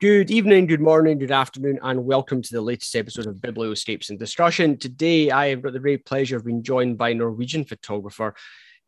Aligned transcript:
Good 0.00 0.32
evening, 0.32 0.66
good 0.66 0.80
morning, 0.80 1.18
good 1.18 1.30
afternoon, 1.30 1.78
and 1.80 2.04
welcome 2.04 2.42
to 2.42 2.52
the 2.52 2.60
latest 2.60 2.96
episode 2.96 3.26
of 3.26 3.36
Biblioscapes 3.36 4.10
and 4.10 4.18
Discussion. 4.18 4.76
Today, 4.76 5.30
I 5.30 5.50
have 5.50 5.62
got 5.62 5.72
the 5.72 5.78
great 5.78 6.04
pleasure 6.04 6.36
of 6.36 6.44
being 6.44 6.64
joined 6.64 6.98
by 6.98 7.12
Norwegian 7.12 7.64
photographer 7.64 8.34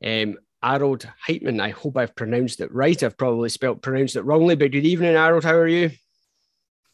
um, 0.05 0.37
Arild 0.65 1.09
Heitmann. 1.27 1.61
I 1.61 1.69
hope 1.69 1.97
I've 1.97 2.17
pronounced 2.17 2.61
it 2.61 2.75
right. 2.75 3.01
I've 3.01 3.17
probably 3.17 3.51
spelled 3.51 3.83
pronounced 3.83 4.17
it 4.17 4.23
wrongly, 4.23 4.57
but 4.57 4.73
good 4.73 4.85
evening, 4.85 5.15
Arild. 5.15 5.45
How 5.45 5.55
are 5.55 5.69
you? 5.69 5.93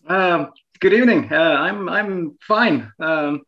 Um, 0.07 0.53
good 0.79 0.93
evening. 0.93 1.33
Uh, 1.33 1.37
I'm 1.37 1.89
I'm 1.89 2.37
fine. 2.43 2.93
Um, 3.01 3.43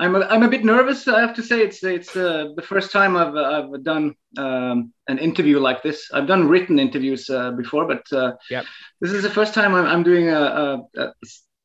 I'm 0.00 0.14
a, 0.14 0.20
I'm 0.20 0.44
a 0.44 0.48
bit 0.48 0.64
nervous. 0.64 1.08
I 1.08 1.20
have 1.20 1.34
to 1.34 1.42
say 1.42 1.60
it's 1.60 1.82
it's 1.82 2.14
uh, 2.16 2.48
the 2.54 2.62
first 2.62 2.92
time 2.92 3.16
I've 3.16 3.34
I've 3.34 3.82
done 3.82 4.14
um, 4.36 4.92
an 5.08 5.18
interview 5.18 5.58
like 5.58 5.82
this. 5.82 6.08
I've 6.12 6.28
done 6.28 6.48
written 6.48 6.78
interviews 6.78 7.28
uh, 7.28 7.50
before, 7.52 7.86
but 7.86 8.04
uh, 8.12 8.34
yep. 8.48 8.64
this 9.00 9.12
is 9.12 9.22
the 9.24 9.30
first 9.30 9.54
time 9.54 9.74
I'm, 9.74 9.86
I'm 9.86 10.02
doing 10.04 10.28
a, 10.28 10.40
a, 10.40 10.86
a, 10.96 11.12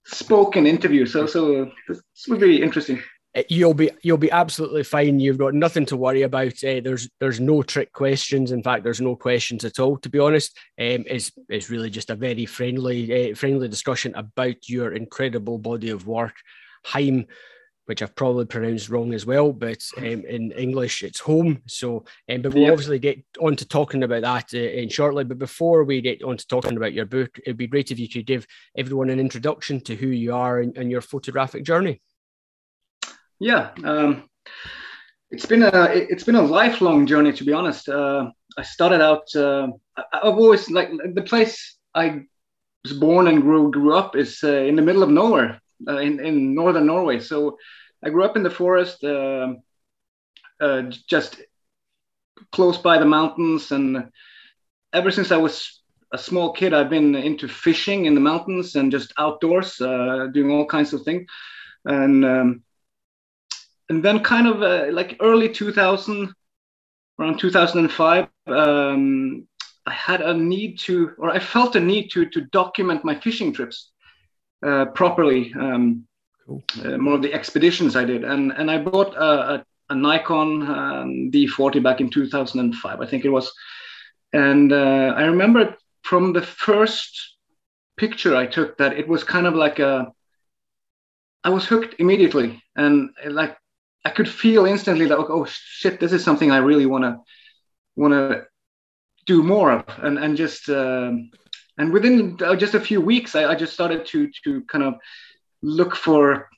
spoken 0.05 0.65
interview. 0.65 1.05
So 1.05 1.27
so 1.27 1.71
this 1.87 2.01
will 2.27 2.39
be 2.39 2.61
interesting. 2.61 3.03
Uh, 3.35 3.43
you'll 3.49 3.75
be 3.75 3.91
you'll 4.01 4.17
be 4.17 4.31
absolutely 4.31 4.83
fine. 4.83 5.19
You've 5.19 5.37
got 5.37 5.53
nothing 5.53 5.85
to 5.87 5.97
worry 5.97 6.23
about. 6.23 6.53
Uh, 6.63 6.81
there's 6.83 7.07
there's 7.19 7.39
no 7.39 7.61
trick 7.61 7.93
questions. 7.93 8.51
In 8.51 8.63
fact, 8.63 8.83
there's 8.83 9.01
no 9.01 9.15
questions 9.15 9.63
at 9.63 9.77
all. 9.77 9.97
To 9.97 10.09
be 10.09 10.17
honest, 10.17 10.57
um, 10.79 11.05
it's 11.05 11.31
it's 11.49 11.69
really 11.69 11.91
just 11.91 12.09
a 12.09 12.15
very 12.15 12.47
friendly 12.47 13.31
uh, 13.31 13.35
friendly 13.35 13.67
discussion 13.67 14.15
about 14.15 14.67
your 14.67 14.93
incredible 14.93 15.59
body 15.59 15.91
of 15.91 16.07
work. 16.07 16.33
Heim 16.83 17.27
which 17.85 18.01
I've 18.01 18.15
probably 18.15 18.45
pronounced 18.45 18.89
wrong 18.89 19.13
as 19.13 19.25
well, 19.25 19.51
but 19.51 19.83
um, 19.97 20.23
in 20.25 20.51
English 20.51 21.03
it's 21.03 21.19
home. 21.19 21.61
So, 21.67 22.05
um, 22.31 22.41
but 22.41 22.53
we'll 22.53 22.71
obviously 22.71 22.99
get 22.99 23.23
on 23.41 23.55
to 23.57 23.67
talking 23.67 24.03
about 24.03 24.21
that 24.21 24.53
uh, 24.53 24.57
in 24.57 24.89
shortly. 24.89 25.23
But 25.23 25.39
before 25.39 25.83
we 25.83 26.01
get 26.01 26.23
on 26.23 26.37
to 26.37 26.47
talking 26.47 26.77
about 26.77 26.93
your 26.93 27.05
book, 27.05 27.37
it'd 27.39 27.57
be 27.57 27.67
great 27.67 27.91
if 27.91 27.99
you 27.99 28.07
could 28.07 28.25
give 28.25 28.47
everyone 28.77 29.09
an 29.09 29.19
introduction 29.19 29.81
to 29.81 29.95
who 29.95 30.07
you 30.07 30.33
are 30.33 30.59
and, 30.59 30.77
and 30.77 30.89
your 30.89 31.01
photographic 31.01 31.63
journey. 31.63 32.01
Yeah, 33.39 33.71
um, 33.83 34.29
it's 35.29 35.45
been 35.45 35.63
a 35.63 35.87
it's 35.93 36.23
been 36.23 36.35
a 36.35 36.41
lifelong 36.41 37.05
journey 37.05 37.33
to 37.33 37.43
be 37.43 37.53
honest. 37.53 37.89
Uh, 37.89 38.29
I 38.57 38.61
started 38.61 39.01
out. 39.01 39.35
Uh, 39.35 39.67
I've 40.13 40.37
always 40.37 40.69
like 40.69 40.89
the 41.13 41.23
place 41.23 41.77
I 41.93 42.21
was 42.83 42.93
born 42.93 43.27
and 43.27 43.41
grew 43.41 43.71
grew 43.71 43.93
up 43.93 44.15
is 44.15 44.39
uh, 44.43 44.47
in 44.47 44.77
the 44.77 44.81
middle 44.81 45.03
of 45.03 45.09
nowhere 45.09 45.59
uh, 45.87 45.97
in, 45.97 46.19
in 46.19 46.53
northern 46.53 46.85
Norway. 46.85 47.19
So 47.19 47.57
I 48.03 48.09
grew 48.09 48.23
up 48.23 48.35
in 48.35 48.43
the 48.43 48.49
forest, 48.49 49.03
uh, 49.03 49.53
uh, 50.59 50.81
just 51.07 51.41
close 52.51 52.77
by 52.77 52.97
the 52.97 53.05
mountains. 53.05 53.71
And 53.71 54.09
ever 54.93 55.11
since 55.11 55.31
I 55.31 55.37
was 55.37 55.81
a 56.11 56.17
small 56.17 56.51
kid, 56.53 56.73
I've 56.73 56.89
been 56.89 57.15
into 57.15 57.47
fishing 57.47 58.05
in 58.05 58.13
the 58.15 58.21
mountains 58.21 58.75
and 58.75 58.91
just 58.91 59.13
outdoors, 59.17 59.79
uh, 59.81 60.27
doing 60.33 60.51
all 60.51 60.65
kinds 60.65 60.93
of 60.93 61.03
things. 61.03 61.27
And 61.85 62.23
um, 62.23 62.63
and 63.89 64.03
then 64.03 64.23
kind 64.23 64.47
of 64.47 64.61
uh, 64.61 64.91
like 64.91 65.17
early 65.19 65.49
2000, 65.49 66.33
around 67.19 67.39
2005, 67.39 68.27
um, 68.47 69.47
I 69.85 69.91
had 69.91 70.21
a 70.21 70.33
need 70.33 70.79
to, 70.79 71.11
or 71.17 71.29
I 71.29 71.39
felt 71.39 71.75
a 71.75 71.79
need 71.79 72.09
to 72.11 72.25
to 72.29 72.41
document 72.41 73.03
my 73.03 73.19
fishing 73.19 73.53
trips. 73.53 73.91
Uh, 74.63 74.85
properly. 74.85 75.53
Um, 75.59 76.07
cool. 76.47 76.63
uh, 76.85 76.97
more 76.97 77.15
of 77.15 77.21
the 77.21 77.33
expeditions 77.33 77.97
I 77.97 78.05
did, 78.05 78.23
and 78.23 78.53
and 78.53 78.71
I 78.71 78.77
bought 78.77 79.13
a, 79.13 79.55
a, 79.55 79.65
a 79.89 79.95
Nikon 79.95 80.61
um, 80.61 81.31
D40 81.31 81.83
back 81.83 81.99
in 81.99 82.09
2005, 82.09 83.01
I 83.01 83.05
think 83.05 83.25
it 83.25 83.29
was, 83.29 83.51
and 84.31 84.71
uh, 84.71 85.15
I 85.17 85.23
remember 85.23 85.75
from 86.03 86.31
the 86.31 86.41
first 86.41 87.35
picture 87.97 88.37
I 88.37 88.45
took 88.45 88.77
that 88.77 88.93
it 88.93 89.05
was 89.05 89.25
kind 89.25 89.47
of 89.47 89.55
like 89.55 89.79
a. 89.79 90.13
I 91.43 91.49
was 91.49 91.65
hooked 91.65 91.95
immediately, 91.99 92.63
and 92.77 93.09
like 93.27 93.57
I 94.05 94.11
could 94.11 94.29
feel 94.29 94.65
instantly 94.65 95.07
that 95.07 95.17
oh 95.17 95.45
shit, 95.49 95.99
this 95.99 96.13
is 96.13 96.23
something 96.23 96.51
I 96.51 96.57
really 96.59 96.85
want 96.85 97.03
to 97.03 97.19
want 97.97 98.13
to 98.13 98.45
do 99.25 99.43
more 99.43 99.73
of, 99.73 99.83
and 99.97 100.17
and 100.17 100.37
just. 100.37 100.69
Um, 100.69 101.31
and 101.77 101.91
within 101.91 102.37
uh, 102.41 102.55
just 102.55 102.73
a 102.73 102.79
few 102.79 103.01
weeks 103.01 103.35
I, 103.35 103.45
I, 103.45 103.55
just 103.55 103.73
started 103.73 104.05
to 104.07 104.29
to 104.43 104.61
kind 104.63 104.83
of 104.83 104.95
look 105.61 105.95
for 105.95 106.49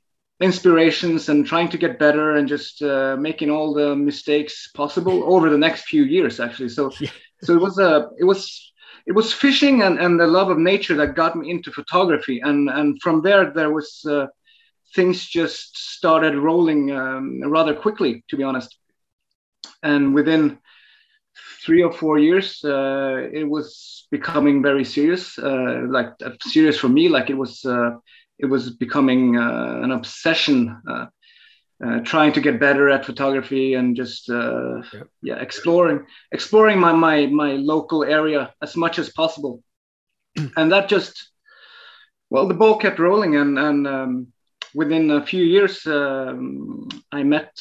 inspirations 0.42 1.30
and 1.30 1.46
trying 1.46 1.70
to 1.70 1.78
get 1.78 2.00
better 2.00 2.36
and 2.36 2.48
just 2.48 2.82
uh, 2.82 3.16
making 3.18 3.50
all 3.50 3.74
the 3.74 3.96
mistakes 3.96 4.70
possible 4.74 5.24
over 5.34 5.50
the 5.50 5.58
next 5.58 5.84
few 5.84 6.04
years 6.04 6.40
actually. 6.40 6.70
So 6.70 6.92
yeah. 7.00 7.10
so 7.42 7.54
it 7.54 7.62
was 7.62 7.80
a 7.80 8.10
it 8.20 8.26
was 8.26 8.74
it 9.06 9.14
was 9.14 9.32
fishing 9.32 9.84
and, 9.84 10.00
and 10.00 10.20
the 10.20 10.28
love 10.28 10.50
of 10.50 10.58
nature 10.58 10.96
that 10.96 11.16
got 11.16 11.36
me 11.36 11.50
into 11.50 11.72
photography. 11.72 12.42
And 12.42 12.70
and 12.70 13.02
from 13.02 13.22
there 13.22 13.52
there 13.52 13.72
was 13.72 14.04
uh, 14.10 14.28
things 14.96 15.26
just 15.26 15.78
started 15.78 16.36
rolling 16.36 16.92
um, 16.92 17.42
rather 17.50 17.74
quickly 17.74 18.24
to 18.30 18.38
be 18.38 18.44
honest. 18.44 18.76
And 19.84 20.14
within 20.14 20.58
three 21.66 21.82
or 21.82 21.92
four 21.92 22.20
years, 22.20 22.64
uh, 22.64 23.28
it 23.34 23.44
was 23.44 24.08
becoming 24.12 24.62
very 24.62 24.86
serious. 24.86 25.38
Uh, 25.40 25.82
like 25.90 26.12
uh, 26.24 26.32
serious 26.42 26.78
for 26.78 26.90
me, 26.90 27.10
like 27.10 27.30
it 27.30 27.38
was 27.38 27.66
uh, 27.66 27.92
it 28.38 28.46
was 28.46 28.76
becoming 28.76 29.38
uh, 29.38 29.80
an 29.84 29.92
obsession. 29.92 30.82
Uh, 30.88 31.08
trying 32.06 32.32
to 32.32 32.40
get 32.40 32.58
better 32.58 32.90
at 32.90 33.06
photography 33.06 33.74
and 33.74 33.98
just 33.98 34.30
yeah. 34.30 34.82
yeah. 35.22 35.36
exploring 35.36 36.06
exploring 36.32 36.80
my 36.80 36.94
my 36.94 37.26
my 37.26 37.52
local 37.52 38.04
area 38.06 38.54
as 38.62 38.78
much 38.78 38.98
as 38.98 39.10
possible, 39.10 39.62
and 40.56 40.72
that 40.72 40.88
just 40.88 41.32
well 42.30 42.48
the 42.48 42.54
ball 42.54 42.78
kept 42.78 42.98
rolling 42.98 43.36
and 43.36 43.60
and 43.60 43.88
um, 43.88 44.28
within 44.74 45.12
a 45.12 45.26
few 45.26 45.44
years 45.44 45.86
um, 45.86 46.88
I 47.12 47.24
met 47.24 47.52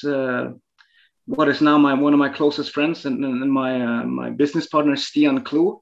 what 1.27 1.49
is 1.49 1.61
now 1.61 1.79
my 1.79 1.95
one 1.95 2.12
of 2.12 2.19
my 2.19 2.29
closest 2.29 2.73
friends 2.73 3.07
and, 3.07 3.25
and 3.25 3.51
my 3.51 3.81
uh, 3.81 4.05
my 4.05 4.31
business 4.31 4.67
partner 4.67 4.93
Stian 4.93 5.43
Klo, 5.43 5.81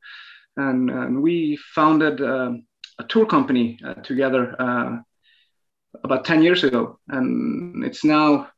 and, 0.57 0.91
and 0.91 1.23
we 1.23 1.59
founded 1.75 2.21
uh, 2.21 2.53
a 2.99 3.05
tour 3.05 3.27
company 3.27 3.79
uh, 3.85 3.95
together 3.95 4.55
uh, 4.61 4.99
about 6.05 6.25
ten 6.25 6.43
years 6.43 6.65
ago, 6.65 6.99
and 7.09 7.85
it's 7.85 8.05
now 8.05 8.49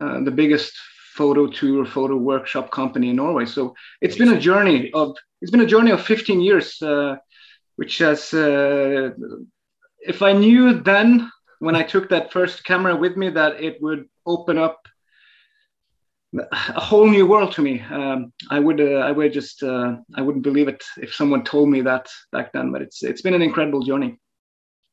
uh, 0.00 0.20
the 0.24 0.30
biggest 0.30 0.72
photo 1.14 1.46
tour 1.46 1.84
photo 1.84 2.16
workshop 2.16 2.70
company 2.70 3.10
in 3.10 3.16
Norway. 3.16 3.46
So 3.46 3.74
it's 4.00 4.16
been 4.16 4.32
a 4.32 4.40
journey 4.40 4.90
of 4.92 5.16
it's 5.40 5.50
been 5.50 5.60
a 5.60 5.66
journey 5.66 5.90
of 5.90 6.00
15 6.00 6.40
years, 6.40 6.80
uh, 6.82 7.16
which 7.76 7.98
has 7.98 8.32
if 10.04 10.20
I 10.20 10.32
knew 10.32 10.80
then 10.80 11.30
when 11.60 11.76
I 11.76 11.84
took 11.84 12.08
that 12.08 12.32
first 12.32 12.64
camera 12.64 12.96
with 12.96 13.16
me 13.16 13.30
that 13.30 13.62
it 13.62 13.80
would 13.80 14.06
open 14.26 14.58
up 14.58 14.80
a 16.34 16.80
whole 16.80 17.06
new 17.06 17.26
world 17.26 17.52
to 17.52 17.62
me. 17.62 17.80
Um, 17.90 18.32
I 18.50 18.58
would 18.58 18.80
uh, 18.80 19.00
I 19.00 19.12
would 19.12 19.32
just 19.32 19.62
uh, 19.62 19.96
I 20.14 20.22
wouldn't 20.22 20.44
believe 20.44 20.68
it 20.68 20.82
if 20.96 21.14
someone 21.14 21.44
told 21.44 21.68
me 21.68 21.82
that 21.82 22.08
back 22.30 22.52
then. 22.52 22.72
But 22.72 22.82
it's 22.82 23.02
it's 23.02 23.22
been 23.22 23.34
an 23.34 23.42
incredible 23.42 23.82
journey. 23.82 24.18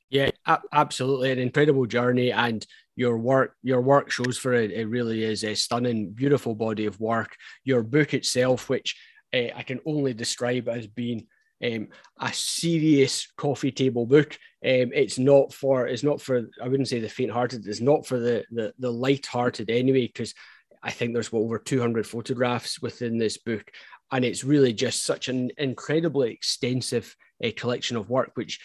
Yeah, 0.09 0.31
absolutely, 0.73 1.31
an 1.31 1.39
incredible 1.39 1.85
journey, 1.85 2.31
and 2.31 2.65
your 2.95 3.17
work 3.17 3.55
your 3.63 3.81
work 3.81 4.11
shows 4.11 4.37
for 4.37 4.53
it. 4.53 4.71
It 4.71 4.87
really 4.87 5.23
is 5.23 5.43
a 5.43 5.55
stunning, 5.55 6.11
beautiful 6.11 6.55
body 6.55 6.85
of 6.85 6.99
work. 6.99 7.35
Your 7.63 7.83
book 7.83 8.13
itself, 8.13 8.69
which 8.69 8.97
uh, 9.33 9.49
I 9.55 9.63
can 9.63 9.79
only 9.85 10.13
describe 10.13 10.67
as 10.67 10.87
being 10.87 11.27
um, 11.63 11.89
a 12.19 12.33
serious 12.33 13.31
coffee 13.37 13.71
table 13.71 14.05
book. 14.05 14.33
Um, 14.65 14.91
it's 14.93 15.19
not 15.19 15.53
for 15.53 15.87
it's 15.87 16.03
not 16.03 16.19
for 16.21 16.49
I 16.61 16.67
wouldn't 16.67 16.89
say 16.89 16.99
the 16.99 17.07
faint-hearted. 17.07 17.65
It's 17.65 17.79
not 17.81 18.05
for 18.05 18.19
the 18.19 18.43
the, 18.51 18.73
the 18.79 18.91
light-hearted 18.91 19.69
anyway, 19.69 20.07
because 20.07 20.33
I 20.81 20.91
think 20.91 21.13
there's 21.13 21.33
over 21.33 21.59
200 21.59 22.07
photographs 22.07 22.81
within 22.81 23.17
this 23.17 23.37
book, 23.37 23.71
and 24.11 24.23
it's 24.23 24.43
really 24.43 24.73
just 24.73 25.03
such 25.05 25.27
an 25.27 25.51
incredibly 25.57 26.31
extensive 26.31 27.15
uh, 27.43 27.49
collection 27.55 27.97
of 27.97 28.09
work. 28.09 28.31
Which, 28.35 28.59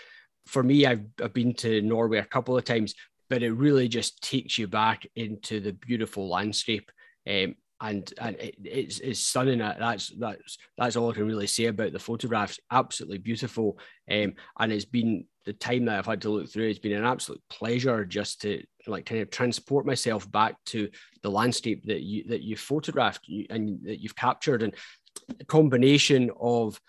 for 0.46 0.62
me, 0.62 0.86
I've, 0.86 1.04
I've 1.22 1.34
been 1.34 1.54
to 1.54 1.82
Norway 1.82 2.18
a 2.18 2.24
couple 2.24 2.56
of 2.56 2.64
times, 2.64 2.94
but 3.28 3.42
it 3.42 3.52
really 3.52 3.88
just 3.88 4.22
takes 4.22 4.58
you 4.58 4.68
back 4.68 5.06
into 5.16 5.60
the 5.60 5.72
beautiful 5.72 6.28
landscape. 6.28 6.90
Um, 7.28 7.56
and 7.80 8.12
and 8.20 8.36
it, 8.36 8.56
it's, 8.64 9.00
it's 9.00 9.20
stunning. 9.20 9.58
That's 9.58 10.12
that's 10.18 10.58
that's 10.78 10.96
all 10.96 11.10
I 11.10 11.14
can 11.14 11.26
really 11.26 11.46
say 11.46 11.66
about 11.66 11.92
the 11.92 11.98
photographs. 11.98 12.58
Absolutely 12.70 13.18
beautiful, 13.18 13.78
um, 14.10 14.34
and 14.58 14.72
it's 14.72 14.84
been 14.84 15.26
the 15.44 15.52
time 15.52 15.84
that 15.84 15.98
I've 15.98 16.06
had 16.06 16.22
to 16.22 16.30
look 16.30 16.48
through. 16.48 16.68
It's 16.68 16.78
been 16.78 16.92
an 16.92 17.04
absolute 17.04 17.42
pleasure 17.50 18.04
just 18.04 18.40
to 18.42 18.62
like 18.86 19.06
kind 19.06 19.20
of 19.20 19.30
transport 19.30 19.86
myself 19.86 20.30
back 20.30 20.56
to 20.66 20.88
the 21.22 21.30
landscape 21.30 21.84
that 21.86 22.02
you 22.02 22.24
that 22.28 22.42
you 22.42 22.56
photographed 22.56 23.28
and 23.50 23.80
that 23.84 24.00
you've 24.00 24.16
captured, 24.16 24.62
and 24.62 24.74
a 25.40 25.44
combination 25.44 26.30
of 26.40 26.80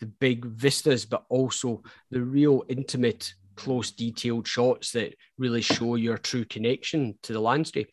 the 0.00 0.06
big 0.06 0.44
vistas, 0.46 1.04
but 1.04 1.24
also 1.28 1.82
the 2.10 2.22
real 2.22 2.64
intimate, 2.68 3.34
close, 3.54 3.90
detailed 3.90 4.46
shots 4.46 4.92
that 4.92 5.14
really 5.38 5.60
show 5.60 5.96
your 5.96 6.16
true 6.16 6.44
connection 6.44 7.18
to 7.22 7.32
the 7.32 7.40
landscape. 7.40 7.92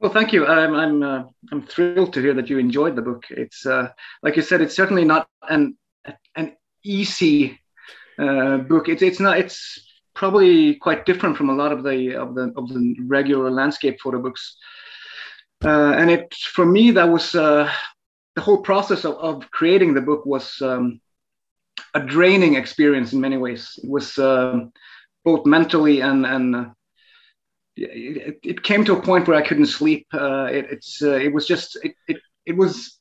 Well, 0.00 0.12
thank 0.12 0.32
you. 0.32 0.46
I'm 0.46 0.74
I'm 0.74 1.02
uh, 1.02 1.22
I'm 1.50 1.62
thrilled 1.62 2.12
to 2.14 2.20
hear 2.20 2.34
that 2.34 2.50
you 2.50 2.58
enjoyed 2.58 2.96
the 2.96 3.02
book. 3.02 3.24
It's 3.30 3.64
uh, 3.64 3.88
like 4.22 4.36
you 4.36 4.42
said, 4.42 4.60
it's 4.60 4.76
certainly 4.76 5.04
not 5.04 5.28
an 5.48 5.76
an 6.34 6.56
easy 6.84 7.58
uh, 8.18 8.58
book. 8.58 8.88
It's 8.88 9.02
it's 9.02 9.20
not 9.20 9.38
it's 9.38 9.80
probably 10.14 10.74
quite 10.76 11.06
different 11.06 11.36
from 11.36 11.48
a 11.48 11.54
lot 11.54 11.72
of 11.72 11.82
the 11.82 12.14
of 12.14 12.34
the 12.34 12.52
of 12.56 12.68
the 12.68 12.96
regular 13.06 13.50
landscape 13.50 13.98
photo 14.02 14.20
books. 14.20 14.56
Uh, 15.64 15.94
and 15.96 16.10
it 16.10 16.34
for 16.34 16.66
me 16.66 16.90
that 16.90 17.08
was 17.08 17.34
uh, 17.34 17.70
the 18.34 18.42
whole 18.42 18.58
process 18.60 19.06
of, 19.06 19.14
of 19.14 19.50
creating 19.50 19.94
the 19.94 20.02
book 20.02 20.26
was 20.26 20.60
um, 20.60 21.00
a 21.94 22.00
draining 22.00 22.54
experience 22.54 23.14
in 23.14 23.20
many 23.20 23.38
ways. 23.38 23.78
It 23.82 23.88
was 23.88 24.18
um, 24.18 24.72
both 25.24 25.46
mentally 25.46 26.02
and 26.02 26.26
and 26.26 26.54
uh, 26.54 26.64
it, 27.76 28.38
it, 28.42 28.62
came 28.62 28.84
to 28.84 28.96
a 28.96 29.02
point 29.02 29.28
where 29.28 29.36
I 29.36 29.46
couldn't 29.46 29.66
sleep. 29.66 30.06
Uh, 30.12 30.44
it, 30.44 30.66
it's 30.70 31.02
uh, 31.02 31.12
it 31.16 31.32
was 31.32 31.46
just 31.46 31.76
it, 31.82 31.94
it 32.08 32.18
it 32.46 32.56
was 32.56 32.98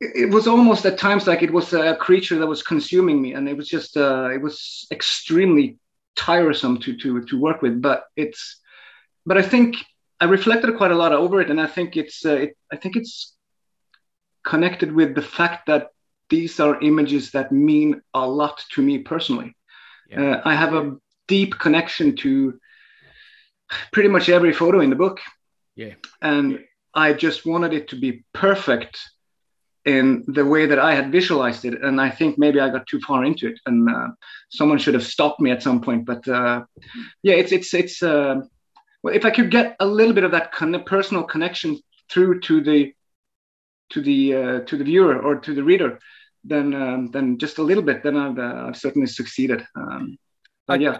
it 0.00 0.30
was 0.30 0.46
almost 0.46 0.84
at 0.84 0.98
times 0.98 1.26
like 1.26 1.42
it 1.42 1.52
was 1.52 1.72
a 1.72 1.96
creature 1.96 2.38
that 2.38 2.46
was 2.46 2.62
consuming 2.62 3.20
me, 3.22 3.32
and 3.32 3.48
it 3.48 3.56
was 3.56 3.68
just 3.68 3.96
uh, 3.96 4.28
it 4.32 4.40
was 4.40 4.86
extremely 4.90 5.78
tiresome 6.16 6.78
to 6.80 6.96
to 6.98 7.24
to 7.24 7.40
work 7.40 7.62
with. 7.62 7.80
But 7.80 8.04
it's 8.16 8.60
but 9.24 9.38
I 9.38 9.42
think 9.42 9.76
I 10.20 10.26
reflected 10.26 10.76
quite 10.76 10.90
a 10.90 10.96
lot 10.96 11.12
over 11.12 11.40
it, 11.40 11.50
and 11.50 11.60
I 11.60 11.66
think 11.66 11.96
it's 11.96 12.24
uh, 12.24 12.34
it, 12.34 12.56
I 12.70 12.76
think 12.76 12.96
it's 12.96 13.34
connected 14.44 14.92
with 14.92 15.14
the 15.14 15.22
fact 15.22 15.66
that 15.66 15.88
these 16.28 16.60
are 16.60 16.80
images 16.82 17.30
that 17.30 17.52
mean 17.52 18.02
a 18.12 18.26
lot 18.26 18.62
to 18.72 18.82
me 18.82 18.98
personally. 18.98 19.56
Yeah. 20.08 20.36
Uh, 20.36 20.42
I 20.44 20.54
have 20.54 20.74
a 20.74 20.96
deep 21.28 21.58
connection 21.58 22.16
to 22.16 22.58
pretty 23.92 24.08
much 24.08 24.28
every 24.28 24.52
photo 24.52 24.80
in 24.80 24.90
the 24.90 24.96
book. 24.96 25.20
Yeah. 25.74 25.94
And 26.22 26.64
I 26.94 27.12
just 27.12 27.44
wanted 27.44 27.72
it 27.72 27.88
to 27.88 27.96
be 27.96 28.24
perfect 28.32 28.98
in 29.84 30.24
the 30.26 30.44
way 30.44 30.66
that 30.66 30.78
I 30.78 30.94
had 30.94 31.12
visualized 31.12 31.64
it. 31.64 31.80
And 31.82 32.00
I 32.00 32.10
think 32.10 32.38
maybe 32.38 32.58
I 32.58 32.70
got 32.70 32.86
too 32.86 33.00
far 33.00 33.24
into 33.24 33.48
it, 33.48 33.60
and 33.66 33.88
uh, 33.88 34.08
someone 34.50 34.78
should 34.78 34.94
have 34.94 35.06
stopped 35.06 35.40
me 35.40 35.50
at 35.50 35.62
some 35.62 35.80
point. 35.80 36.04
But 36.04 36.26
uh, 36.26 36.64
yeah, 37.22 37.34
it's 37.34 37.52
it's 37.52 37.72
it's. 37.72 38.02
Uh, 38.02 38.40
well, 39.02 39.14
if 39.14 39.24
I 39.24 39.30
could 39.30 39.50
get 39.50 39.76
a 39.78 39.86
little 39.86 40.14
bit 40.14 40.24
of 40.24 40.32
that 40.32 40.52
con- 40.52 40.82
personal 40.84 41.22
connection 41.22 41.78
through 42.10 42.40
to 42.40 42.60
the 42.60 42.92
to 43.90 44.00
the 44.00 44.34
uh, 44.34 44.60
to 44.60 44.76
the 44.76 44.84
viewer 44.84 45.20
or 45.22 45.36
to 45.36 45.54
the 45.54 45.62
reader, 45.62 46.00
then 46.42 46.74
um, 46.74 47.10
then 47.12 47.38
just 47.38 47.58
a 47.58 47.62
little 47.62 47.84
bit, 47.84 48.02
then 48.02 48.16
I've, 48.16 48.38
uh, 48.38 48.66
I've 48.66 48.76
certainly 48.76 49.06
succeeded. 49.06 49.64
Um, 49.76 50.18
but 50.66 50.80
yeah. 50.80 50.98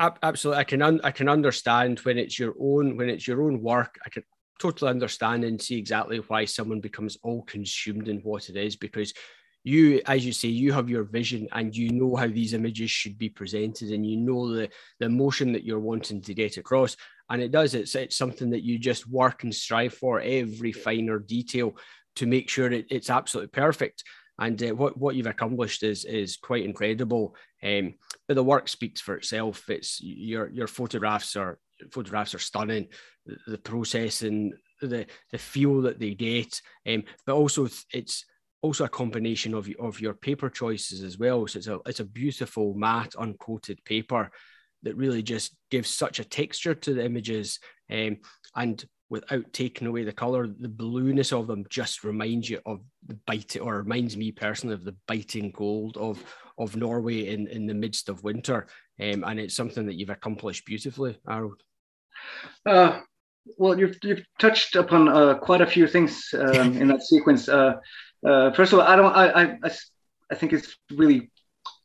Absolutely, 0.00 0.60
I 0.60 0.64
can 0.64 0.80
un- 0.80 1.00
I 1.04 1.10
can 1.10 1.28
understand 1.28 1.98
when 2.00 2.16
it's 2.16 2.38
your 2.38 2.54
own 2.58 2.96
when 2.96 3.10
it's 3.10 3.28
your 3.28 3.42
own 3.42 3.60
work. 3.60 3.98
I 4.04 4.08
can 4.08 4.24
totally 4.58 4.90
understand 4.90 5.44
and 5.44 5.60
see 5.60 5.76
exactly 5.76 6.18
why 6.18 6.46
someone 6.46 6.80
becomes 6.80 7.18
all 7.22 7.42
consumed 7.42 8.08
in 8.08 8.18
what 8.20 8.48
it 8.48 8.56
is 8.56 8.76
because 8.76 9.12
you 9.62 10.00
as 10.06 10.24
you 10.24 10.32
say 10.32 10.48
you 10.48 10.72
have 10.72 10.88
your 10.88 11.04
vision 11.04 11.46
and 11.52 11.76
you 11.76 11.90
know 11.90 12.16
how 12.16 12.26
these 12.26 12.54
images 12.54 12.90
should 12.90 13.18
be 13.18 13.28
presented 13.28 13.90
and 13.90 14.06
you 14.06 14.16
know 14.16 14.54
the 14.54 14.70
the 15.00 15.06
emotion 15.06 15.52
that 15.52 15.64
you're 15.64 15.78
wanting 15.78 16.22
to 16.22 16.32
get 16.32 16.56
across 16.56 16.96
and 17.28 17.42
it 17.42 17.52
does 17.52 17.74
it's 17.74 17.94
it's 17.94 18.16
something 18.16 18.48
that 18.50 18.62
you 18.62 18.78
just 18.78 19.06
work 19.06 19.44
and 19.44 19.54
strive 19.54 19.92
for 19.92 20.18
every 20.20 20.72
finer 20.72 21.18
detail 21.18 21.76
to 22.16 22.26
make 22.26 22.48
sure 22.48 22.72
it, 22.72 22.86
it's 22.90 23.10
absolutely 23.10 23.48
perfect 23.48 24.02
and 24.38 24.62
uh, 24.62 24.74
what 24.74 24.96
what 24.96 25.14
you've 25.14 25.26
accomplished 25.26 25.82
is 25.82 26.04
is 26.06 26.38
quite 26.38 26.64
incredible 26.64 27.34
um, 27.62 27.94
but 28.26 28.34
the 28.34 28.44
work 28.44 28.68
speaks 28.68 29.00
for 29.00 29.16
itself. 29.16 29.68
It's 29.68 30.00
your 30.00 30.48
your 30.50 30.66
photographs 30.66 31.36
are 31.36 31.58
photographs 31.92 32.34
are 32.34 32.38
stunning. 32.38 32.88
The, 33.26 33.36
the 33.48 33.58
process 33.58 34.22
and 34.22 34.54
the 34.80 35.06
the 35.30 35.38
feel 35.38 35.82
that 35.82 35.98
they 36.00 36.14
get 36.14 36.60
um, 36.88 37.04
but 37.26 37.34
also 37.34 37.68
it's 37.92 38.24
also 38.62 38.84
a 38.84 38.88
combination 38.88 39.54
of, 39.54 39.68
of 39.78 40.00
your 40.00 40.14
paper 40.14 40.50
choices 40.50 41.02
as 41.02 41.18
well. 41.18 41.46
So 41.46 41.58
it's 41.58 41.66
a 41.66 41.78
it's 41.86 42.00
a 42.00 42.04
beautiful 42.04 42.74
matte 42.74 43.14
uncoated 43.18 43.84
paper 43.84 44.30
that 44.82 44.96
really 44.96 45.22
just 45.22 45.56
gives 45.70 45.90
such 45.90 46.20
a 46.20 46.24
texture 46.24 46.74
to 46.74 46.94
the 46.94 47.04
images 47.04 47.58
um, 47.90 48.18
and 48.56 48.84
without 49.10 49.52
taking 49.52 49.86
away 49.86 50.04
the 50.04 50.12
color 50.12 50.46
the 50.46 50.68
blueness 50.68 51.32
of 51.32 51.48
them 51.48 51.64
just 51.68 52.04
reminds 52.04 52.48
you 52.48 52.60
of 52.64 52.80
the 53.06 53.18
bite 53.26 53.56
or 53.60 53.78
reminds 53.78 54.16
me 54.16 54.30
personally 54.30 54.74
of 54.74 54.84
the 54.84 54.96
biting 55.06 55.52
cold 55.52 55.96
of 55.96 56.22
of 56.60 56.76
norway 56.76 57.28
in 57.32 57.48
in 57.48 57.66
the 57.66 57.74
midst 57.74 58.08
of 58.08 58.22
winter 58.22 58.68
um, 59.00 59.24
and 59.26 59.40
it's 59.40 59.56
something 59.56 59.86
that 59.86 59.94
you've 59.94 60.10
accomplished 60.10 60.66
beautifully 60.66 61.18
Harold. 61.26 61.62
Uh, 62.66 63.00
well, 63.56 63.78
you've, 63.78 63.96
you've 64.02 64.24
touched 64.38 64.76
upon 64.76 65.08
uh, 65.08 65.34
quite 65.34 65.60
a 65.60 65.66
few 65.66 65.86
things 65.86 66.34
um, 66.34 66.76
in 66.76 66.88
that 66.88 67.02
sequence. 67.02 67.48
Uh, 67.48 67.74
uh, 68.26 68.52
first 68.52 68.72
of 68.72 68.78
all, 68.78 68.86
I 68.86 68.96
don't. 68.96 69.12
I, 69.16 69.58
I, 69.64 69.70
I 70.30 70.34
think 70.34 70.52
it's 70.52 70.76
really 70.92 71.30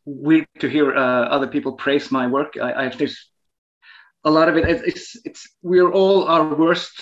weird 0.04 0.48
to 0.60 0.68
hear 0.68 0.96
uh, 0.96 1.26
other 1.28 1.48
people 1.48 1.74
praise 1.74 2.12
my 2.12 2.28
work. 2.28 2.58
I, 2.62 2.86
I 2.86 2.90
there's 2.90 3.30
a 4.26 4.32
lot 4.32 4.50
of 4.50 4.58
it. 4.58 4.66
It's 4.86 5.16
it's 5.24 5.50
we're 5.62 5.92
all 5.92 6.26
our 6.26 6.54
worst, 6.54 7.02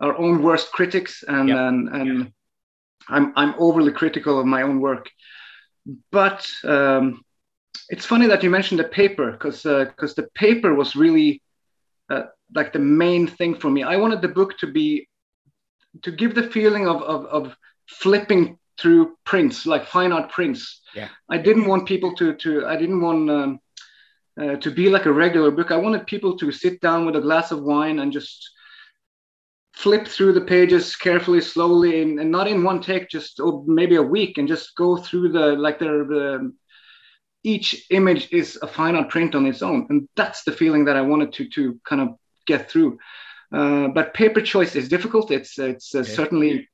our 0.00 0.16
own 0.16 0.42
worst 0.42 0.72
critics, 0.72 1.22
and 1.28 1.48
yep. 1.50 1.58
and, 1.58 1.88
and 1.88 2.32
I'm 3.08 3.32
I'm 3.36 3.54
overly 3.58 3.92
critical 3.92 4.40
of 4.40 4.46
my 4.46 4.62
own 4.62 4.80
work. 4.80 5.10
But 6.10 6.46
um, 6.64 7.24
it's 7.88 8.06
funny 8.06 8.26
that 8.26 8.42
you 8.42 8.50
mentioned 8.50 8.80
the 8.80 8.84
paper 8.84 9.32
because 9.32 9.62
because 9.62 10.12
uh, 10.12 10.22
the 10.22 10.28
paper 10.34 10.74
was 10.74 10.96
really 10.96 11.42
uh, 12.10 12.24
like 12.54 12.72
the 12.72 12.78
main 12.78 13.26
thing 13.26 13.54
for 13.54 13.70
me. 13.70 13.82
I 13.82 13.96
wanted 13.96 14.20
the 14.20 14.28
book 14.28 14.58
to 14.58 14.66
be 14.66 15.08
to 16.02 16.10
give 16.10 16.34
the 16.34 16.50
feeling 16.50 16.86
of 16.86 17.02
of, 17.02 17.26
of 17.26 17.56
flipping 17.88 18.58
through 18.78 19.16
prints, 19.24 19.66
like 19.66 19.86
fine 19.86 20.12
art 20.12 20.30
prints. 20.30 20.80
Yeah. 20.94 21.08
I 21.28 21.38
didn't 21.38 21.66
want 21.66 21.86
people 21.86 22.14
to 22.16 22.34
to 22.34 22.66
I 22.66 22.76
didn't 22.76 23.00
want 23.00 23.30
um, 23.30 23.60
uh, 24.40 24.56
to 24.56 24.70
be 24.70 24.88
like 24.88 25.06
a 25.06 25.12
regular 25.12 25.50
book. 25.50 25.70
I 25.70 25.76
wanted 25.76 26.06
people 26.06 26.36
to 26.38 26.52
sit 26.52 26.80
down 26.80 27.06
with 27.06 27.16
a 27.16 27.20
glass 27.20 27.50
of 27.50 27.62
wine 27.62 27.98
and 27.98 28.12
just 28.12 28.50
flip 29.82 30.06
through 30.06 30.34
the 30.34 30.40
pages 30.40 30.94
carefully, 30.94 31.40
slowly, 31.40 32.02
and, 32.02 32.20
and 32.20 32.30
not 32.30 32.46
in 32.46 32.62
one 32.62 32.82
take, 32.82 33.08
just 33.08 33.40
maybe 33.66 33.96
a 33.96 34.02
week, 34.02 34.36
and 34.36 34.46
just 34.46 34.76
go 34.76 34.96
through 34.96 35.30
the 35.30 35.56
like 35.56 35.78
the 35.78 36.52
each 37.42 37.86
image 37.90 38.28
is 38.32 38.58
a 38.60 38.66
fine 38.66 38.94
art 38.94 39.08
print 39.08 39.34
on 39.34 39.46
its 39.46 39.62
own, 39.62 39.86
and 39.88 40.08
that's 40.16 40.44
the 40.44 40.52
feeling 40.52 40.84
that 40.84 40.96
I 40.96 41.00
wanted 41.02 41.32
to 41.34 41.48
to 41.50 41.80
kind 41.88 42.02
of 42.02 42.08
get 42.46 42.70
through. 42.70 42.98
Uh, 43.52 43.88
but 43.88 44.14
paper 44.14 44.40
choice 44.40 44.76
is 44.76 44.88
difficult. 44.88 45.30
It's 45.30 45.58
it's 45.58 45.94
uh, 45.94 46.00
okay. 46.00 46.10
certainly 46.10 46.68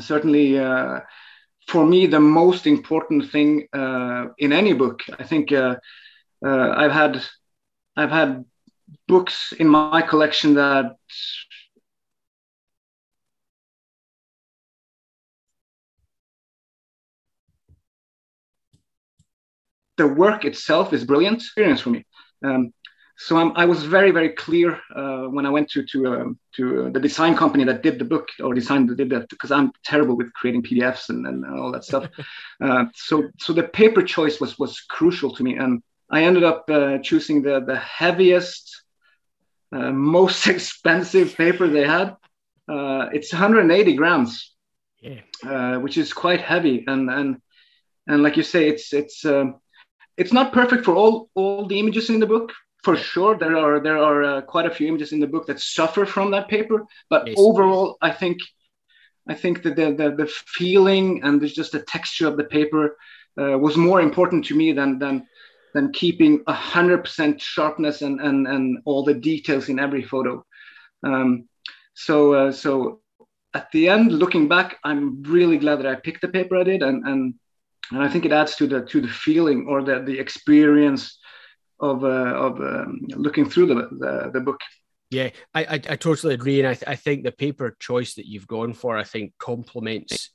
certainly 0.00 0.58
uh, 0.58 1.00
for 1.66 1.84
me 1.84 2.06
the 2.06 2.20
most 2.20 2.66
important 2.66 3.30
thing 3.30 3.66
uh, 3.72 4.26
in 4.38 4.52
any 4.52 4.72
book. 4.72 5.02
I 5.18 5.24
think 5.24 5.52
uh, 5.52 5.76
uh, 6.44 6.74
I've 6.76 6.92
had 6.92 7.22
I've 7.96 8.10
had 8.10 8.44
books 9.08 9.52
in 9.58 9.68
my 9.68 10.02
collection 10.02 10.54
that 10.54 10.96
the 19.96 20.06
work 20.06 20.44
itself 20.44 20.92
is 20.92 21.04
brilliant 21.04 21.38
experience 21.38 21.80
for 21.80 21.90
me. 21.90 22.04
Um, 22.44 22.72
so 23.18 23.38
I'm, 23.38 23.52
i 23.56 23.64
was 23.64 23.82
very 23.82 24.10
very 24.10 24.28
clear 24.28 24.78
uh, 24.94 25.24
when 25.24 25.46
I 25.46 25.50
went 25.50 25.70
to 25.70 25.82
to 25.84 26.06
um, 26.06 26.38
to 26.56 26.86
uh, 26.86 26.90
the 26.90 27.00
design 27.00 27.34
company 27.34 27.64
that 27.64 27.82
did 27.82 27.98
the 27.98 28.04
book 28.04 28.28
or 28.42 28.52
designed 28.52 28.94
did 28.96 29.10
that 29.10 29.28
because 29.30 29.50
I'm 29.50 29.72
terrible 29.84 30.16
with 30.16 30.32
creating 30.34 30.62
PDFs 30.62 31.08
and, 31.08 31.26
and 31.26 31.44
all 31.58 31.72
that 31.72 31.84
stuff. 31.84 32.08
uh, 32.60 32.84
so 32.94 33.28
so 33.38 33.52
the 33.52 33.62
paper 33.62 34.02
choice 34.02 34.38
was 34.40 34.58
was 34.58 34.80
crucial 34.80 35.34
to 35.34 35.42
me, 35.42 35.56
and 35.56 35.82
I 36.10 36.24
ended 36.24 36.44
up 36.44 36.68
uh, 36.68 36.98
choosing 36.98 37.42
the 37.42 37.60
the 37.60 37.76
heaviest, 37.76 38.82
uh, 39.72 39.92
most 39.92 40.46
expensive 40.54 41.36
paper 41.36 41.68
they 41.68 41.86
had. 41.86 42.16
Uh, 42.68 43.08
it's 43.12 43.32
180 43.32 43.94
grams, 43.94 44.52
yeah. 45.00 45.76
which 45.78 45.96
is 45.96 46.12
quite 46.12 46.42
heavy, 46.42 46.84
and 46.86 47.08
and 47.08 47.40
and 48.06 48.22
like 48.22 48.36
you 48.36 48.42
say, 48.42 48.68
it's 48.68 48.92
it's 48.92 49.24
um, 49.24 49.56
it's 50.16 50.32
not 50.32 50.52
perfect 50.52 50.84
for 50.84 50.94
all 50.94 51.30
all 51.34 51.66
the 51.66 51.78
images 51.78 52.10
in 52.10 52.20
the 52.20 52.26
book. 52.26 52.52
For 52.84 52.96
sure 52.96 53.36
there 53.36 53.56
are 53.56 53.80
there 53.80 53.98
are 53.98 54.22
uh, 54.22 54.40
quite 54.42 54.66
a 54.66 54.74
few 54.74 54.88
images 54.88 55.12
in 55.12 55.20
the 55.20 55.26
book 55.26 55.46
that 55.46 55.60
suffer 55.60 56.06
from 56.06 56.30
that 56.30 56.48
paper 56.48 56.84
but 57.10 57.28
overall 57.36 57.98
i 58.00 58.12
think 58.12 58.38
i 59.28 59.34
think 59.34 59.64
that 59.64 59.74
the, 59.74 59.92
the, 59.92 60.14
the 60.14 60.28
feeling 60.28 61.20
and 61.24 61.40
there's 61.40 61.52
just 61.52 61.72
the 61.72 61.82
texture 61.82 62.28
of 62.28 62.36
the 62.36 62.44
paper 62.44 62.96
uh, 63.40 63.58
was 63.58 63.76
more 63.76 64.00
important 64.00 64.44
to 64.44 64.54
me 64.54 64.72
than 64.72 65.00
than 65.00 65.26
than 65.74 65.92
keeping 65.92 66.44
a 66.46 66.52
hundred 66.52 67.02
percent 67.02 67.40
sharpness 67.40 68.02
and, 68.02 68.20
and 68.20 68.46
and 68.46 68.78
all 68.84 69.02
the 69.02 69.14
details 69.14 69.68
in 69.68 69.80
every 69.80 70.02
photo. 70.02 70.44
Um, 71.02 71.48
so 71.94 72.34
uh, 72.34 72.52
so 72.52 73.00
at 73.52 73.70
the 73.72 73.88
end 73.88 74.12
looking 74.12 74.48
back 74.48 74.76
i'm 74.84 75.22
really 75.22 75.56
glad 75.56 75.76
that 75.76 75.86
i 75.86 75.94
picked 75.94 76.20
the 76.20 76.28
paper 76.28 76.56
i 76.56 76.62
did 76.62 76.82
and 76.82 77.04
and 77.06 77.34
and 77.90 78.02
I 78.02 78.08
think 78.08 78.24
it 78.24 78.32
adds 78.32 78.56
to 78.56 78.66
the 78.66 78.82
to 78.86 79.00
the 79.00 79.08
feeling 79.08 79.66
or 79.68 79.82
the 79.82 80.00
the 80.00 80.18
experience 80.18 81.18
of 81.80 82.04
uh, 82.04 82.08
of 82.08 82.60
um, 82.60 83.00
looking 83.08 83.48
through 83.48 83.66
the, 83.66 83.74
the, 83.74 84.30
the 84.32 84.40
book. 84.40 84.60
Yeah, 85.10 85.30
I, 85.54 85.64
I, 85.64 85.74
I 85.74 85.96
totally 85.96 86.34
agree, 86.34 86.58
and 86.58 86.68
I, 86.68 86.74
th- 86.74 86.88
I 86.88 86.96
think 86.96 87.22
the 87.22 87.30
paper 87.30 87.76
choice 87.78 88.14
that 88.14 88.26
you've 88.26 88.48
gone 88.48 88.72
for, 88.72 88.96
I 88.96 89.04
think, 89.04 89.34
complements 89.38 90.30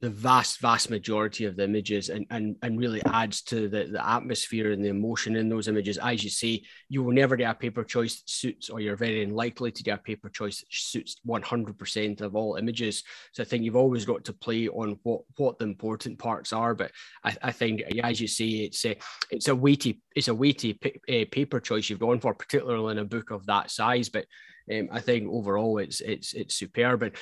the 0.00 0.10
vast, 0.10 0.60
vast 0.60 0.88
majority 0.88 1.44
of 1.44 1.56
the 1.56 1.64
images 1.64 2.08
and, 2.08 2.24
and, 2.30 2.56
and 2.62 2.78
really 2.78 3.02
adds 3.06 3.42
to 3.42 3.68
the, 3.68 3.84
the 3.84 4.08
atmosphere 4.08 4.72
and 4.72 4.82
the 4.82 4.88
emotion 4.88 5.36
in 5.36 5.48
those 5.50 5.68
images. 5.68 5.98
As 5.98 6.24
you 6.24 6.30
say, 6.30 6.62
you 6.88 7.02
will 7.02 7.12
never 7.12 7.36
get 7.36 7.50
a 7.50 7.54
paper 7.54 7.84
choice 7.84 8.20
that 8.20 8.30
suits, 8.30 8.70
or 8.70 8.80
you're 8.80 8.96
very 8.96 9.22
unlikely 9.22 9.72
to 9.72 9.82
get 9.82 9.98
a 9.98 10.02
paper 10.02 10.30
choice 10.30 10.60
that 10.60 10.66
suits 10.70 11.16
100% 11.26 12.20
of 12.22 12.34
all 12.34 12.56
images. 12.56 13.04
So 13.32 13.42
I 13.42 13.46
think 13.46 13.62
you've 13.62 13.76
always 13.76 14.06
got 14.06 14.24
to 14.24 14.32
play 14.32 14.68
on 14.68 14.98
what, 15.02 15.20
what 15.36 15.58
the 15.58 15.66
important 15.66 16.18
parts 16.18 16.54
are. 16.54 16.74
But 16.74 16.92
I, 17.22 17.36
I 17.42 17.52
think, 17.52 17.82
as 18.02 18.20
you 18.20 18.28
say, 18.28 18.46
it's 18.46 18.84
a, 18.86 18.96
it's 19.30 19.48
a 19.48 19.54
weighty, 19.54 20.00
it's 20.16 20.28
a 20.28 20.34
weighty 20.34 20.74
p- 20.74 21.26
paper 21.26 21.60
choice 21.60 21.90
you've 21.90 22.00
gone 22.00 22.20
for, 22.20 22.34
particularly 22.34 22.92
in 22.92 22.98
a 22.98 23.04
book 23.04 23.30
of 23.30 23.44
that 23.46 23.70
size. 23.70 24.08
But 24.08 24.24
um, 24.72 24.88
I 24.92 25.00
think 25.00 25.28
overall 25.30 25.78
it's 25.78 26.00
it's 26.00 26.32
it's 26.34 26.54
superb. 26.54 27.02
And 27.02 27.12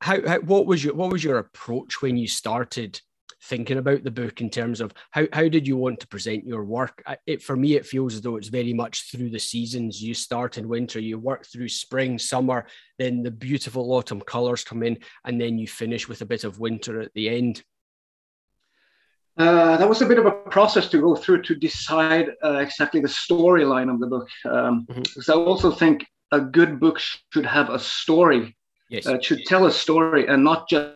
how, 0.00 0.26
how 0.26 0.40
what 0.40 0.66
was 0.66 0.84
your 0.84 0.94
what 0.94 1.10
was 1.10 1.24
your 1.24 1.38
approach 1.38 2.02
when 2.02 2.16
you 2.16 2.28
started 2.28 3.00
thinking 3.42 3.78
about 3.78 4.02
the 4.02 4.10
book 4.10 4.40
in 4.40 4.50
terms 4.50 4.80
of 4.80 4.92
how, 5.10 5.26
how 5.32 5.48
did 5.48 5.66
you 5.66 5.76
want 5.76 6.00
to 6.00 6.08
present 6.08 6.44
your 6.44 6.64
work? 6.64 7.02
It 7.26 7.42
for 7.42 7.56
me 7.56 7.76
it 7.76 7.86
feels 7.86 8.14
as 8.14 8.20
though 8.20 8.36
it's 8.36 8.48
very 8.48 8.72
much 8.72 9.10
through 9.10 9.30
the 9.30 9.38
seasons. 9.38 10.02
You 10.02 10.14
start 10.14 10.58
in 10.58 10.68
winter 10.68 10.98
you 11.00 11.18
work 11.18 11.46
through 11.46 11.68
spring 11.68 12.18
summer 12.18 12.66
then 12.98 13.22
the 13.22 13.30
beautiful 13.30 13.92
autumn 13.92 14.20
colors 14.20 14.64
come 14.64 14.82
in 14.82 14.98
and 15.24 15.40
then 15.40 15.58
you 15.58 15.66
finish 15.66 16.08
with 16.08 16.22
a 16.22 16.26
bit 16.26 16.44
of 16.44 16.58
winter 16.58 17.00
at 17.00 17.12
the 17.14 17.28
end. 17.28 17.62
Uh, 19.38 19.76
that 19.76 19.88
was 19.88 20.00
a 20.00 20.06
bit 20.06 20.18
of 20.18 20.24
a 20.24 20.30
process 20.30 20.88
to 20.88 20.98
go 20.98 21.14
through 21.14 21.42
to 21.42 21.54
decide 21.54 22.30
uh, 22.42 22.54
exactly 22.54 23.00
the 23.00 23.08
storyline 23.08 23.92
of 23.92 24.00
the 24.00 24.06
book. 24.06 24.28
Um, 24.46 24.86
mm-hmm. 24.88 25.02
because 25.02 25.28
i 25.28 25.34
also 25.34 25.70
think 25.70 26.06
a 26.32 26.40
good 26.40 26.80
book 26.80 26.98
should 27.32 27.46
have 27.46 27.70
a 27.70 27.78
story 27.78 28.56
Yes. 28.88 29.06
Uh, 29.06 29.20
should 29.20 29.44
tell 29.46 29.66
a 29.66 29.72
story 29.72 30.26
and 30.28 30.44
not 30.44 30.68
just 30.68 30.94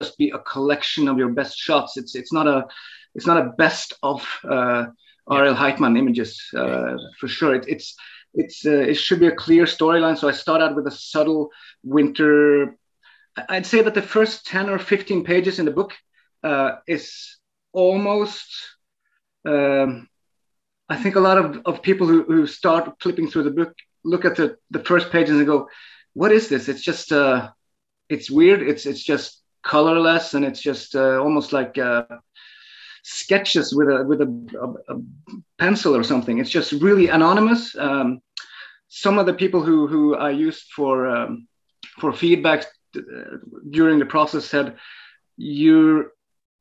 just 0.00 0.16
be 0.16 0.30
a 0.30 0.38
collection 0.38 1.08
of 1.08 1.18
your 1.18 1.28
best 1.28 1.56
shots. 1.58 1.96
It's 1.96 2.14
it's 2.14 2.32
not 2.32 2.46
a 2.46 2.66
it's 3.14 3.26
not 3.26 3.36
a 3.36 3.50
best 3.58 3.94
of 4.02 4.26
uh, 4.44 4.86
Arild 5.28 5.56
Heitmann 5.56 5.98
images 5.98 6.42
uh, 6.56 6.96
for 7.18 7.28
sure. 7.28 7.54
It, 7.54 7.66
it's 7.68 7.94
it's 8.34 8.64
uh, 8.64 8.70
it 8.70 8.94
should 8.94 9.20
be 9.20 9.26
a 9.26 9.34
clear 9.34 9.64
storyline. 9.66 10.16
So 10.16 10.28
I 10.28 10.32
start 10.32 10.62
out 10.62 10.74
with 10.74 10.86
a 10.86 10.90
subtle 10.90 11.50
winter. 11.82 12.76
I'd 13.48 13.66
say 13.66 13.82
that 13.82 13.94
the 13.94 14.02
first 14.02 14.46
ten 14.46 14.68
or 14.70 14.78
fifteen 14.78 15.22
pages 15.24 15.58
in 15.58 15.64
the 15.66 15.70
book 15.70 15.92
uh, 16.42 16.76
is 16.86 17.38
almost. 17.72 18.46
Um, 19.44 20.08
I 20.88 20.96
think 20.96 21.14
a 21.14 21.20
lot 21.20 21.38
of, 21.38 21.60
of 21.66 21.82
people 21.82 22.08
who, 22.08 22.24
who 22.24 22.46
start 22.48 23.00
flipping 23.00 23.30
through 23.30 23.44
the 23.44 23.52
book 23.52 23.74
look 24.04 24.24
at 24.24 24.34
the, 24.34 24.56
the 24.70 24.80
first 24.80 25.10
pages 25.12 25.36
and 25.36 25.46
go, 25.46 25.68
what 26.14 26.32
is 26.32 26.48
this? 26.48 26.68
It's 26.68 26.82
just 26.82 27.12
uh, 27.12 27.50
it's 28.08 28.30
weird. 28.30 28.62
It's 28.62 28.86
it's 28.86 29.02
just 29.02 29.42
colorless 29.62 30.34
and 30.34 30.44
it's 30.44 30.60
just 30.60 30.94
uh, 30.94 31.20
almost 31.20 31.52
like 31.52 31.78
uh, 31.78 32.04
sketches 33.02 33.74
with 33.74 33.88
a 33.88 34.04
with 34.04 34.20
a, 34.20 34.28
a, 34.60 34.94
a, 34.94 35.00
pencil 35.58 35.96
or 35.96 36.02
something. 36.02 36.38
It's 36.38 36.50
just 36.50 36.72
really 36.72 37.08
anonymous. 37.08 37.76
Um, 37.76 38.20
some 38.88 39.18
of 39.18 39.26
the 39.26 39.34
people 39.34 39.62
who 39.62 39.86
who 39.86 40.16
I 40.16 40.30
used 40.30 40.72
for 40.74 41.06
um, 41.06 41.46
for 41.98 42.12
feedback 42.12 42.66
uh, 42.96 43.00
during 43.70 43.98
the 43.98 44.06
process 44.06 44.44
said 44.44 44.76
you 45.36 46.10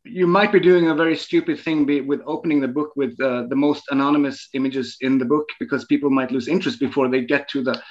you 0.06 0.28
might 0.28 0.52
be 0.52 0.60
doing 0.60 0.90
a 0.90 0.96
very 0.96 1.16
stupid 1.16 1.60
thing 1.60 1.86
be, 1.86 2.02
with 2.02 2.22
opening 2.26 2.62
the 2.62 2.68
book 2.68 2.92
with 2.96 3.20
uh, 3.20 3.44
the 3.50 3.56
most 3.56 3.84
anonymous 3.92 4.50
images 4.54 4.98
in 5.02 5.18
the 5.18 5.26
book 5.26 5.48
because 5.60 5.86
people 5.86 6.10
might 6.10 6.32
lose 6.32 6.48
interest 6.48 6.80
before 6.80 7.10
they 7.10 7.22
get 7.22 7.50
to 7.50 7.62
the 7.62 7.82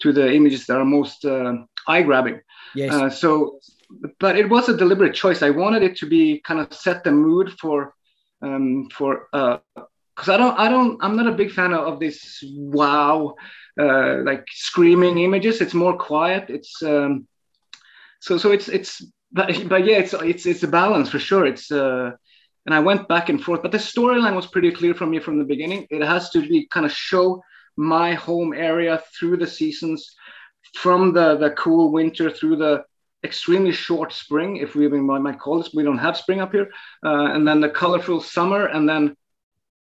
to 0.00 0.12
the 0.12 0.32
images 0.32 0.66
that 0.66 0.76
are 0.76 0.84
most 0.84 1.24
uh, 1.24 1.54
eye 1.86 2.02
grabbing. 2.02 2.40
Yes. 2.74 2.92
Uh, 2.92 3.10
so, 3.10 3.60
but 4.18 4.36
it 4.36 4.48
was 4.48 4.68
a 4.68 4.76
deliberate 4.76 5.14
choice. 5.14 5.42
I 5.42 5.50
wanted 5.50 5.82
it 5.82 5.96
to 5.98 6.06
be 6.06 6.40
kind 6.40 6.60
of 6.60 6.72
set 6.72 7.04
the 7.04 7.12
mood 7.12 7.52
for 7.60 7.94
um, 8.42 8.88
for 8.92 9.28
uh 9.32 9.58
because 10.14 10.28
uh, 10.28 10.34
I 10.34 10.36
don't 10.36 10.58
I 10.58 10.68
don't 10.68 10.98
I'm 11.02 11.16
not 11.16 11.26
a 11.26 11.32
big 11.32 11.52
fan 11.52 11.72
of, 11.72 11.86
of 11.86 12.00
this 12.00 12.42
wow 12.46 13.34
uh, 13.80 14.18
like 14.24 14.44
screaming 14.50 15.18
images. 15.18 15.60
It's 15.60 15.74
more 15.74 15.96
quiet. 15.96 16.46
It's 16.48 16.82
um, 16.82 17.26
so 18.20 18.38
so 18.38 18.50
it's 18.50 18.68
it's 18.68 19.04
but, 19.32 19.68
but 19.68 19.84
yeah 19.84 19.98
it's 19.98 20.14
it's 20.14 20.46
it's 20.46 20.62
a 20.62 20.68
balance 20.68 21.10
for 21.10 21.18
sure. 21.18 21.46
It's 21.46 21.70
uh, 21.70 22.12
and 22.66 22.74
I 22.74 22.80
went 22.80 23.06
back 23.08 23.28
and 23.28 23.42
forth, 23.42 23.62
but 23.62 23.72
the 23.72 23.78
storyline 23.78 24.34
was 24.34 24.46
pretty 24.46 24.72
clear 24.72 24.94
for 24.94 25.06
me 25.06 25.20
from 25.20 25.38
the 25.38 25.44
beginning. 25.44 25.86
It 25.90 26.02
has 26.02 26.30
to 26.30 26.40
be 26.40 26.66
kind 26.66 26.84
of 26.84 26.92
show 26.92 27.42
my 27.76 28.14
home 28.14 28.52
area 28.54 29.02
through 29.18 29.36
the 29.36 29.46
seasons, 29.46 30.14
from 30.74 31.12
the, 31.12 31.36
the 31.36 31.50
cool 31.50 31.92
winter 31.92 32.30
through 32.30 32.56
the 32.56 32.84
extremely 33.24 33.72
short 33.72 34.12
spring, 34.12 34.58
if 34.58 34.74
we 34.74 34.84
even 34.84 35.04
might 35.04 35.38
call 35.38 35.58
this. 35.58 35.74
We 35.74 35.82
don't 35.82 35.98
have 35.98 36.16
spring 36.16 36.40
up 36.40 36.52
here. 36.52 36.70
Uh, 37.04 37.32
and 37.34 37.46
then 37.46 37.60
the 37.60 37.68
colorful 37.68 38.20
summer, 38.20 38.66
and 38.66 38.88
then 38.88 39.16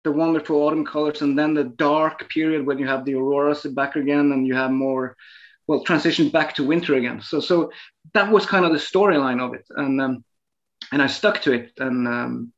the 0.05 0.13
wonderful 0.13 0.57
autumn 0.57 0.85
colors, 0.85 1.23
and 1.23 1.39
then 1.39 1.55
the 1.55 1.65
dark 1.65 2.29
period 2.31 2.67
when 2.67 2.79
you 2.79 2.87
have 2.87 3.05
the 3.05 3.15
auroras 3.15 3.63
back 3.63 3.97
again, 3.97 4.33
and 4.33 4.47
you 4.47 4.55
have 4.55 4.71
more, 4.71 5.17
well, 5.67 5.85
transition 5.85 6.31
back 6.31 6.55
to 6.55 6.67
winter 6.67 6.95
again. 6.95 7.21
So, 7.21 7.41
so 7.41 7.71
that 8.15 8.31
was 8.31 8.47
kind 8.47 8.65
of 8.65 8.73
the 8.73 8.79
storyline 8.79 9.41
of 9.41 9.55
it, 9.55 9.67
and 9.71 10.01
um, 10.01 10.25
and 10.91 11.03
I 11.03 11.07
stuck 11.07 11.43
to 11.43 11.53
it, 11.53 11.73
and 11.79 12.09
um, 12.09 12.53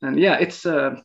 and 0.00 0.18
yeah, 0.18 0.38
it's 0.38 0.64
uh, 0.64 1.00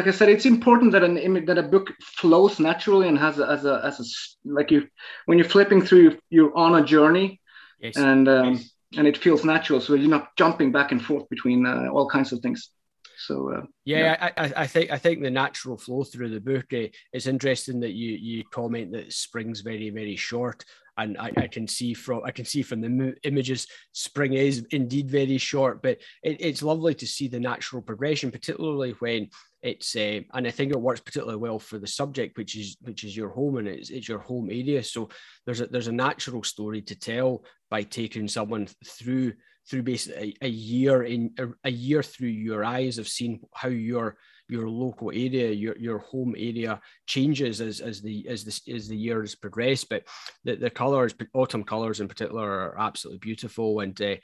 like 0.00 0.14
I 0.14 0.16
said, 0.16 0.30
it's 0.30 0.46
important 0.46 0.92
that 0.92 1.04
an 1.04 1.18
image 1.18 1.44
that 1.44 1.58
a 1.58 1.62
book 1.62 1.92
flows 2.00 2.58
naturally 2.58 3.06
and 3.06 3.18
has 3.18 3.38
a, 3.38 3.46
as 3.50 3.66
a 3.66 3.82
as 3.84 4.00
a 4.00 4.04
like 4.50 4.70
you 4.70 4.88
when 5.26 5.36
you're 5.36 5.46
flipping 5.46 5.82
through, 5.82 6.16
you're 6.30 6.56
on 6.56 6.82
a 6.82 6.86
journey, 6.86 7.38
yes. 7.80 7.98
and 7.98 8.26
um, 8.26 8.54
yes. 8.54 8.70
and 8.96 9.06
it 9.06 9.18
feels 9.18 9.44
natural. 9.44 9.78
So 9.78 9.92
you're 9.92 10.08
not 10.08 10.34
jumping 10.38 10.72
back 10.72 10.90
and 10.90 11.04
forth 11.04 11.28
between 11.28 11.66
uh, 11.66 11.88
all 11.92 12.08
kinds 12.08 12.32
of 12.32 12.40
things. 12.40 12.70
So 13.18 13.52
uh, 13.52 13.62
yeah, 13.84 13.98
yeah. 13.98 14.30
I, 14.38 14.62
I, 14.62 14.66
think 14.66 14.90
I 14.90 14.96
think 14.96 15.20
the 15.20 15.30
natural 15.30 15.76
flow 15.76 16.04
through 16.04 16.30
the 16.30 16.40
book. 16.40 16.72
Uh, 16.72 16.88
it's 17.12 17.26
interesting 17.26 17.80
that 17.80 17.92
you 17.92 18.12
you 18.12 18.42
comment 18.50 18.92
that 18.92 19.12
spring's 19.12 19.60
very 19.60 19.90
very 19.90 20.16
short, 20.16 20.64
and 20.96 21.18
I, 21.18 21.30
I 21.36 21.46
can 21.46 21.68
see 21.68 21.92
from 21.92 22.22
I 22.24 22.30
can 22.30 22.46
see 22.46 22.62
from 22.62 22.80
the 22.80 23.14
images 23.24 23.66
spring 23.92 24.32
is 24.32 24.66
indeed 24.70 25.10
very 25.10 25.36
short, 25.36 25.82
but 25.82 25.98
it, 26.22 26.40
it's 26.40 26.62
lovely 26.62 26.94
to 26.94 27.06
see 27.06 27.28
the 27.28 27.38
natural 27.38 27.82
progression, 27.82 28.30
particularly 28.30 28.92
when 29.00 29.28
it's 29.62 29.94
uh, 29.94 30.20
and 30.32 30.46
I 30.46 30.50
think 30.50 30.72
it 30.72 30.80
works 30.80 31.00
particularly 31.00 31.36
well 31.36 31.58
for 31.58 31.78
the 31.78 31.86
subject, 31.86 32.38
which 32.38 32.56
is 32.56 32.76
which 32.80 33.04
is 33.04 33.16
your 33.16 33.28
home 33.28 33.58
and 33.58 33.68
it's, 33.68 33.90
it's 33.90 34.08
your 34.08 34.20
home 34.20 34.48
area. 34.50 34.82
So 34.82 35.08
there's 35.44 35.60
a 35.60 35.66
there's 35.66 35.88
a 35.88 35.92
natural 35.92 36.42
story 36.42 36.82
to 36.82 36.98
tell 36.98 37.44
by 37.70 37.82
taking 37.82 38.28
someone 38.28 38.68
through 38.86 39.34
through 39.68 39.82
basically 39.82 40.36
a, 40.42 40.46
a 40.46 40.48
year 40.48 41.02
in 41.02 41.32
a, 41.38 41.48
a, 41.64 41.70
year 41.70 42.02
through 42.02 42.28
your 42.28 42.64
eyes 42.64 42.98
of 42.98 43.06
seeing 43.06 43.40
how 43.54 43.68
your 43.68 44.16
your 44.48 44.68
local 44.68 45.10
area, 45.10 45.50
your 45.50 45.76
your 45.78 45.98
home 45.98 46.34
area 46.36 46.80
changes 47.06 47.60
as 47.60 47.80
as 47.80 48.00
the 48.00 48.26
as 48.28 48.44
the 48.44 48.74
as 48.74 48.88
the 48.88 48.96
years 48.96 49.34
progress. 49.34 49.84
But 49.84 50.04
the, 50.44 50.56
the 50.56 50.70
colors, 50.70 51.14
autumn 51.34 51.64
colors 51.64 52.00
in 52.00 52.08
particular, 52.08 52.50
are 52.50 52.78
absolutely 52.78 53.18
beautiful 53.18 53.80
and. 53.80 54.00
Uh, 54.00 54.16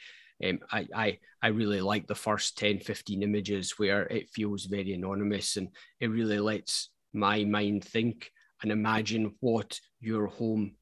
um, 0.44 0.58
I, 0.70 0.86
I 0.94 1.18
I 1.42 1.48
really 1.48 1.80
like 1.80 2.06
the 2.06 2.14
first 2.14 2.58
10, 2.58 2.80
15 2.80 3.22
images 3.22 3.78
where 3.78 4.02
it 4.04 4.30
feels 4.30 4.64
very 4.64 4.92
anonymous 4.92 5.56
and 5.56 5.68
it 6.00 6.08
really 6.08 6.38
lets 6.38 6.90
my 7.12 7.44
mind 7.44 7.84
think 7.84 8.30
and 8.62 8.72
imagine 8.72 9.34
what 9.40 9.78
your 10.00 10.26
home 10.26 10.72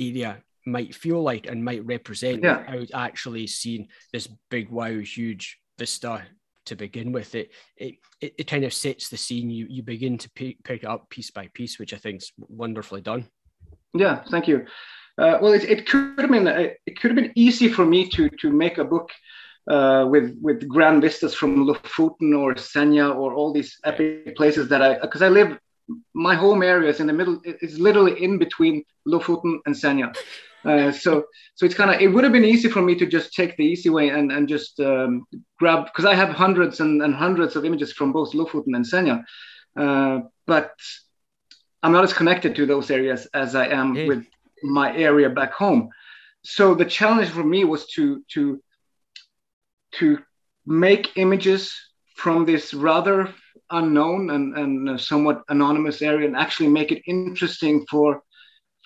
area 0.00 0.42
might 0.66 0.94
feel 0.94 1.22
like 1.22 1.46
and 1.46 1.64
might 1.64 1.86
represent 1.86 2.42
yeah. 2.42 2.58
without 2.74 3.00
actually 3.00 3.46
seeing 3.46 3.86
this 4.12 4.28
big 4.50 4.68
wow 4.70 4.98
huge 4.98 5.58
vista 5.78 6.22
to 6.64 6.74
begin 6.74 7.12
with. 7.12 7.34
It 7.34 7.52
it, 7.76 7.94
it, 8.20 8.34
it 8.38 8.46
kind 8.46 8.64
of 8.64 8.74
sets 8.74 9.08
the 9.08 9.16
scene. 9.16 9.50
You 9.50 9.66
you 9.70 9.82
begin 9.82 10.18
to 10.18 10.30
pick, 10.30 10.62
pick 10.64 10.84
up 10.84 11.08
piece 11.10 11.30
by 11.30 11.48
piece 11.54 11.78
which 11.78 11.94
i 11.94 11.96
think 11.96 12.22
is 12.22 12.32
wonderfully 12.38 13.00
done. 13.00 13.28
Yeah 13.94 14.24
thank 14.30 14.48
you 14.48 14.66
uh, 15.18 15.38
well, 15.40 15.52
it, 15.52 15.64
it 15.64 15.86
could 15.86 16.18
have 16.18 16.30
been 16.30 16.46
uh, 16.46 16.68
it 16.86 17.00
could 17.00 17.10
have 17.10 17.16
been 17.16 17.32
easy 17.34 17.68
for 17.68 17.86
me 17.86 18.08
to 18.10 18.28
to 18.28 18.50
make 18.50 18.78
a 18.78 18.84
book 18.84 19.10
uh, 19.70 20.06
with 20.08 20.36
with 20.40 20.68
grand 20.68 21.02
vistas 21.02 21.34
from 21.34 21.66
Lofoten 21.66 22.38
or 22.38 22.54
Senja 22.54 23.14
or 23.14 23.34
all 23.34 23.52
these 23.52 23.78
epic 23.84 24.36
places 24.36 24.68
that 24.68 24.82
I 24.82 24.98
because 24.98 25.22
I 25.22 25.28
live 25.28 25.58
my 26.14 26.34
home 26.34 26.62
area 26.62 26.90
is 26.90 27.00
in 27.00 27.06
the 27.06 27.12
middle 27.12 27.40
it's 27.44 27.78
literally 27.78 28.22
in 28.22 28.38
between 28.38 28.84
Lofoten 29.08 29.58
and 29.66 29.74
Senja. 29.74 30.14
Uh, 30.64 30.90
so 30.90 31.24
so 31.54 31.64
it's 31.64 31.74
kind 31.74 31.90
of 31.94 32.00
it 32.00 32.08
would 32.08 32.24
have 32.24 32.32
been 32.32 32.44
easy 32.44 32.68
for 32.68 32.82
me 32.82 32.94
to 32.96 33.06
just 33.06 33.32
take 33.32 33.56
the 33.56 33.64
easy 33.64 33.88
way 33.88 34.10
and 34.10 34.32
and 34.32 34.48
just 34.48 34.80
um, 34.80 35.24
grab 35.58 35.86
because 35.86 36.04
I 36.04 36.14
have 36.14 36.30
hundreds 36.30 36.80
and, 36.80 37.02
and 37.02 37.14
hundreds 37.14 37.56
of 37.56 37.64
images 37.64 37.92
from 37.92 38.12
both 38.12 38.32
Lofoten 38.32 38.74
and 38.74 38.84
Senja, 38.84 39.24
uh, 39.78 40.26
but 40.46 40.72
I'm 41.82 41.92
not 41.92 42.04
as 42.04 42.12
connected 42.12 42.56
to 42.56 42.66
those 42.66 42.90
areas 42.90 43.26
as 43.32 43.54
I 43.54 43.68
am 43.68 43.94
yeah. 43.94 44.08
with 44.08 44.26
my 44.66 44.96
area 44.96 45.30
back 45.30 45.52
home. 45.52 45.88
So 46.42 46.74
the 46.74 46.84
challenge 46.84 47.30
for 47.30 47.44
me 47.44 47.64
was 47.64 47.86
to 47.94 48.22
to 48.32 48.60
to 49.98 50.18
make 50.66 51.16
images 51.16 51.72
from 52.16 52.44
this 52.44 52.74
rather 52.74 53.32
unknown 53.70 54.30
and, 54.30 54.56
and 54.56 55.00
somewhat 55.00 55.42
anonymous 55.48 56.02
area 56.02 56.26
and 56.26 56.36
actually 56.36 56.68
make 56.68 56.92
it 56.92 57.02
interesting 57.06 57.84
for 57.90 58.22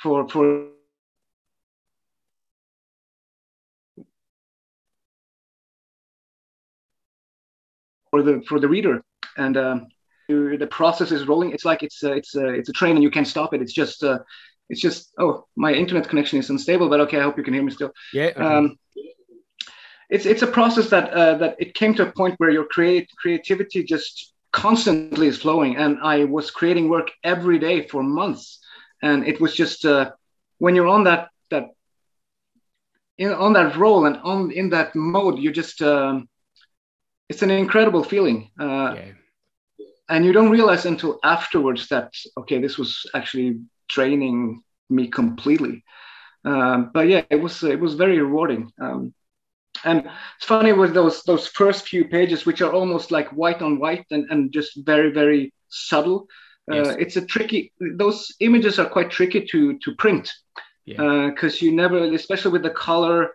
for 0.03 0.29
for 0.29 0.69
for 8.11 8.23
the 8.23 8.43
for 8.49 8.61
the 8.61 8.69
reader. 8.69 9.03
And 9.37 9.57
um, 9.57 9.89
the 10.29 10.69
process 10.71 11.13
is 11.13 11.27
rolling. 11.27 11.53
It's 11.53 11.65
like 11.65 11.83
it's 11.83 12.03
uh, 12.05 12.13
it's 12.13 12.37
uh, 12.37 12.49
it's 12.53 12.69
a 12.69 12.73
train 12.73 12.97
and 12.97 13.03
you 13.03 13.11
can't 13.11 13.27
stop 13.27 13.55
it. 13.55 13.63
It's 13.63 13.73
just 13.73 14.03
uh, 14.03 14.19
it's 14.71 14.81
just 14.81 15.13
oh 15.19 15.47
my 15.57 15.73
internet 15.73 16.09
connection 16.09 16.39
is 16.39 16.49
unstable 16.49 16.89
but 16.89 17.01
okay 17.01 17.19
i 17.19 17.23
hope 17.23 17.37
you 17.37 17.45
can 17.45 17.53
hear 17.53 17.63
me 17.63 17.71
still 17.71 17.93
yeah 18.15 18.27
okay. 18.27 18.43
um, 18.43 18.79
it's 20.09 20.27
it's 20.27 20.43
a 20.43 20.47
process 20.47 20.89
that 20.91 21.13
uh, 21.13 21.37
that 21.39 21.57
it 21.59 21.75
came 21.75 21.95
to 21.95 22.07
a 22.09 22.13
point 22.13 22.35
where 22.39 22.51
your 22.51 22.65
create 22.65 23.09
creativity 23.19 23.83
just 23.85 24.33
constantly 24.53 25.27
is 25.27 25.39
flowing 25.39 25.77
and 25.77 25.99
i 26.03 26.25
was 26.25 26.51
creating 26.51 26.89
work 26.89 27.11
every 27.23 27.59
day 27.59 27.87
for 27.87 28.03
months 28.03 28.59
and 29.03 29.27
it 29.27 29.41
was 29.41 29.55
just 29.55 29.85
uh, 29.85 30.11
when 30.59 30.75
you're 30.75 30.89
on 30.89 31.05
that 31.05 31.29
that 31.51 31.67
in, 33.19 33.33
on 33.33 33.53
that 33.53 33.77
role 33.77 34.07
and 34.07 34.17
on 34.19 34.51
in 34.51 34.71
that 34.71 34.95
mode 34.95 35.39
you 35.39 35.53
just 35.53 35.83
um, 35.83 36.29
it's 37.29 37.43
an 37.43 37.51
incredible 37.51 38.03
feeling 38.03 38.51
uh, 38.59 38.95
yeah. 38.97 39.13
and 40.09 40.25
you 40.25 40.33
don't 40.33 40.51
realize 40.51 40.85
until 40.87 41.19
afterwards 41.23 41.87
that 41.89 42.13
okay 42.37 42.59
this 42.59 42.77
was 42.77 43.07
actually 43.15 43.61
training 43.91 44.63
me 44.89 45.09
completely. 45.09 45.85
Um, 46.45 46.91
but 46.95 47.07
yeah 47.07 47.23
it 47.29 47.37
was 47.37 47.63
it 47.63 47.81
was 47.81 47.95
very 47.95 48.19
rewarding. 48.19 48.73
Um, 48.81 49.15
and 49.85 49.99
it's 50.37 50.47
funny 50.47 50.73
with 50.73 50.95
those 50.95 51.23
those 51.25 51.47
first 51.47 51.89
few 51.89 52.05
pages 52.09 52.47
which 52.47 52.63
are 52.63 52.73
almost 52.73 53.11
like 53.11 53.29
white 53.31 53.63
on 53.63 53.79
white 53.79 54.07
and, 54.11 54.31
and 54.31 54.53
just 54.53 54.73
very 54.85 55.11
very 55.13 55.53
subtle. 55.69 56.27
Uh, 56.71 56.77
yes. 56.77 56.97
it's 56.99 57.17
a 57.17 57.27
tricky 57.27 57.73
those 57.97 58.35
images 58.41 58.79
are 58.79 58.89
quite 58.89 59.11
tricky 59.11 59.45
to 59.47 59.79
to 59.79 59.95
print. 59.97 60.33
Because 60.87 61.63
yeah. 61.63 61.69
uh, 61.69 61.71
you 61.71 61.73
never 61.73 61.99
especially 62.15 62.53
with 62.53 62.63
the 62.63 62.71
color 62.71 63.35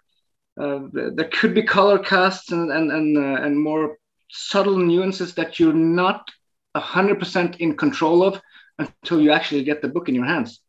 uh, 0.59 0.79
there 0.91 1.29
could 1.31 1.53
be 1.53 1.63
color 1.63 1.99
casts 1.99 2.51
and 2.51 2.71
and 2.71 2.91
and, 2.91 3.17
uh, 3.17 3.43
and 3.43 3.59
more 3.59 3.97
subtle 4.29 4.77
nuances 4.77 5.35
that 5.35 5.59
you're 5.59 5.73
not 5.73 6.29
100% 6.75 7.57
in 7.57 7.77
control 7.77 8.23
of 8.23 8.41
until 8.79 9.21
you 9.21 9.31
actually 9.31 9.63
get 9.63 9.81
the 9.81 9.87
book 9.87 10.09
in 10.09 10.15
your 10.15 10.25
hands 10.25 10.61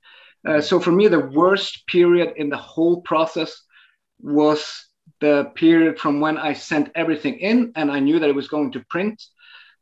uh, 0.47 0.61
so 0.61 0.79
for 0.79 0.93
me 0.93 1.09
the 1.09 1.21
worst 1.21 1.87
period 1.87 2.35
in 2.37 2.49
the 2.49 2.57
whole 2.57 3.01
process 3.03 3.63
was 4.21 4.87
the 5.21 5.51
period 5.55 5.99
from 5.99 6.21
when 6.21 6.37
I 6.37 6.53
sent 6.53 6.91
everything 6.95 7.39
in 7.39 7.73
and 7.77 7.91
I 7.91 8.01
knew 8.01 8.19
that 8.19 8.29
it 8.29 8.35
was 8.35 8.49
going 8.49 8.73
to 8.73 8.85
print. 8.91 9.23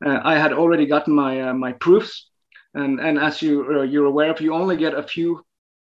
Uh, 0.05 0.21
I 0.23 0.39
had 0.39 0.53
already 0.53 0.87
gotten 0.87 1.15
my 1.15 1.51
uh, 1.51 1.55
my 1.55 1.73
proofs, 1.73 2.31
and 2.75 3.01
and 3.01 3.19
as 3.19 3.41
you 3.41 3.81
uh, 3.81 3.83
you're 3.83 4.07
aware 4.07 4.31
of, 4.31 4.41
you 4.41 4.53
only 4.53 4.77
get 4.77 4.95
a 4.95 5.03
few 5.03 5.43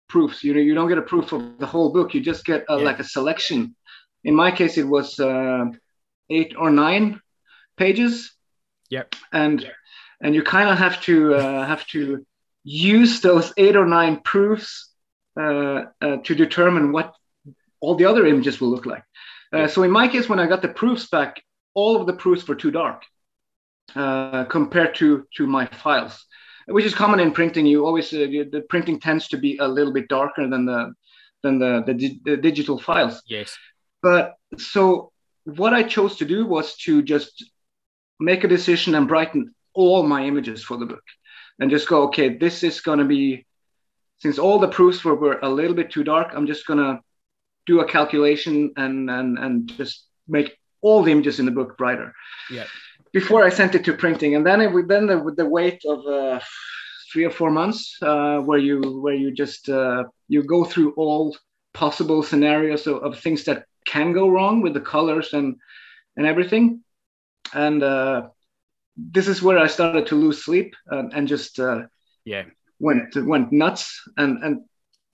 proofs. 0.07 0.43
You 0.43 0.53
know, 0.53 0.59
you 0.59 0.73
don't 0.73 0.89
get 0.89 0.97
a 0.97 1.03
proof 1.03 1.31
of 1.31 1.57
the 1.59 1.65
whole 1.65 1.91
book. 1.93 2.13
You 2.13 2.21
just 2.21 2.45
get 2.45 2.65
a, 2.69 2.77
yeah. 2.77 2.83
like 2.83 2.99
a 2.99 3.03
selection. 3.03 3.75
In 4.23 4.35
my 4.35 4.51
case, 4.51 4.77
it 4.77 4.87
was 4.87 5.19
uh, 5.19 5.65
eight 6.29 6.53
or 6.57 6.69
nine 6.69 7.21
pages. 7.77 8.33
Yep. 8.89 9.15
And 9.31 9.71
and 10.21 10.35
you 10.35 10.43
kind 10.43 10.69
of 10.69 10.77
have 10.77 10.99
to 11.01 11.35
uh, 11.35 11.65
have 11.65 11.85
to 11.87 12.25
use 12.69 13.21
those 13.21 13.51
eight 13.57 13.75
or 13.75 13.87
nine 13.87 14.21
proofs 14.23 14.91
uh, 15.39 15.85
to 16.23 16.35
determine 16.35 16.91
what 16.91 17.15
all 17.79 17.95
the 17.95 18.05
other 18.05 18.27
images 18.27 18.61
will 18.61 18.69
look 18.69 18.85
like. 18.85 19.03
Uh, 19.51 19.67
so 19.67 19.81
in 19.83 19.89
my 19.89 20.07
case, 20.07 20.29
when 20.29 20.39
I 20.39 20.45
got 20.45 20.61
the 20.61 20.67
proofs 20.67 21.07
back, 21.09 21.41
all 21.73 21.99
of 21.99 22.05
the 22.05 22.13
proofs 22.13 22.47
were 22.47 22.55
too 22.55 22.69
dark 22.69 23.03
uh, 23.95 24.45
compared 24.45 24.93
to 24.95 25.25
to 25.37 25.47
my 25.47 25.65
files, 25.65 26.25
which 26.67 26.85
is 26.85 26.93
common 26.93 27.19
in 27.19 27.31
printing. 27.31 27.65
You 27.65 27.85
always 27.85 28.13
uh, 28.13 28.27
the 28.55 28.63
printing 28.69 28.99
tends 28.99 29.27
to 29.29 29.37
be 29.37 29.57
a 29.57 29.67
little 29.67 29.93
bit 29.93 30.07
darker 30.07 30.47
than 30.47 30.65
the 30.65 30.93
than 31.41 31.57
the, 31.57 31.83
the, 31.87 32.19
the 32.25 32.37
digital 32.37 32.77
files. 32.77 33.23
Yes. 33.25 33.57
But 34.03 34.35
so 34.57 35.11
what 35.45 35.73
I 35.73 35.83
chose 35.83 36.17
to 36.17 36.25
do 36.25 36.45
was 36.45 36.75
to 36.85 37.01
just 37.01 37.45
make 38.19 38.43
a 38.43 38.47
decision 38.47 38.93
and 38.93 39.07
brighten 39.07 39.55
all 39.73 40.03
my 40.03 40.25
images 40.25 40.63
for 40.63 40.77
the 40.77 40.85
book, 40.85 41.03
and 41.59 41.69
just 41.69 41.87
go, 41.87 42.03
okay, 42.03 42.37
this 42.37 42.63
is 42.63 42.81
going 42.81 42.99
to 42.99 43.05
be 43.05 43.45
since 44.19 44.37
all 44.37 44.59
the 44.59 44.67
proofs 44.67 45.03
were, 45.03 45.15
were 45.15 45.39
a 45.41 45.49
little 45.49 45.75
bit 45.75 45.91
too 45.91 46.03
dark. 46.03 46.31
I'm 46.33 46.47
just 46.47 46.67
going 46.67 46.79
to 46.79 47.01
do 47.65 47.79
a 47.81 47.85
calculation 47.85 48.73
and 48.77 49.09
and 49.09 49.37
and 49.37 49.67
just 49.77 50.05
make 50.27 50.57
all 50.81 51.03
the 51.03 51.11
images 51.11 51.39
in 51.39 51.45
the 51.45 51.51
book 51.51 51.77
brighter. 51.77 52.13
Yeah. 52.51 52.65
Before 53.11 53.43
I 53.43 53.49
sent 53.49 53.75
it 53.75 53.83
to 53.85 53.93
printing, 53.93 54.35
and 54.35 54.45
then 54.45 54.61
it 54.61 54.87
then 54.87 55.07
the, 55.07 55.17
with 55.17 55.35
the 55.35 55.45
wait 55.45 55.81
of 55.85 56.05
uh, 56.05 56.39
three 57.11 57.25
or 57.25 57.31
four 57.31 57.51
months, 57.51 57.97
uh, 58.01 58.39
where 58.39 58.59
you 58.59 59.01
where 59.03 59.15
you 59.15 59.31
just 59.31 59.69
uh, 59.69 60.03
you 60.27 60.43
go 60.43 60.63
through 60.63 60.93
all 60.93 61.35
possible 61.73 62.23
scenarios 62.23 62.87
of, 62.87 62.97
of, 63.03 63.19
things 63.19 63.43
that 63.43 63.65
can 63.85 64.11
go 64.11 64.27
wrong 64.29 64.61
with 64.61 64.73
the 64.73 64.81
colors 64.81 65.33
and 65.33 65.55
and 66.17 66.25
everything, 66.27 66.83
and 67.53 67.81
uh, 67.81 68.29
this 69.11 69.27
is 69.27 69.41
where 69.41 69.57
I 69.57 69.67
started 69.67 70.07
to 70.07 70.15
lose 70.15 70.43
sleep 70.43 70.75
and, 70.87 71.13
and 71.13 71.27
just 71.27 71.59
uh, 71.59 71.83
yeah 72.25 72.43
went 72.79 73.15
went 73.15 73.51
nuts 73.51 74.01
and 74.17 74.43
and 74.43 74.61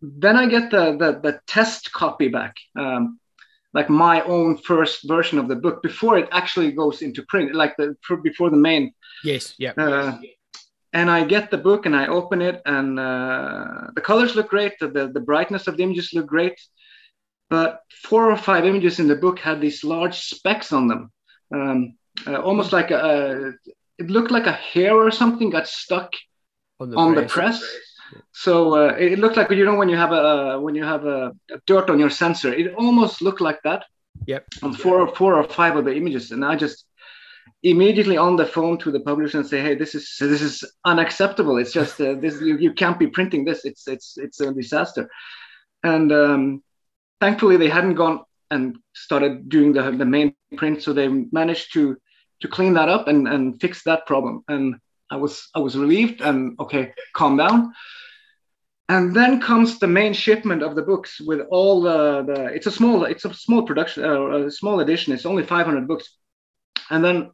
then 0.01 0.35
I 0.35 0.47
get 0.47 0.71
the 0.71 0.97
the, 0.97 1.19
the 1.21 1.39
test 1.47 1.91
copy 1.91 2.27
back, 2.27 2.55
um, 2.77 3.19
like 3.73 3.89
my 3.89 4.21
own 4.21 4.57
first 4.57 5.07
version 5.07 5.39
of 5.39 5.47
the 5.47 5.55
book 5.55 5.81
before 5.81 6.17
it 6.17 6.29
actually 6.31 6.71
goes 6.71 7.01
into 7.01 7.23
print, 7.27 7.55
like 7.55 7.75
the 7.77 7.95
before 8.23 8.49
the 8.49 8.57
main. 8.57 8.93
Yes. 9.23 9.55
Yeah. 9.57 9.73
Uh, 9.77 10.17
and 10.93 11.11
I 11.11 11.25
get 11.25 11.51
the 11.51 11.57
book 11.57 11.85
and 11.85 11.95
I 11.95 12.07
open 12.07 12.41
it, 12.41 12.61
and 12.65 12.99
uh, 12.99 13.87
the 13.95 14.01
colors 14.01 14.35
look 14.35 14.49
great. 14.49 14.73
The, 14.79 14.87
the, 14.87 15.07
the 15.07 15.19
brightness 15.19 15.67
of 15.67 15.75
the 15.75 15.83
images 15.83 16.13
look 16.13 16.27
great, 16.27 16.59
but 17.49 17.81
four 18.03 18.31
or 18.31 18.37
five 18.37 18.65
images 18.65 18.99
in 18.99 19.07
the 19.07 19.15
book 19.15 19.39
had 19.39 19.59
these 19.59 19.83
large 19.83 20.19
specks 20.19 20.71
on 20.71 20.87
them, 20.87 21.11
um, 21.53 21.97
uh, 22.27 22.41
almost 22.41 22.71
like 22.71 22.91
a, 22.91 23.53
it 23.97 24.09
looked 24.09 24.31
like 24.31 24.47
a 24.47 24.51
hair 24.51 24.95
or 24.95 25.11
something 25.11 25.49
got 25.49 25.67
stuck 25.67 26.11
on 26.79 26.89
the, 26.89 26.97
on 26.97 27.13
press. 27.13 27.25
the 27.25 27.29
press 27.29 27.63
so 28.31 28.75
uh, 28.75 28.93
it 28.93 29.19
looked 29.19 29.37
like 29.37 29.49
you 29.51 29.65
know 29.65 29.75
when 29.75 29.89
you 29.89 29.97
have 29.97 30.11
a 30.11 30.59
when 30.59 30.75
you 30.75 30.83
have 30.83 31.05
a, 31.05 31.33
a, 31.51 31.57
dirt 31.65 31.89
on 31.89 31.99
your 31.99 32.09
sensor, 32.09 32.53
it 32.53 32.73
almost 32.75 33.21
looked 33.21 33.41
like 33.41 33.61
that. 33.63 33.85
Yep. 34.27 34.45
On 34.63 34.73
four 34.73 35.01
or 35.01 35.15
four 35.15 35.35
or 35.35 35.43
five 35.43 35.75
of 35.75 35.85
the 35.85 35.95
images, 35.95 36.31
and 36.31 36.43
I 36.43 36.55
just 36.55 36.85
immediately 37.63 38.17
on 38.17 38.35
the 38.35 38.45
phone 38.45 38.77
to 38.79 38.91
the 38.91 38.99
publisher 38.99 39.39
and 39.39 39.47
say, 39.47 39.61
"Hey, 39.61 39.75
this 39.75 39.95
is 39.95 40.15
this 40.19 40.41
is 40.41 40.63
unacceptable. 40.85 41.57
It's 41.57 41.73
just 41.73 41.99
uh, 41.99 42.13
this 42.13 42.39
you, 42.41 42.57
you 42.57 42.73
can't 42.73 42.99
be 42.99 43.07
printing 43.07 43.45
this. 43.45 43.65
It's 43.65 43.87
it's 43.87 44.17
it's 44.17 44.39
a 44.39 44.53
disaster." 44.53 45.09
And 45.83 46.11
um, 46.11 46.63
thankfully, 47.19 47.57
they 47.57 47.69
hadn't 47.69 47.95
gone 47.95 48.21
and 48.51 48.77
started 48.93 49.49
doing 49.49 49.73
the 49.73 49.91
the 49.91 50.05
main 50.05 50.35
print, 50.55 50.81
so 50.81 50.93
they 50.93 51.07
managed 51.07 51.73
to 51.73 51.97
to 52.41 52.47
clean 52.47 52.73
that 52.73 52.89
up 52.89 53.07
and 53.07 53.27
and 53.27 53.59
fix 53.59 53.83
that 53.83 54.05
problem. 54.05 54.43
And 54.47 54.75
I 55.09 55.17
was 55.17 55.49
I 55.55 55.59
was 55.59 55.77
relieved 55.77 56.21
and 56.21 56.59
okay, 56.59 56.93
calm 57.13 57.37
down. 57.37 57.73
And 58.87 59.15
then 59.15 59.41
comes 59.41 59.79
the 59.79 59.87
main 59.87 60.13
shipment 60.13 60.61
of 60.61 60.75
the 60.75 60.83
books 60.83 61.19
with 61.19 61.41
all 61.49 61.81
the, 61.81 62.23
the 62.23 62.45
it's 62.53 62.67
a 62.67 62.71
small 62.71 63.05
it's 63.05 63.25
a 63.25 63.33
small 63.33 63.63
production 63.63 64.03
uh, 64.03 64.45
a 64.45 64.51
small 64.51 64.79
edition. 64.79 65.13
It's 65.13 65.25
only 65.25 65.43
500 65.43 65.87
books, 65.87 66.15
and 66.89 67.03
then 67.03 67.31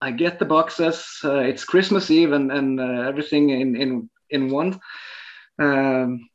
I 0.00 0.10
get 0.10 0.40
the 0.40 0.44
boxes. 0.44 1.20
Uh, 1.22 1.36
it's 1.36 1.64
Christmas 1.64 2.10
Eve 2.10 2.32
and 2.32 2.50
and 2.50 2.80
uh, 2.80 3.08
everything 3.08 3.50
in 3.50 3.76
in 3.76 4.10
in 4.30 4.50
one. 4.50 4.80
Um, 5.60 6.28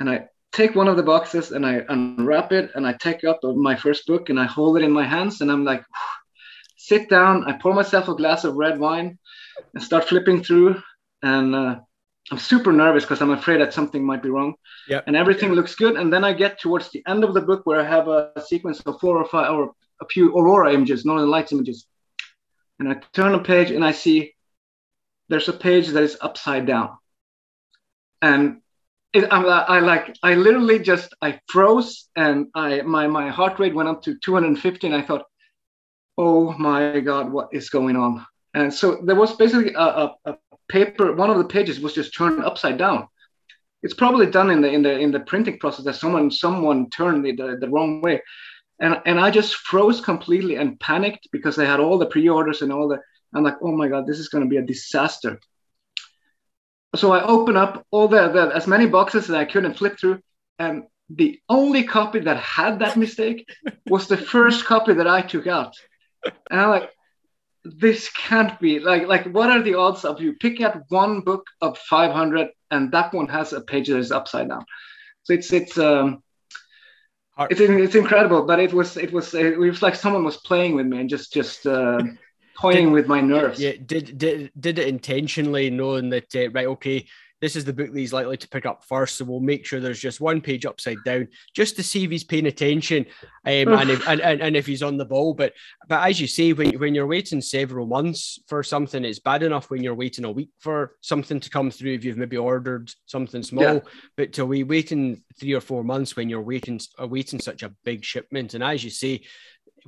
and 0.00 0.10
I 0.10 0.28
take 0.52 0.74
one 0.74 0.88
of 0.88 0.96
the 0.96 1.02
boxes 1.02 1.52
and 1.52 1.64
I 1.64 1.84
unwrap 1.88 2.52
it 2.52 2.72
and 2.74 2.86
I 2.86 2.92
take 2.94 3.24
up 3.24 3.40
my 3.42 3.76
first 3.76 4.06
book 4.06 4.28
and 4.28 4.38
I 4.38 4.44
hold 4.44 4.76
it 4.76 4.82
in 4.82 4.90
my 4.90 5.06
hands 5.06 5.40
and 5.40 5.50
I'm 5.50 5.64
like, 5.64 5.84
sit 6.82 7.08
down. 7.08 7.44
I 7.44 7.52
pour 7.52 7.74
myself 7.74 8.08
a 8.08 8.14
glass 8.14 8.44
of 8.44 8.56
red 8.56 8.78
wine 8.78 9.18
and 9.74 9.82
start 9.82 10.08
flipping 10.08 10.42
through. 10.42 10.82
And 11.22 11.54
uh, 11.54 11.76
I'm 12.30 12.38
super 12.38 12.72
nervous 12.72 13.04
because 13.04 13.22
I'm 13.22 13.30
afraid 13.30 13.60
that 13.60 13.72
something 13.72 14.04
might 14.04 14.22
be 14.22 14.30
wrong. 14.30 14.54
Yeah. 14.88 15.00
And 15.06 15.14
everything 15.14 15.52
looks 15.52 15.76
good. 15.76 15.96
And 15.96 16.12
then 16.12 16.24
I 16.24 16.32
get 16.32 16.60
towards 16.60 16.90
the 16.90 17.02
end 17.06 17.22
of 17.22 17.34
the 17.34 17.40
book 17.40 17.62
where 17.64 17.80
I 17.80 17.84
have 17.84 18.08
a 18.08 18.32
sequence 18.44 18.80
of 18.80 18.98
four 19.00 19.16
or 19.16 19.24
five 19.24 19.52
or 19.52 19.72
a 20.00 20.06
few 20.08 20.36
aurora 20.36 20.72
images, 20.72 21.04
northern 21.04 21.30
lights 21.30 21.52
images. 21.52 21.86
And 22.80 22.88
I 22.88 22.94
turn 23.12 23.34
a 23.34 23.42
page 23.42 23.70
and 23.70 23.84
I 23.84 23.92
see 23.92 24.34
there's 25.28 25.48
a 25.48 25.52
page 25.52 25.88
that 25.88 26.02
is 26.02 26.18
upside 26.20 26.66
down. 26.66 26.98
And 28.20 28.60
it, 29.12 29.24
I, 29.30 29.42
I 29.42 29.78
like 29.80 30.16
I 30.22 30.34
literally 30.34 30.78
just 30.78 31.14
I 31.20 31.38
froze 31.48 32.08
and 32.16 32.46
I 32.54 32.82
my 32.82 33.06
my 33.06 33.28
heart 33.28 33.58
rate 33.58 33.74
went 33.74 33.88
up 33.88 34.02
to 34.02 34.18
250 34.18 34.86
and 34.86 34.96
I 34.96 35.02
thought, 35.02 35.24
oh 36.18 36.52
my 36.58 37.00
god, 37.00 37.32
what 37.32 37.48
is 37.52 37.70
going 37.70 37.96
on? 37.96 38.24
And 38.54 38.72
so 38.72 39.00
there 39.04 39.16
was 39.16 39.36
basically 39.36 39.72
a, 39.74 39.80
a, 39.80 40.16
a, 40.26 40.36
paper. 40.68 41.14
One 41.14 41.30
of 41.30 41.38
the 41.38 41.44
pages 41.44 41.80
was 41.80 41.94
just 41.94 42.16
turned 42.16 42.44
upside 42.44 42.78
down. 42.78 43.08
It's 43.82 43.94
probably 43.94 44.26
done 44.26 44.50
in 44.50 44.60
the 44.60 44.70
in 44.70 44.82
the 44.82 44.98
in 44.98 45.10
the 45.10 45.20
printing 45.20 45.58
process 45.58 45.84
that 45.84 45.96
someone 45.96 46.30
someone 46.30 46.88
turned 46.90 47.26
it 47.26 47.36
the, 47.36 47.56
the 47.60 47.68
wrong 47.68 48.00
way, 48.00 48.22
and 48.80 49.00
and 49.06 49.18
I 49.18 49.30
just 49.30 49.56
froze 49.56 50.00
completely 50.00 50.56
and 50.56 50.78
panicked 50.78 51.28
because 51.32 51.58
I 51.58 51.64
had 51.64 51.80
all 51.80 51.98
the 51.98 52.06
pre-orders 52.06 52.62
and 52.62 52.72
all 52.72 52.88
the. 52.88 52.98
I'm 53.34 53.42
like, 53.42 53.56
oh 53.62 53.72
my 53.72 53.88
god, 53.88 54.06
this 54.06 54.18
is 54.18 54.28
going 54.28 54.44
to 54.44 54.50
be 54.50 54.58
a 54.58 54.62
disaster. 54.62 55.40
So 56.94 57.12
I 57.12 57.24
open 57.24 57.56
up 57.56 57.86
all 57.90 58.06
the, 58.06 58.28
the 58.28 58.54
as 58.54 58.66
many 58.66 58.86
boxes 58.86 59.30
as 59.30 59.34
I 59.34 59.46
could 59.46 59.64
and 59.64 59.76
flip 59.76 59.98
through, 59.98 60.20
and 60.58 60.84
the 61.08 61.40
only 61.48 61.84
copy 61.84 62.20
that 62.20 62.36
had 62.38 62.78
that 62.78 62.96
mistake 62.96 63.48
was 63.88 64.06
the 64.06 64.16
first 64.16 64.64
copy 64.64 64.94
that 64.94 65.08
I 65.08 65.22
took 65.22 65.46
out. 65.46 65.74
And 66.50 66.60
I'm 66.60 66.70
like, 66.70 66.90
this 67.64 68.10
can't 68.10 68.58
be 68.58 68.80
like 68.80 69.06
like 69.06 69.24
what 69.26 69.48
are 69.48 69.62
the 69.62 69.74
odds 69.74 70.04
of 70.04 70.20
you 70.20 70.34
picking 70.34 70.66
up 70.66 70.82
one 70.88 71.20
book 71.20 71.46
of 71.60 71.78
500 71.78 72.48
and 72.72 72.90
that 72.90 73.14
one 73.14 73.28
has 73.28 73.52
a 73.52 73.60
page 73.60 73.88
that 73.88 73.98
is 73.98 74.10
upside 74.10 74.48
down? 74.48 74.64
So 75.24 75.34
it's 75.34 75.52
it's 75.52 75.78
um 75.78 76.22
it's, 77.50 77.60
it's 77.60 77.94
incredible 77.94 78.44
but 78.44 78.60
it 78.60 78.72
was 78.72 78.96
it 78.96 79.12
was 79.12 79.34
it 79.34 79.58
was 79.58 79.82
like 79.82 79.94
someone 79.94 80.24
was 80.24 80.36
playing 80.38 80.74
with 80.74 80.86
me 80.86 81.00
and 81.00 81.08
just 81.08 81.32
just 81.32 81.66
uh 81.66 82.02
toying 82.60 82.86
did, 82.86 82.92
with 82.92 83.06
my 83.06 83.20
nerves. 83.20 83.60
yeah 83.60 83.72
did 83.86 84.18
did 84.18 84.50
did 84.58 84.78
it 84.78 84.88
intentionally 84.88 85.70
knowing 85.70 86.10
that 86.10 86.34
uh, 86.36 86.50
right 86.50 86.66
okay 86.66 87.06
this 87.42 87.56
is 87.56 87.64
the 87.64 87.72
book 87.72 87.92
that 87.92 87.98
he's 87.98 88.12
likely 88.12 88.36
to 88.36 88.48
pick 88.48 88.64
up 88.64 88.84
first. 88.84 89.16
So 89.16 89.24
we'll 89.24 89.40
make 89.40 89.66
sure 89.66 89.80
there's 89.80 90.00
just 90.00 90.20
one 90.20 90.40
page 90.40 90.64
upside 90.64 91.02
down 91.04 91.26
just 91.54 91.74
to 91.76 91.82
see 91.82 92.04
if 92.04 92.10
he's 92.10 92.22
paying 92.22 92.46
attention 92.46 93.04
um, 93.44 93.68
and, 93.68 93.90
if, 93.90 94.08
and, 94.08 94.20
and, 94.20 94.40
and, 94.40 94.56
if 94.56 94.64
he's 94.64 94.82
on 94.82 94.96
the 94.96 95.04
ball. 95.04 95.34
But 95.34 95.52
but 95.88 96.08
as 96.08 96.20
you 96.20 96.28
say, 96.28 96.52
when, 96.52 96.78
when 96.78 96.94
you're 96.94 97.06
waiting 97.06 97.40
several 97.40 97.86
months 97.86 98.38
for 98.46 98.62
something, 98.62 99.04
it's 99.04 99.18
bad 99.18 99.42
enough 99.42 99.70
when 99.70 99.82
you're 99.82 99.96
waiting 99.96 100.24
a 100.24 100.30
week 100.30 100.50
for 100.60 100.94
something 101.00 101.40
to 101.40 101.50
come 101.50 101.72
through 101.72 101.94
if 101.94 102.04
you've 102.04 102.16
maybe 102.16 102.36
ordered 102.36 102.92
something 103.06 103.42
small. 103.42 103.64
Yeah. 103.64 103.80
But 104.16 104.32
to 104.34 104.46
be 104.46 104.62
waiting 104.62 105.24
three 105.38 105.54
or 105.54 105.60
four 105.60 105.82
months 105.82 106.14
when 106.14 106.30
you're 106.30 106.40
waiting, 106.40 106.80
awaiting 106.96 107.40
such 107.40 107.64
a 107.64 107.74
big 107.84 108.04
shipment. 108.04 108.54
And 108.54 108.62
as 108.62 108.84
you 108.84 108.90
say, 108.90 109.22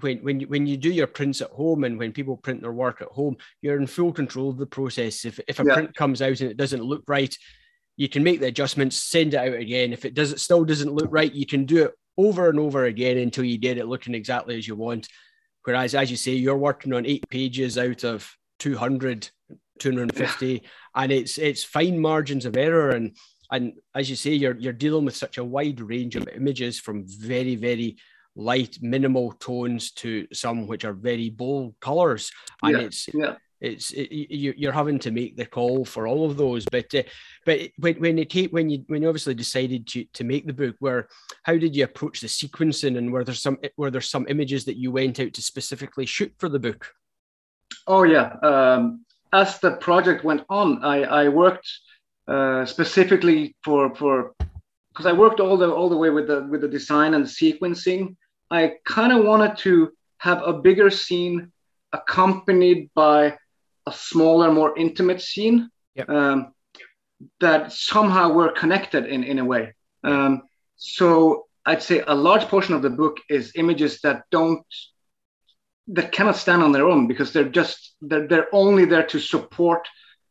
when 0.01 0.19
when 0.19 0.41
you, 0.41 0.49
when 0.49 0.67
you 0.67 0.77
do 0.77 0.91
your 0.91 1.07
prints 1.07 1.41
at 1.41 1.51
home 1.51 1.85
and 1.85 1.99
when 1.99 2.13
people 2.13 2.37
print 2.37 2.61
their 2.61 2.73
work 2.73 3.01
at 3.01 3.09
home, 3.09 3.37
you're 3.63 3.79
in 3.79 3.87
full 3.87 4.13
control 4.13 4.51
of 4.51 4.59
the 4.59 4.67
process. 4.67 5.25
If 5.25 5.41
if 5.49 5.61
a 5.61 5.65
yeah. 5.67 5.75
print 5.75 5.95
comes 5.95 6.23
out 6.23 6.41
and 6.41 6.51
it 6.51 6.57
doesn't 6.57 6.83
look 6.83 7.05
right, 7.07 7.37
you 7.97 8.09
can 8.09 8.25
make 8.25 8.41
the 8.41 8.47
adjustments, 8.47 8.97
send 8.97 9.35
it 9.35 9.39
out 9.39 9.55
again. 9.55 9.93
If 9.93 10.05
it 10.05 10.15
does 10.15 10.33
it 10.33 10.41
still 10.41 10.65
doesn't 10.65 10.93
look 10.93 11.09
right, 11.11 11.33
you 11.33 11.47
can 11.47 11.65
do 11.65 11.85
it 11.85 11.93
over 12.17 12.49
and 12.49 12.59
over 12.59 12.85
again 12.85 13.19
until 13.19 13.45
you 13.45 13.59
get 13.59 13.79
it 13.79 13.87
looking 13.87 14.15
exactly 14.15 14.57
as 14.57 14.67
you 14.67 14.77
want. 14.77 15.09
Whereas, 15.65 15.95
as 15.95 16.11
you 16.11 16.17
say, 16.17 16.33
you're 16.33 16.57
working 16.57 16.93
on 16.93 17.07
eight 17.07 17.29
pages 17.31 17.79
out 17.79 18.05
of 18.05 18.31
200, 18.59 19.31
250, 19.79 20.47
yeah. 20.47 20.59
and 20.95 21.11
it's 21.11 21.39
it's 21.39 21.65
fine 21.65 21.99
margins 21.99 22.45
of 22.45 22.57
error. 22.57 22.91
And 22.91 23.17
and 23.51 23.75
as 23.95 24.11
you 24.11 24.17
say, 24.17 24.35
you're 24.35 24.57
you're 24.57 24.73
dealing 24.73 25.05
with 25.05 25.17
such 25.17 25.39
a 25.39 25.45
wide 25.45 25.81
range 25.81 26.17
of 26.17 26.29
images 26.29 26.79
from 26.79 27.05
very 27.07 27.57
very 27.57 27.97
light, 28.37 28.79
minimal 28.81 29.33
tones 29.33 29.93
to 29.93 30.27
some 30.33 30.67
which 30.67 30.85
are 30.85 30.93
very 30.93 31.31
bold 31.31 31.75
colors, 31.81 32.31
and 32.63 32.77
yeah, 32.77 32.85
it's 32.85 33.09
yeah. 33.15 33.35
it's 33.61 33.91
it, 33.93 34.11
you, 34.13 34.69
are 34.69 34.73
having 34.73 34.99
to 35.01 35.11
make 35.11 35.37
the 35.37 35.47
call 35.47 35.85
for 35.85 36.07
all 36.07 36.29
of 36.29 36.37
those. 36.37 36.65
But 36.71 36.95
uh, 36.95 37.03
but 37.45 37.71
when 37.79 37.97
when 37.97 38.19
you 38.19 38.25
take 38.25 38.51
when 38.51 38.71
you 38.71 38.85
when 38.89 39.03
you 39.03 39.09
obviously 39.09 39.35
decided 39.35 39.87
to 39.89 40.05
to 40.15 40.25
make 40.25 40.47
the 40.47 40.53
book, 40.53 40.77
where 40.81 41.09
how 41.45 41.57
did 41.57 41.77
you 41.77 41.85
approach 41.85 42.21
the 42.21 42.27
sequencing, 42.27 42.99
and 42.99 43.13
were 43.13 43.25
there 43.25 43.35
some 43.35 43.59
were 43.77 43.91
there 43.91 44.01
some 44.01 44.27
images 44.29 44.65
that 44.65 44.77
you 44.77 44.91
went 44.91 45.21
out 45.21 45.33
to 45.35 45.43
specifically 45.43 46.07
shoot 46.07 46.33
for 46.39 46.49
the 46.49 46.59
book? 46.59 46.93
Oh 47.87 48.03
yeah, 48.05 48.37
um, 48.43 49.05
as 49.33 49.59
the 49.61 49.73
project 49.73 50.25
went 50.25 50.43
on, 50.49 50.83
I 50.85 51.03
I 51.03 51.29
worked 51.29 51.69
uh, 52.27 52.65
specifically 52.65 53.55
for 53.65 53.95
for 53.95 54.35
because 54.89 55.07
I 55.07 55.13
worked 55.13 55.41
all 55.41 55.57
the 55.57 55.71
all 55.71 55.89
the 55.89 55.97
way 55.97 56.11
with 56.11 56.27
the 56.27 56.47
with 56.51 56.63
the 56.63 56.69
design 56.69 57.15
and 57.15 57.25
the 57.25 57.29
sequencing 57.29 58.17
I 58.51 58.75
kind 58.85 59.13
of 59.13 59.25
wanted 59.25 59.59
to 59.59 59.93
have 60.19 60.43
a 60.43 60.53
bigger 60.53 60.91
scene 60.91 61.53
accompanied 61.93 62.91
by 62.95 63.37
a 63.87 63.93
smaller, 63.93 64.53
more 64.53 64.77
intimate 64.77 65.21
scene 65.21 65.71
yep. 65.95 66.09
um, 66.09 66.53
that 67.41 67.73
somehow 67.73 68.33
were 68.33 68.53
connected 68.53 69.07
in, 69.07 69.25
in 69.25 69.39
a 69.39 69.45
way. 69.45 69.75
Um, 70.03 70.43
so 70.77 71.47
I'd 71.67 71.83
say 71.83 72.03
a 72.07 72.15
large 72.15 72.45
portion 72.49 72.75
of 72.75 72.83
the 72.83 72.91
book 72.91 73.19
is 73.29 73.53
images 73.57 74.01
that 74.03 74.25
don't 74.31 74.67
that 75.89 76.13
cannot 76.13 76.37
stand 76.37 76.63
on 76.63 76.73
their 76.73 76.89
own 76.89 77.07
because 77.07 77.33
they're 77.33 77.49
just 77.49 77.95
they're, 78.01 78.27
they're 78.27 78.55
only 78.55 78.87
there 78.87 79.07
to 79.07 79.19
support 79.19 79.87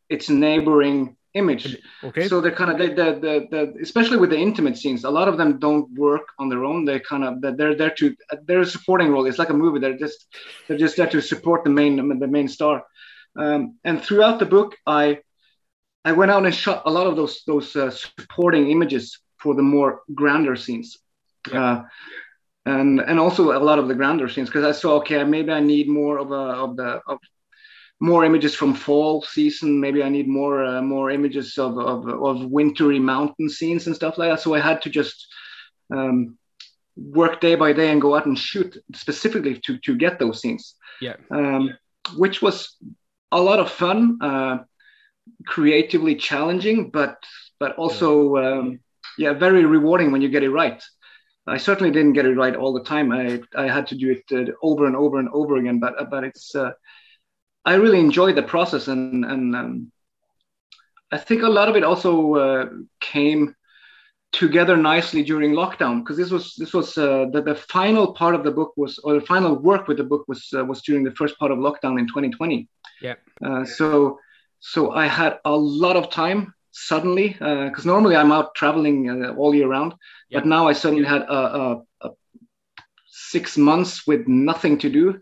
its 0.08 0.28
neighboring 0.28 1.16
image. 1.34 1.76
Okay. 2.02 2.28
So 2.28 2.40
they're 2.40 2.52
kind 2.52 2.70
of 2.70 2.78
the, 2.78 2.94
the, 2.94 3.46
the, 3.50 3.74
especially 3.82 4.16
with 4.16 4.30
the 4.30 4.38
intimate 4.38 4.78
scenes, 4.78 5.04
a 5.04 5.10
lot 5.10 5.28
of 5.28 5.36
them 5.36 5.58
don't 5.58 5.90
work 5.98 6.28
on 6.38 6.48
their 6.48 6.64
own. 6.64 6.84
They 6.84 7.00
kind 7.00 7.24
of 7.24 7.56
they're 7.56 7.74
there 7.74 7.90
to 7.90 8.16
they're 8.44 8.60
a 8.60 8.66
supporting 8.66 9.10
role. 9.10 9.26
It's 9.26 9.38
like 9.38 9.50
a 9.50 9.54
movie. 9.54 9.80
They're 9.80 9.98
just 9.98 10.26
they're 10.66 10.78
just 10.78 10.96
there 10.96 11.08
to 11.08 11.20
support 11.20 11.64
the 11.64 11.70
main 11.70 11.96
the 12.18 12.28
main 12.28 12.48
star. 12.48 12.84
Um, 13.36 13.78
and 13.84 14.02
throughout 14.02 14.38
the 14.38 14.46
book, 14.46 14.76
I 14.86 15.18
I 16.04 16.12
went 16.12 16.30
out 16.30 16.44
and 16.44 16.54
shot 16.54 16.82
a 16.86 16.90
lot 16.90 17.06
of 17.06 17.16
those 17.16 17.42
those 17.46 17.74
uh, 17.74 17.90
supporting 17.90 18.70
images 18.70 19.18
for 19.38 19.54
the 19.54 19.62
more 19.62 20.02
grander 20.14 20.56
scenes. 20.56 20.98
Yeah. 21.50 21.64
Uh, 21.64 21.82
and 22.66 23.00
and 23.00 23.18
also 23.18 23.56
a 23.56 23.62
lot 23.62 23.78
of 23.78 23.88
the 23.88 23.94
grander 23.94 24.28
scenes 24.28 24.48
because 24.48 24.64
I 24.64 24.72
saw 24.72 24.96
okay 24.96 25.22
maybe 25.24 25.52
I 25.52 25.60
need 25.60 25.86
more 25.88 26.18
of 26.18 26.30
a 26.30 26.34
of 26.34 26.76
the 26.76 27.00
of 27.06 27.18
more 28.04 28.24
images 28.24 28.54
from 28.54 28.74
fall 28.74 29.22
season. 29.22 29.80
Maybe 29.80 30.02
I 30.02 30.10
need 30.10 30.28
more 30.28 30.62
uh, 30.62 30.82
more 30.82 31.10
images 31.10 31.58
of, 31.58 31.78
of, 31.78 32.06
of 32.08 32.36
wintry 32.50 32.98
mountain 32.98 33.48
scenes 33.48 33.86
and 33.86 33.96
stuff 33.96 34.18
like 34.18 34.30
that. 34.30 34.40
So 34.40 34.54
I 34.54 34.60
had 34.60 34.82
to 34.82 34.90
just 34.90 35.26
um, 35.90 36.36
work 36.96 37.40
day 37.40 37.54
by 37.54 37.72
day 37.72 37.90
and 37.90 38.02
go 38.02 38.14
out 38.14 38.26
and 38.26 38.38
shoot 38.38 38.76
specifically 38.94 39.58
to 39.64 39.78
to 39.86 39.96
get 39.96 40.18
those 40.18 40.40
scenes. 40.40 40.74
Yeah. 41.00 41.16
Um, 41.30 41.70
which 42.16 42.42
was 42.42 42.76
a 43.32 43.40
lot 43.40 43.58
of 43.58 43.70
fun, 43.70 44.18
uh, 44.20 44.58
creatively 45.46 46.14
challenging, 46.16 46.90
but 46.90 47.16
but 47.58 47.74
also 47.76 48.36
yeah. 48.36 48.48
Um, 48.48 48.80
yeah, 49.16 49.32
very 49.32 49.64
rewarding 49.64 50.12
when 50.12 50.22
you 50.22 50.28
get 50.28 50.42
it 50.42 50.50
right. 50.50 50.82
I 51.46 51.58
certainly 51.58 51.92
didn't 51.92 52.14
get 52.14 52.26
it 52.26 52.36
right 52.36 52.56
all 52.56 52.72
the 52.74 52.84
time. 52.84 53.12
I 53.12 53.40
I 53.56 53.66
had 53.76 53.86
to 53.88 53.96
do 53.96 54.08
it 54.16 54.24
uh, 54.30 54.52
over 54.62 54.86
and 54.86 54.96
over 54.96 55.18
and 55.18 55.28
over 55.32 55.56
again. 55.56 55.78
But 55.80 56.10
but 56.10 56.24
it's 56.24 56.54
uh, 56.54 56.72
I 57.64 57.74
really 57.74 58.00
enjoyed 58.00 58.36
the 58.36 58.42
process, 58.42 58.88
and 58.88 59.24
and 59.24 59.56
um, 59.56 59.92
I 61.10 61.18
think 61.18 61.42
a 61.42 61.48
lot 61.48 61.68
of 61.68 61.76
it 61.76 61.84
also 61.84 62.34
uh, 62.34 62.68
came 63.00 63.54
together 64.34 64.76
nicely 64.76 65.22
during 65.22 65.52
lockdown 65.52 66.00
because 66.00 66.16
this 66.16 66.30
was 66.30 66.54
this 66.56 66.74
was 66.74 66.98
uh, 66.98 67.26
the, 67.32 67.40
the 67.40 67.54
final 67.54 68.12
part 68.12 68.34
of 68.34 68.42
the 68.42 68.50
book 68.50 68.72
was 68.76 68.98
or 68.98 69.14
the 69.14 69.26
final 69.26 69.54
work 69.54 69.86
with 69.86 69.96
the 69.96 70.04
book 70.04 70.24
was 70.26 70.52
uh, 70.56 70.64
was 70.64 70.82
during 70.82 71.04
the 71.04 71.12
first 71.12 71.38
part 71.38 71.52
of 71.52 71.58
lockdown 71.58 71.98
in 72.00 72.06
2020 72.08 72.68
yeah. 73.00 73.14
Uh, 73.44 73.64
so 73.64 74.18
so 74.58 74.90
i 74.90 75.06
had 75.06 75.38
a 75.44 75.56
lot 75.56 75.96
of 75.96 76.10
time 76.10 76.52
suddenly 76.72 77.28
because 77.28 77.86
uh, 77.86 77.92
normally 77.92 78.16
i'm 78.16 78.32
out 78.32 78.54
traveling 78.56 79.08
uh, 79.08 79.32
all 79.34 79.54
year 79.54 79.68
round 79.68 79.94
but 80.32 80.46
now 80.46 80.66
i 80.66 80.72
suddenly 80.72 81.04
had 81.04 81.22
a, 81.22 81.40
a, 81.60 81.82
a, 82.00 82.10
six 83.06 83.56
months 83.56 84.04
with 84.04 84.26
nothing 84.26 84.76
to 84.78 84.90
do 84.90 85.20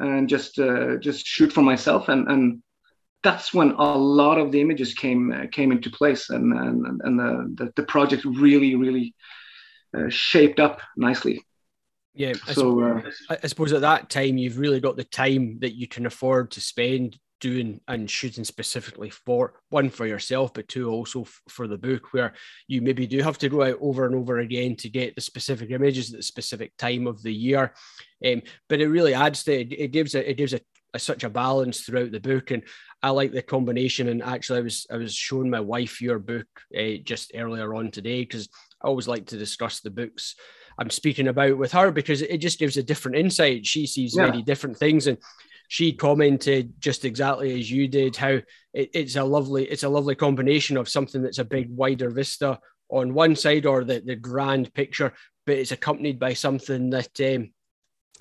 and 0.00 0.28
just 0.28 0.58
uh, 0.58 0.96
just 0.96 1.26
shoot 1.26 1.52
for 1.52 1.62
myself. 1.62 2.08
And 2.08 2.28
and 2.28 2.62
that's 3.22 3.52
when 3.52 3.72
a 3.72 3.96
lot 3.96 4.38
of 4.38 4.52
the 4.52 4.60
images 4.60 4.94
came 4.94 5.32
uh, 5.32 5.46
came 5.50 5.72
into 5.72 5.90
place. 5.90 6.30
And 6.30 6.52
and, 6.52 7.00
and 7.02 7.18
the, 7.18 7.64
the, 7.64 7.72
the 7.76 7.82
project 7.82 8.24
really 8.24 8.74
really 8.74 9.14
uh, 9.96 10.08
shaped 10.08 10.60
up 10.60 10.80
nicely. 10.96 11.42
Yeah 12.14 12.32
so 12.32 12.80
uh, 12.80 13.10
suppose, 13.10 13.38
I 13.42 13.46
suppose 13.46 13.72
at 13.74 13.82
that 13.82 14.08
time 14.08 14.38
you've 14.38 14.58
really 14.58 14.80
got 14.80 14.96
the 14.96 15.04
time 15.04 15.58
that 15.60 15.74
you 15.74 15.86
can 15.86 16.06
afford 16.06 16.50
to 16.52 16.62
spend 16.62 17.18
doing 17.40 17.80
and 17.88 18.10
shooting 18.10 18.44
specifically 18.44 19.10
for 19.10 19.54
one 19.70 19.90
for 19.90 20.06
yourself, 20.06 20.54
but 20.54 20.68
two 20.68 20.90
also 20.90 21.22
f- 21.22 21.40
for 21.48 21.66
the 21.66 21.78
book, 21.78 22.12
where 22.12 22.34
you 22.66 22.80
maybe 22.80 23.06
do 23.06 23.22
have 23.22 23.38
to 23.38 23.48
go 23.48 23.62
out 23.62 23.78
over 23.80 24.06
and 24.06 24.14
over 24.14 24.38
again 24.38 24.76
to 24.76 24.88
get 24.88 25.14
the 25.14 25.20
specific 25.20 25.70
images 25.70 26.12
at 26.12 26.18
the 26.18 26.22
specific 26.22 26.76
time 26.76 27.06
of 27.06 27.22
the 27.22 27.32
year. 27.32 27.74
Um, 28.26 28.42
but 28.68 28.80
it 28.80 28.88
really 28.88 29.14
adds 29.14 29.44
to 29.44 29.60
it, 29.60 29.72
it 29.72 29.88
gives 29.88 30.14
a, 30.14 30.30
it 30.30 30.36
gives 30.36 30.54
a, 30.54 30.60
a, 30.94 30.98
such 30.98 31.24
a 31.24 31.30
balance 31.30 31.80
throughout 31.80 32.12
the 32.12 32.20
book, 32.20 32.50
and 32.50 32.62
I 33.02 33.10
like 33.10 33.32
the 33.32 33.42
combination. 33.42 34.08
And 34.08 34.22
actually, 34.22 34.60
I 34.60 34.62
was 34.62 34.86
I 34.90 34.96
was 34.96 35.14
showing 35.14 35.50
my 35.50 35.60
wife 35.60 36.00
your 36.00 36.18
book 36.18 36.48
uh, 36.76 36.98
just 37.04 37.32
earlier 37.34 37.74
on 37.74 37.90
today 37.90 38.22
because 38.22 38.48
I 38.82 38.88
always 38.88 39.08
like 39.08 39.26
to 39.26 39.38
discuss 39.38 39.80
the 39.80 39.90
books 39.90 40.34
I'm 40.78 40.90
speaking 40.90 41.28
about 41.28 41.56
with 41.56 41.72
her 41.72 41.90
because 41.90 42.22
it 42.22 42.38
just 42.38 42.58
gives 42.58 42.76
a 42.76 42.82
different 42.82 43.16
insight. 43.16 43.66
She 43.66 43.86
sees 43.86 44.14
yeah. 44.16 44.26
many 44.26 44.42
different 44.42 44.76
things, 44.76 45.06
and 45.06 45.18
she 45.68 45.92
commented 45.92 46.72
just 46.78 47.04
exactly 47.04 47.58
as 47.58 47.70
you 47.70 47.88
did 47.88 48.16
how 48.16 48.38
it, 48.72 48.90
it's 48.92 49.16
a 49.16 49.24
lovely 49.24 49.64
it's 49.64 49.82
a 49.82 49.88
lovely 49.88 50.14
combination 50.14 50.76
of 50.76 50.88
something 50.88 51.22
that's 51.22 51.38
a 51.38 51.44
big 51.44 51.68
wider 51.70 52.10
vista 52.10 52.58
on 52.88 53.14
one 53.14 53.34
side 53.34 53.66
or 53.66 53.84
the, 53.84 54.00
the 54.04 54.16
grand 54.16 54.72
picture 54.74 55.12
but 55.46 55.56
it's 55.56 55.72
accompanied 55.72 56.18
by 56.18 56.32
something 56.32 56.90
that 56.90 57.20
um, 57.20 57.50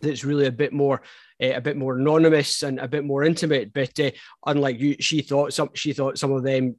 that's 0.01 0.23
really 0.23 0.45
a 0.45 0.51
bit 0.51 0.73
more 0.73 1.01
uh, 1.43 1.53
a 1.53 1.61
bit 1.61 1.77
more 1.77 1.97
anonymous 1.97 2.63
and 2.63 2.79
a 2.79 2.87
bit 2.87 3.03
more 3.03 3.23
intimate. 3.23 3.73
But 3.73 3.99
uh, 3.99 4.11
unlike 4.45 4.79
you 4.79 4.95
she 4.99 5.21
thought 5.21 5.53
some 5.53 5.69
she 5.73 5.93
thought 5.93 6.17
some 6.17 6.31
of 6.31 6.43
them 6.43 6.75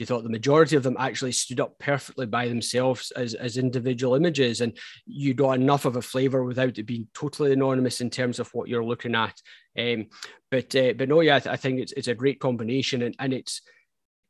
she 0.00 0.06
thought 0.06 0.22
the 0.22 0.30
majority 0.30 0.76
of 0.76 0.82
them 0.82 0.96
actually 0.98 1.30
stood 1.30 1.60
up 1.60 1.78
perfectly 1.78 2.24
by 2.24 2.48
themselves 2.48 3.10
as, 3.10 3.34
as 3.34 3.58
individual 3.58 4.14
images 4.14 4.62
and 4.62 4.78
you 5.04 5.34
got 5.34 5.52
enough 5.52 5.84
of 5.84 5.96
a 5.96 6.00
flavor 6.00 6.42
without 6.42 6.78
it 6.78 6.84
being 6.84 7.06
totally 7.12 7.52
anonymous 7.52 8.00
in 8.00 8.08
terms 8.08 8.38
of 8.38 8.48
what 8.54 8.66
you're 8.66 8.82
looking 8.82 9.14
at. 9.14 9.38
Um, 9.78 10.06
but 10.50 10.74
uh, 10.74 10.94
but 10.94 11.10
no 11.10 11.20
yeah 11.20 11.36
I, 11.36 11.40
th- 11.40 11.52
I, 11.52 11.56
think 11.56 11.80
it's, 11.80 11.92
it's 11.92 12.08
a 12.08 12.14
great 12.14 12.40
combination 12.40 13.02
and, 13.02 13.14
and 13.18 13.34
it's 13.34 13.60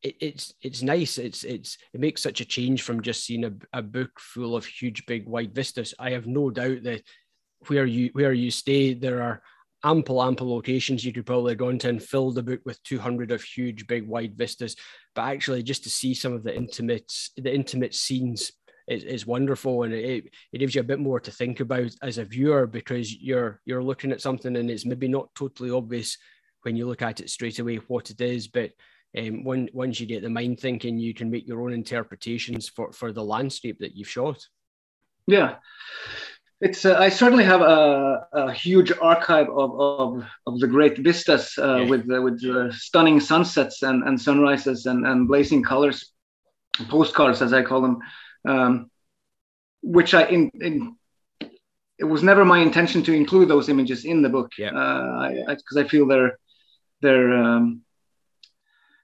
it, 0.03 0.17
it's 0.19 0.55
it's 0.61 0.83
nice. 0.83 1.19
It's 1.19 1.45
it's 1.45 1.79
it 1.93 2.01
makes 2.01 2.21
such 2.21 2.41
a 2.41 2.45
change 2.45 2.83
from 2.83 3.01
just 3.01 3.25
seeing 3.25 3.45
a, 3.45 3.53
a 3.73 3.81
book 3.81 4.19
full 4.19 4.57
of 4.57 4.65
huge 4.65 5.07
big 5.07 5.29
wide 5.29 5.55
vistas. 5.55 5.95
I 6.01 6.11
have 6.11 6.27
no 6.27 6.51
doubt 6.51 6.83
that 6.83 7.03
where 7.69 7.87
you 7.87 8.11
where 8.13 8.33
you 8.33 8.51
stay 8.51 8.95
there 8.95 9.23
are 9.23 9.41
ample, 9.85 10.23
ample 10.23 10.53
locations 10.53 11.05
you 11.05 11.13
could 11.13 11.27
probably 11.27 11.55
go 11.55 11.69
into 11.69 11.89
and 11.89 12.03
fill 12.03 12.31
the 12.31 12.43
book 12.43 12.61
with 12.65 12.83
200 12.83 13.33
of 13.33 13.43
huge, 13.43 13.87
big, 13.87 14.07
wide 14.07 14.37
vistas. 14.37 14.77
But 15.15 15.23
actually, 15.23 15.63
just 15.63 15.85
to 15.85 15.91
see 15.91 16.15
some 16.15 16.33
of 16.33 16.43
the 16.43 16.55
intimate, 16.55 17.13
the 17.37 17.55
intimate 17.55 17.95
scenes 17.95 18.53
is, 18.89 19.05
is 19.05 19.27
wonderful, 19.27 19.85
and 19.85 19.93
it, 19.93 20.25
it 20.53 20.59
gives 20.59 20.75
you 20.75 20.81
a 20.81 20.85
bit 20.85 20.99
more 20.99 21.21
to 21.21 21.31
think 21.31 21.61
about 21.61 21.91
as 22.03 22.19
a 22.19 22.25
viewer 22.25 22.67
because 22.67 23.15
you're 23.15 23.61
you're 23.65 23.83
looking 23.83 24.13
at 24.13 24.21
something 24.21 24.57
and 24.57 24.71
it's 24.71 24.87
maybe 24.87 25.09
not 25.09 25.35
totally 25.35 25.71
obvious 25.71 26.17
when 26.63 26.77
you 26.77 26.87
look 26.87 27.03
at 27.03 27.21
it 27.21 27.31
straight 27.31 27.59
away 27.59 27.77
what 27.77 28.11
it 28.11 28.21
is, 28.21 28.49
but 28.49 28.71
um, 29.17 29.45
when, 29.45 29.69
once 29.73 29.99
you 29.99 30.07
get 30.07 30.23
the 30.23 30.31
mind 30.31 30.61
thinking, 30.61 30.99
you 30.99 31.15
can 31.15 31.31
make 31.31 31.47
your 31.47 31.63
own 31.63 31.73
interpretations 31.73 32.69
for, 32.69 32.93
for 32.93 33.13
the 33.13 33.25
landscape 33.25 33.79
that 33.81 33.97
you've 33.97 34.09
shot. 34.09 34.47
Yeah, 35.27 35.57
it's 36.61 36.85
uh, 36.85 36.97
I 36.99 37.09
certainly 37.09 37.45
have 37.45 37.63
a, 37.63 38.27
a 38.33 38.53
huge 38.53 38.93
archive 39.01 39.49
of, 39.49 39.81
of, 39.81 40.25
of 40.47 40.61
the 40.61 40.67
great 40.67 40.99
vistas 40.99 41.57
uh, 41.59 41.77
yeah. 41.77 41.89
with 41.89 42.11
uh, 42.11 42.21
with 42.21 42.45
uh, 42.45 42.71
stunning 42.73 43.21
sunsets 43.21 43.83
and, 43.83 44.03
and 44.05 44.21
sunrises 44.21 44.87
and, 44.87 45.07
and 45.07 45.27
blazing 45.27 45.63
colors, 45.63 46.13
postcards 46.89 47.41
as 47.41 47.53
I 47.53 47.63
call 47.63 47.81
them, 47.81 47.99
um, 48.47 48.91
which 49.83 50.13
I 50.13 50.27
in, 50.27 50.51
in 50.61 50.97
it 51.99 52.05
was 52.05 52.23
never 52.23 52.45
my 52.45 52.59
intention 52.59 53.03
to 53.05 53.13
include 53.13 53.49
those 53.49 53.69
images 53.69 54.05
in 54.05 54.23
the 54.23 54.29
book. 54.29 54.53
Yeah, 54.59 54.71
because 54.71 55.77
I, 55.77 55.81
I, 55.83 55.85
I, 55.85 55.89
feel 55.89 56.07
they're 56.07 56.39
they're 57.01 57.35
um, 57.35 57.83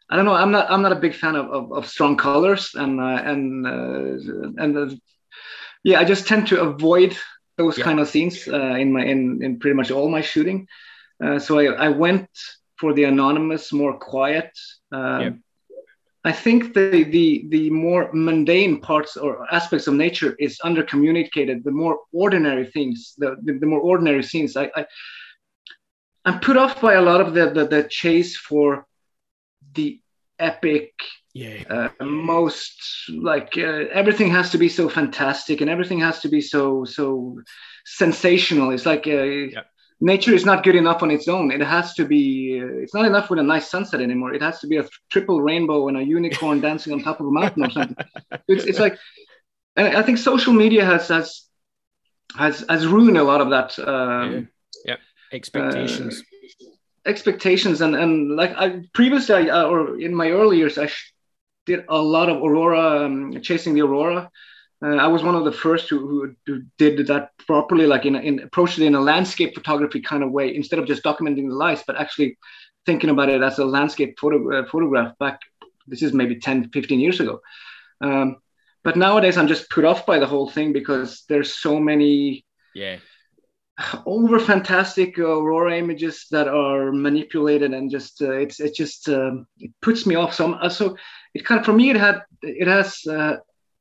I 0.08 0.16
don't 0.16 0.24
know. 0.24 0.34
I'm 0.34 0.52
not. 0.52 0.70
I'm 0.70 0.82
not 0.82 0.92
a 0.92 1.00
big 1.00 1.14
fan 1.14 1.36
of, 1.36 1.46
of, 1.46 1.72
of 1.72 1.88
strong 1.88 2.16
colors, 2.16 2.74
and 2.74 3.00
uh, 3.00 3.22
and 3.24 3.66
uh, 3.66 4.62
and 4.62 4.76
uh, 4.76 4.94
yeah, 5.82 6.00
I 6.00 6.04
just 6.04 6.28
tend 6.28 6.48
to 6.48 6.60
avoid 6.60 7.16
those 7.56 7.78
yeah. 7.78 7.84
kind 7.84 8.00
of 8.00 8.08
scenes 8.08 8.46
uh, 8.48 8.74
in 8.74 8.92
my 8.92 9.04
in, 9.04 9.42
in 9.42 9.58
pretty 9.58 9.74
much 9.74 9.90
all 9.90 10.08
my 10.08 10.20
shooting. 10.20 10.68
Uh, 11.22 11.38
so 11.38 11.58
I, 11.58 11.86
I 11.86 11.88
went 11.88 12.28
for 12.78 12.92
the 12.92 13.04
anonymous, 13.04 13.72
more 13.72 13.98
quiet. 13.98 14.50
Um, 14.92 15.22
yeah. 15.22 15.30
I 16.24 16.32
think 16.32 16.74
the, 16.74 17.04
the 17.04 17.46
the 17.48 17.70
more 17.70 18.10
mundane 18.12 18.80
parts 18.80 19.16
or 19.16 19.46
aspects 19.54 19.86
of 19.86 19.94
nature 19.94 20.34
is 20.38 20.58
under 20.64 20.82
communicated. 20.82 21.62
The 21.62 21.70
more 21.70 22.00
ordinary 22.12 22.66
things, 22.66 23.14
the, 23.16 23.36
the, 23.44 23.58
the 23.58 23.66
more 23.66 23.80
ordinary 23.80 24.24
scenes. 24.24 24.56
I, 24.56 24.70
I 24.74 24.86
I'm 26.24 26.40
put 26.40 26.56
off 26.56 26.80
by 26.80 26.94
a 26.94 27.02
lot 27.02 27.20
of 27.20 27.32
the 27.32 27.50
the, 27.50 27.66
the 27.66 27.84
chase 27.84 28.36
for 28.36 28.86
the 29.74 30.00
epic 30.38 30.92
yeah. 31.34 31.90
uh, 32.00 32.04
most 32.04 33.10
like 33.10 33.54
uh, 33.58 33.84
everything 33.92 34.30
has 34.30 34.50
to 34.50 34.58
be 34.58 34.68
so 34.68 34.88
fantastic 34.88 35.60
and 35.60 35.70
everything 35.70 36.00
has 36.00 36.20
to 36.20 36.28
be 36.28 36.40
so 36.40 36.84
so 36.84 37.38
sensational. 37.84 38.70
It's 38.70 38.86
like 38.86 39.06
uh, 39.06 39.22
yeah. 39.22 39.60
nature 40.00 40.34
is 40.34 40.44
not 40.44 40.64
good 40.64 40.76
enough 40.76 41.02
on 41.02 41.10
its 41.10 41.28
own. 41.28 41.50
It 41.50 41.60
has 41.60 41.94
to 41.94 42.04
be 42.04 42.60
uh, 42.62 42.82
it's 42.82 42.94
not 42.94 43.06
enough 43.06 43.30
with 43.30 43.38
a 43.38 43.42
nice 43.42 43.68
sunset 43.68 44.00
anymore. 44.00 44.34
It 44.34 44.42
has 44.42 44.60
to 44.60 44.66
be 44.66 44.78
a 44.78 44.88
triple 45.10 45.42
rainbow 45.42 45.88
and 45.88 45.96
a 45.96 46.02
unicorn 46.02 46.60
dancing 46.66 46.92
on 46.92 47.02
top 47.02 47.20
of 47.20 47.26
a 47.26 47.30
mountain 47.30 47.64
or 47.64 47.70
something. 47.70 47.96
It's, 48.48 48.64
it's 48.64 48.78
like 48.78 48.98
and 49.76 49.96
i 49.96 50.02
think 50.02 50.18
social 50.18 50.52
media 50.52 50.84
has 50.84 51.08
has 51.08 51.42
has 52.36 52.64
has 52.68 52.86
ruined 52.86 53.18
a 53.18 53.22
lot 53.22 53.40
of 53.40 53.50
that 53.50 53.78
um, 53.78 54.32
yeah. 54.32 54.40
yeah. 54.84 54.96
Expectations. 55.32 56.20
uh, 56.20 56.35
expectations 57.06 57.80
and 57.80 57.94
and 57.94 58.36
like 58.36 58.52
I 58.56 58.82
previously 58.92 59.34
I, 59.34 59.60
uh, 59.60 59.64
or 59.64 59.98
in 60.00 60.14
my 60.14 60.30
early 60.30 60.58
years 60.58 60.78
I 60.78 60.90
did 61.64 61.84
a 61.88 61.98
lot 61.98 62.28
of 62.28 62.42
aurora 62.42 63.04
um, 63.04 63.40
chasing 63.42 63.74
the 63.74 63.82
aurora. 63.82 64.30
Uh, 64.82 64.96
I 64.96 65.06
was 65.06 65.22
one 65.22 65.34
of 65.34 65.44
the 65.44 65.52
first 65.52 65.88
who, 65.88 65.98
who, 66.06 66.34
who 66.46 66.62
did 66.76 67.06
that 67.06 67.30
properly, 67.46 67.86
like 67.86 68.04
in, 68.04 68.14
in 68.14 68.40
approached 68.40 68.78
it 68.78 68.84
in 68.84 68.94
a 68.94 69.00
landscape 69.00 69.54
photography 69.54 70.00
kind 70.00 70.22
of 70.22 70.30
way, 70.30 70.54
instead 70.54 70.78
of 70.78 70.86
just 70.86 71.02
documenting 71.02 71.48
the 71.48 71.54
lights, 71.54 71.82
but 71.86 71.96
actually 71.96 72.38
thinking 72.84 73.10
about 73.10 73.30
it 73.30 73.42
as 73.42 73.58
a 73.58 73.64
landscape 73.64 74.18
photo, 74.20 74.60
uh, 74.60 74.66
photograph 74.66 75.16
back. 75.18 75.40
This 75.86 76.02
is 76.02 76.12
maybe 76.12 76.36
10, 76.36 76.70
15 76.70 77.00
years 77.00 77.20
ago. 77.20 77.40
Um, 78.00 78.36
but 78.84 78.96
nowadays 78.96 79.36
I'm 79.36 79.48
just 79.48 79.70
put 79.70 79.84
off 79.84 80.04
by 80.04 80.18
the 80.18 80.26
whole 80.26 80.48
thing 80.48 80.72
because 80.72 81.24
there's 81.28 81.54
so 81.54 81.80
many 81.80 82.44
yeah 82.74 82.98
over 84.06 84.38
fantastic 84.38 85.18
aurora 85.18 85.76
images 85.76 86.26
that 86.30 86.48
are 86.48 86.92
manipulated 86.92 87.74
and 87.74 87.90
just 87.90 88.22
uh, 88.22 88.32
it's 88.32 88.58
it 88.58 88.74
just 88.74 89.08
um, 89.08 89.46
it 89.58 89.70
puts 89.82 90.06
me 90.06 90.14
off 90.14 90.32
so 90.32 90.54
uh, 90.54 90.68
so 90.68 90.96
it 91.34 91.44
kind 91.44 91.60
of 91.60 91.66
for 91.66 91.74
me 91.74 91.90
it 91.90 91.96
had 91.96 92.22
it 92.42 92.66
has 92.66 93.06
uh, 93.06 93.36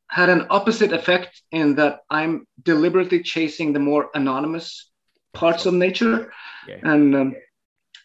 had 0.09 0.29
an 0.29 0.47
opposite 0.49 0.91
effect 0.91 1.41
in 1.51 1.75
that 1.75 2.01
i'm 2.09 2.45
deliberately 2.63 3.23
chasing 3.23 3.71
the 3.71 3.79
more 3.79 4.09
anonymous 4.13 4.91
parts 5.33 5.65
of 5.65 5.73
nature 5.73 6.31
yeah. 6.67 6.79
and 6.83 7.15
um, 7.15 7.35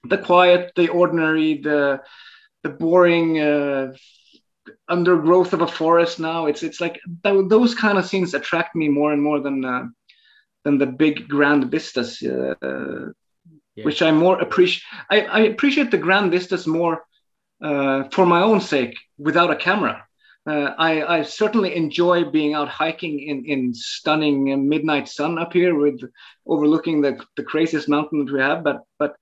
the 0.05 0.19
quiet 0.19 0.73
the 0.77 0.89
ordinary 0.89 1.61
the 1.61 2.01
the 2.63 2.69
boring 2.69 3.41
uh, 3.41 3.93
undergrowth 4.89 5.53
of 5.53 5.63
a 5.63 5.67
forest 5.67 6.21
now 6.21 6.47
it's 6.47 6.63
it's 6.63 6.81
like 6.81 7.01
th- 7.25 7.49
those 7.49 7.75
kind 7.75 7.99
of 7.99 8.07
scenes 8.07 8.33
attract 8.35 8.77
me 8.77 8.89
more 8.89 9.13
and 9.13 9.23
more 9.23 9.41
than 9.41 9.65
uh, 9.65 9.85
than 10.65 10.79
the 10.79 10.87
big 10.87 11.29
grand 11.29 11.71
vistas, 11.71 12.23
uh, 12.23 12.55
yeah. 13.75 13.85
which 13.85 14.03
I 14.03 14.11
more 14.11 14.41
appreciate. 14.41 14.83
I, 15.11 15.21
I, 15.23 15.41
appreciate 15.41 15.91
the 15.91 15.99
grand 15.99 16.31
vistas 16.31 16.67
more 16.67 17.03
uh, 17.63 18.05
for 18.13 18.27
my 18.27 18.43
own 18.43 18.61
sake 18.61 18.97
without 19.19 19.51
a 19.51 19.57
camera. 19.57 20.07
Uh, 20.47 20.75
I, 20.79 21.19
I, 21.19 21.23
certainly 21.23 21.77
enjoy 21.77 22.25
being 22.25 22.55
out 22.55 22.69
hiking 22.69 23.21
in, 23.21 23.45
in 23.45 23.75
stunning 23.75 24.69
midnight 24.69 25.09
sun 25.09 25.39
up 25.39 25.53
here 25.53 25.75
with 25.75 26.01
overlooking 26.47 27.03
the, 27.03 27.23
the 27.37 27.43
craziest 27.43 27.89
mountain 27.89 28.25
that 28.25 28.33
we 28.33 28.41
have. 28.41 28.65
But 28.65 28.81
but 28.99 29.17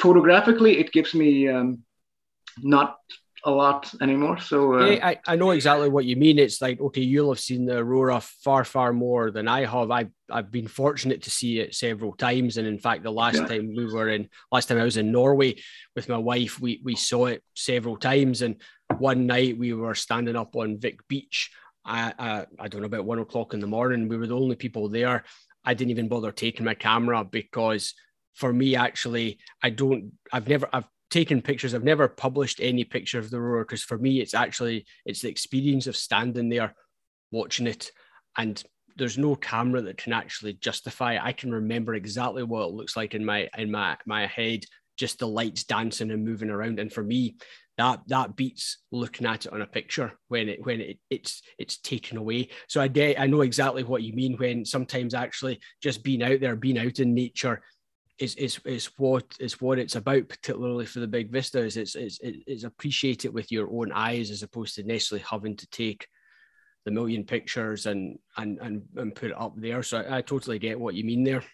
photographically, 0.00 0.78
it 0.78 0.92
gives 0.92 1.14
me 1.14 1.48
um, 1.48 1.84
not 2.62 2.96
a 3.44 3.50
lot 3.50 3.92
anymore. 4.00 4.38
So 4.38 4.74
uh, 4.74 4.86
yeah, 4.86 5.06
I, 5.06 5.20
I 5.26 5.36
know 5.36 5.50
exactly 5.50 5.88
what 5.88 6.04
you 6.04 6.16
mean. 6.16 6.38
It's 6.38 6.60
like 6.60 6.80
okay, 6.80 7.00
you'll 7.00 7.32
have 7.32 7.40
seen 7.40 7.66
the 7.66 7.78
aurora 7.78 8.20
far 8.20 8.64
far 8.64 8.92
more 8.92 9.30
than 9.30 9.48
I 9.48 9.64
have. 9.64 9.90
I 9.90 10.06
I've 10.30 10.50
been 10.50 10.68
fortunate 10.68 11.22
to 11.22 11.30
see 11.30 11.60
it 11.60 11.74
several 11.74 12.12
times, 12.12 12.56
and 12.56 12.66
in 12.66 12.78
fact, 12.78 13.02
the 13.02 13.12
last 13.12 13.36
yeah. 13.36 13.46
time 13.46 13.74
we 13.76 13.92
were 13.92 14.08
in 14.08 14.28
last 14.50 14.66
time 14.66 14.78
I 14.78 14.84
was 14.84 14.96
in 14.96 15.12
Norway 15.12 15.56
with 15.94 16.08
my 16.08 16.18
wife, 16.18 16.60
we 16.60 16.80
we 16.84 16.96
saw 16.96 17.26
it 17.26 17.42
several 17.54 17.96
times. 17.96 18.42
And 18.42 18.56
one 18.98 19.26
night 19.26 19.58
we 19.58 19.72
were 19.72 19.94
standing 19.94 20.36
up 20.36 20.56
on 20.56 20.78
Vik 20.78 21.06
Beach. 21.08 21.50
I, 21.84 22.12
I, 22.18 22.46
I 22.58 22.68
don't 22.68 22.82
know 22.82 22.86
about 22.86 23.06
one 23.06 23.18
o'clock 23.18 23.54
in 23.54 23.60
the 23.60 23.66
morning. 23.66 24.08
We 24.08 24.16
were 24.18 24.26
the 24.26 24.36
only 24.36 24.56
people 24.56 24.88
there. 24.88 25.24
I 25.64 25.74
didn't 25.74 25.90
even 25.90 26.08
bother 26.08 26.32
taking 26.32 26.64
my 26.64 26.74
camera 26.74 27.24
because 27.24 27.94
for 28.34 28.52
me 28.52 28.76
actually 28.76 29.38
I 29.62 29.70
don't 29.70 30.12
I've 30.32 30.48
never 30.48 30.68
I've 30.72 30.88
taken 31.10 31.40
pictures. 31.42 31.74
I've 31.74 31.84
never 31.84 32.08
published 32.08 32.60
any 32.60 32.84
picture 32.84 33.18
of 33.18 33.30
the 33.30 33.38
aurora 33.38 33.64
because 33.64 33.82
for 33.82 33.98
me, 33.98 34.20
it's 34.20 34.34
actually 34.34 34.86
it's 35.04 35.22
the 35.22 35.28
experience 35.28 35.86
of 35.86 35.96
standing 35.96 36.48
there, 36.48 36.74
watching 37.30 37.66
it, 37.66 37.90
and 38.36 38.62
there's 38.96 39.18
no 39.18 39.36
camera 39.36 39.80
that 39.82 39.96
can 39.96 40.12
actually 40.12 40.54
justify 40.54 41.14
it. 41.14 41.22
I 41.22 41.32
can 41.32 41.52
remember 41.52 41.94
exactly 41.94 42.42
what 42.42 42.68
it 42.68 42.74
looks 42.74 42.96
like 42.96 43.14
in 43.14 43.24
my 43.24 43.48
in 43.56 43.70
my 43.70 43.96
my 44.06 44.26
head, 44.26 44.64
just 44.96 45.18
the 45.18 45.28
lights 45.28 45.64
dancing 45.64 46.10
and 46.10 46.24
moving 46.24 46.50
around. 46.50 46.78
And 46.78 46.92
for 46.92 47.02
me, 47.02 47.36
that 47.78 48.00
that 48.08 48.34
beats 48.36 48.78
looking 48.90 49.26
at 49.26 49.46
it 49.46 49.52
on 49.52 49.62
a 49.62 49.66
picture 49.66 50.12
when 50.26 50.48
it 50.48 50.64
when 50.64 50.80
it, 50.80 50.98
it's 51.10 51.42
it's 51.58 51.78
taken 51.78 52.18
away. 52.18 52.48
So 52.66 52.80
I 52.80 52.88
get 52.88 53.18
I 53.18 53.26
know 53.26 53.42
exactly 53.42 53.84
what 53.84 54.02
you 54.02 54.12
mean 54.12 54.36
when 54.36 54.64
sometimes 54.64 55.14
actually 55.14 55.60
just 55.80 56.02
being 56.02 56.22
out 56.22 56.40
there, 56.40 56.56
being 56.56 56.78
out 56.78 56.98
in 56.98 57.14
nature 57.14 57.62
is 58.18 58.34
is 58.34 58.58
is 58.64 58.86
what 58.96 59.24
is 59.38 59.60
what 59.60 59.78
it's 59.78 59.96
about, 59.96 60.28
particularly 60.28 60.86
for 60.86 61.00
the 61.00 61.06
big 61.06 61.30
vistas. 61.30 61.76
It's 61.76 61.94
it's 61.94 62.18
it's 62.22 62.64
appreciate 62.64 63.24
it 63.24 63.32
with 63.32 63.52
your 63.52 63.68
own 63.70 63.92
eyes 63.92 64.30
as 64.30 64.42
opposed 64.42 64.74
to 64.74 64.82
necessarily 64.82 65.24
having 65.28 65.56
to 65.56 65.66
take 65.70 66.06
the 66.84 66.90
million 66.90 67.24
pictures 67.24 67.86
and 67.86 68.18
and 68.36 68.58
and, 68.58 68.82
and 68.96 69.14
put 69.14 69.30
it 69.30 69.40
up 69.40 69.54
there. 69.56 69.82
So 69.82 69.98
I, 69.98 70.18
I 70.18 70.22
totally 70.22 70.58
get 70.58 70.80
what 70.80 70.94
you 70.94 71.04
mean 71.04 71.24
there. 71.24 71.44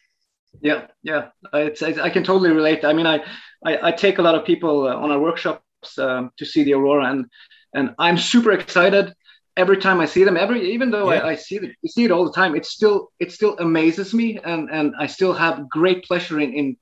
Yeah, 0.60 0.86
yeah, 1.02 1.30
it's, 1.52 1.82
I 1.82 2.10
can 2.10 2.22
totally 2.22 2.50
relate. 2.50 2.84
I 2.84 2.92
mean, 2.92 3.06
I 3.06 3.24
I, 3.64 3.88
I 3.88 3.92
take 3.92 4.18
a 4.18 4.22
lot 4.22 4.34
of 4.34 4.44
people 4.44 4.86
uh, 4.86 4.94
on 4.94 5.10
our 5.10 5.18
workshops 5.18 5.98
um, 5.98 6.30
to 6.38 6.46
see 6.46 6.64
the 6.64 6.74
aurora, 6.74 7.10
and 7.10 7.26
and 7.74 7.94
I'm 7.98 8.16
super 8.16 8.52
excited 8.52 9.12
every 9.56 9.78
time 9.78 10.00
I 10.00 10.06
see 10.06 10.24
them, 10.24 10.36
every 10.36 10.72
even 10.72 10.90
though 10.90 11.12
yeah. 11.12 11.20
I, 11.20 11.28
I, 11.30 11.34
see 11.36 11.56
it, 11.56 11.76
see 11.86 12.04
it 12.04 12.10
all 12.10 12.24
the 12.24 12.32
time, 12.32 12.54
it 12.54 12.66
still 12.66 13.12
it 13.18 13.32
still 13.32 13.56
amazes 13.58 14.14
me, 14.14 14.38
and 14.38 14.70
and 14.70 14.94
I 14.98 15.06
still 15.06 15.32
have 15.32 15.68
great 15.68 16.04
pleasure 16.04 16.40
in 16.40 16.52
in 16.52 16.76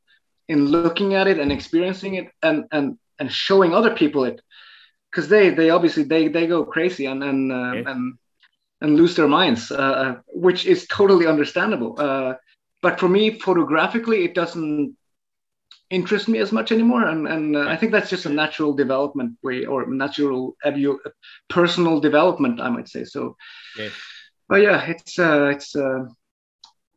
in 0.49 0.67
looking 0.67 1.15
at 1.15 1.27
it 1.27 1.39
and 1.39 1.53
experiencing 1.53 2.15
it, 2.15 2.29
and 2.43 2.65
and 2.73 2.99
and 3.19 3.33
showing 3.33 3.75
other 3.75 3.95
people 3.95 4.25
it, 4.25 4.41
because 5.11 5.29
they 5.29 5.51
they 5.51 5.71
obviously 5.71 6.03
they 6.05 6.29
they 6.29 6.47
go 6.47 6.65
crazy 6.65 7.07
and 7.07 7.23
and 7.23 7.53
uh, 7.53 7.73
yeah. 7.73 7.91
and 7.91 8.19
and 8.81 8.97
lose 8.97 9.15
their 9.15 9.29
minds, 9.29 9.71
uh, 9.71 9.77
uh, 9.77 10.15
which 10.27 10.67
is 10.67 10.87
totally 10.89 11.27
understandable. 11.27 11.95
Uh, 11.99 12.35
but 12.81 12.99
for 12.99 13.09
me, 13.09 13.39
photographically, 13.39 14.25
it 14.25 14.35
doesn't 14.35 14.97
interest 15.93 16.29
me 16.29 16.39
as 16.39 16.53
much 16.53 16.73
anymore 16.73 17.05
and 17.07 17.29
and 17.29 17.57
uh, 17.57 17.67
i 17.69 17.77
think 17.77 17.93
that's 17.93 18.11
just 18.11 18.27
a 18.27 18.37
natural 18.43 18.73
development 18.73 19.37
way 19.43 19.65
or 19.65 19.87
natural 19.87 20.57
personal 21.49 22.01
development 22.01 22.61
i 22.61 22.69
might 22.69 22.89
say 22.89 23.05
so 23.05 23.37
yeah. 23.79 23.89
but 24.49 24.61
yeah 24.63 24.83
it's 24.93 25.19
uh 25.19 25.47
it's 25.55 25.77
uh 25.77 26.05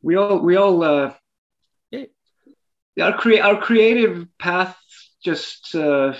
we 0.01 0.15
all 0.15 0.39
we 0.39 0.55
all 0.55 0.83
uh 0.83 1.13
yeah. 1.91 2.05
our 3.01 3.17
crea- 3.17 3.41
our 3.41 3.59
creative 3.59 4.27
path 4.39 4.77
just 5.25 5.75
uh, 5.75 6.13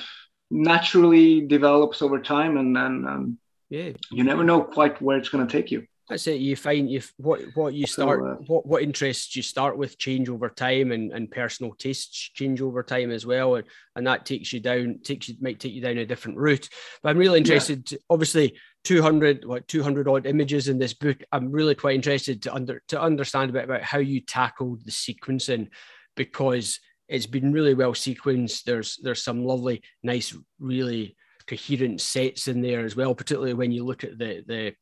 naturally 0.51 1.41
develops 1.41 2.01
over 2.01 2.19
time, 2.19 2.57
and 2.57 2.77
and 2.77 3.07
um, 3.07 3.39
yeah, 3.69 3.91
you 4.11 4.23
never 4.23 4.43
know 4.43 4.61
quite 4.61 5.01
where 5.01 5.17
it's 5.17 5.29
going 5.29 5.47
to 5.47 5.51
take 5.51 5.71
you. 5.71 5.85
That's 6.07 6.27
it. 6.27 6.39
You 6.39 6.55
find 6.55 6.89
you 6.89 7.01
what 7.17 7.41
what 7.55 7.73
you 7.73 7.87
start 7.87 8.47
what 8.47 8.65
what 8.65 8.83
interests 8.83 9.35
you 9.35 9.41
start 9.41 9.75
with 9.75 9.97
change 9.97 10.29
over 10.29 10.49
time 10.49 10.91
and, 10.91 11.11
and 11.11 11.31
personal 11.31 11.73
tastes 11.73 12.29
change 12.35 12.61
over 12.61 12.83
time 12.83 13.09
as 13.09 13.25
well, 13.25 13.55
and, 13.55 13.65
and 13.95 14.05
that 14.05 14.25
takes 14.25 14.53
you 14.53 14.59
down 14.59 14.99
takes 15.03 15.29
you 15.29 15.35
might 15.41 15.59
take 15.59 15.73
you 15.73 15.81
down 15.81 15.97
a 15.97 16.05
different 16.05 16.37
route. 16.37 16.69
But 17.01 17.09
I'm 17.09 17.17
really 17.17 17.39
interested. 17.39 17.91
Yeah. 17.91 17.97
To, 17.97 18.03
obviously, 18.11 18.55
200 18.83 19.45
what 19.45 19.67
200 19.67 20.07
odd 20.07 20.27
images 20.27 20.67
in 20.67 20.77
this 20.77 20.93
book. 20.93 21.17
I'm 21.31 21.51
really 21.51 21.73
quite 21.73 21.95
interested 21.95 22.43
to 22.43 22.53
under 22.53 22.83
to 22.89 23.01
understand 23.01 23.49
a 23.49 23.53
bit 23.53 23.63
about 23.63 23.81
how 23.81 23.97
you 23.97 24.21
tackled 24.21 24.85
the 24.85 24.91
sequencing 24.91 25.69
because 26.15 26.79
it's 27.07 27.25
been 27.25 27.51
really 27.51 27.73
well 27.73 27.93
sequenced. 27.93 28.63
There's 28.63 28.99
there's 29.01 29.23
some 29.23 29.43
lovely, 29.43 29.81
nice, 30.03 30.35
really 30.59 31.15
coherent 31.47 32.01
sets 32.01 32.47
in 32.47 32.61
there 32.61 32.85
as 32.85 32.95
well. 32.95 33.15
Particularly 33.15 33.53
when 33.53 33.71
you 33.71 33.83
look 33.85 34.03
at 34.03 34.19
the 34.19 34.43
the 34.45 34.73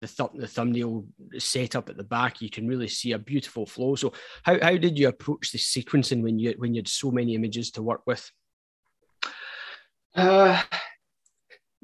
the, 0.00 0.06
th- 0.06 0.30
the 0.34 0.46
thumbnail 0.46 1.04
setup 1.38 1.88
at 1.88 1.96
the 1.96 2.04
back, 2.04 2.40
you 2.40 2.50
can 2.50 2.66
really 2.66 2.88
see 2.88 3.12
a 3.12 3.18
beautiful 3.18 3.66
flow. 3.66 3.94
So, 3.94 4.12
how, 4.42 4.58
how 4.60 4.76
did 4.76 4.98
you 4.98 5.08
approach 5.08 5.52
the 5.52 5.58
sequencing 5.58 6.22
when 6.22 6.38
you 6.38 6.54
when 6.58 6.74
you 6.74 6.78
had 6.78 6.88
so 6.88 7.10
many 7.10 7.34
images 7.34 7.70
to 7.72 7.82
work 7.82 8.02
with? 8.06 8.30
Uh, 10.14 10.60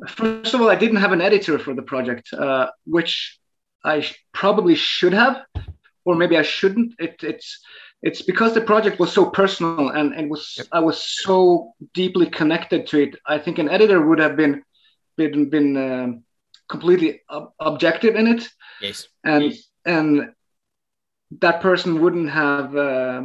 first 0.09 0.55
of 0.55 0.61
all, 0.61 0.71
I 0.71 0.77
didn't 0.77 0.97
have 0.97 1.13
an 1.13 1.21
editor 1.21 1.59
for 1.59 1.75
the 1.75 1.83
project, 1.83 2.33
uh, 2.33 2.69
which 2.85 3.39
I 3.85 4.07
probably 4.33 4.75
should 4.75 5.13
have, 5.13 5.43
or 6.05 6.17
maybe 6.17 6.37
I 6.37 6.43
shouldn't. 6.43 6.95
It, 6.99 7.17
it's 7.23 7.61
it's 8.03 8.23
because 8.23 8.55
the 8.55 8.61
project 8.61 8.99
was 8.99 9.13
so 9.13 9.27
personal 9.27 9.91
and 9.91 10.15
it 10.15 10.29
was 10.29 10.55
yep. 10.59 10.67
I 10.73 10.81
was 10.81 11.01
so 11.01 11.75
deeply 11.95 12.27
connected 12.27 12.87
to 12.89 13.01
it. 13.03 13.17
I 13.27 13.39
think 13.39 13.59
an 13.59 13.69
editor 13.69 14.05
would 14.05 14.19
have 14.19 14.37
been 14.37 14.63
been 15.17 15.51
been 15.51 15.77
uh, 15.77 16.09
completely 16.69 17.21
ob- 17.31 17.53
objective 17.61 18.15
in 18.15 18.27
it. 18.27 18.49
Yes. 18.81 19.09
And 19.25 19.45
yes. 19.45 19.69
and 19.85 20.33
that 21.41 21.61
person 21.61 22.01
wouldn't 22.01 22.31
have 22.31 22.77
uh, 22.77 23.23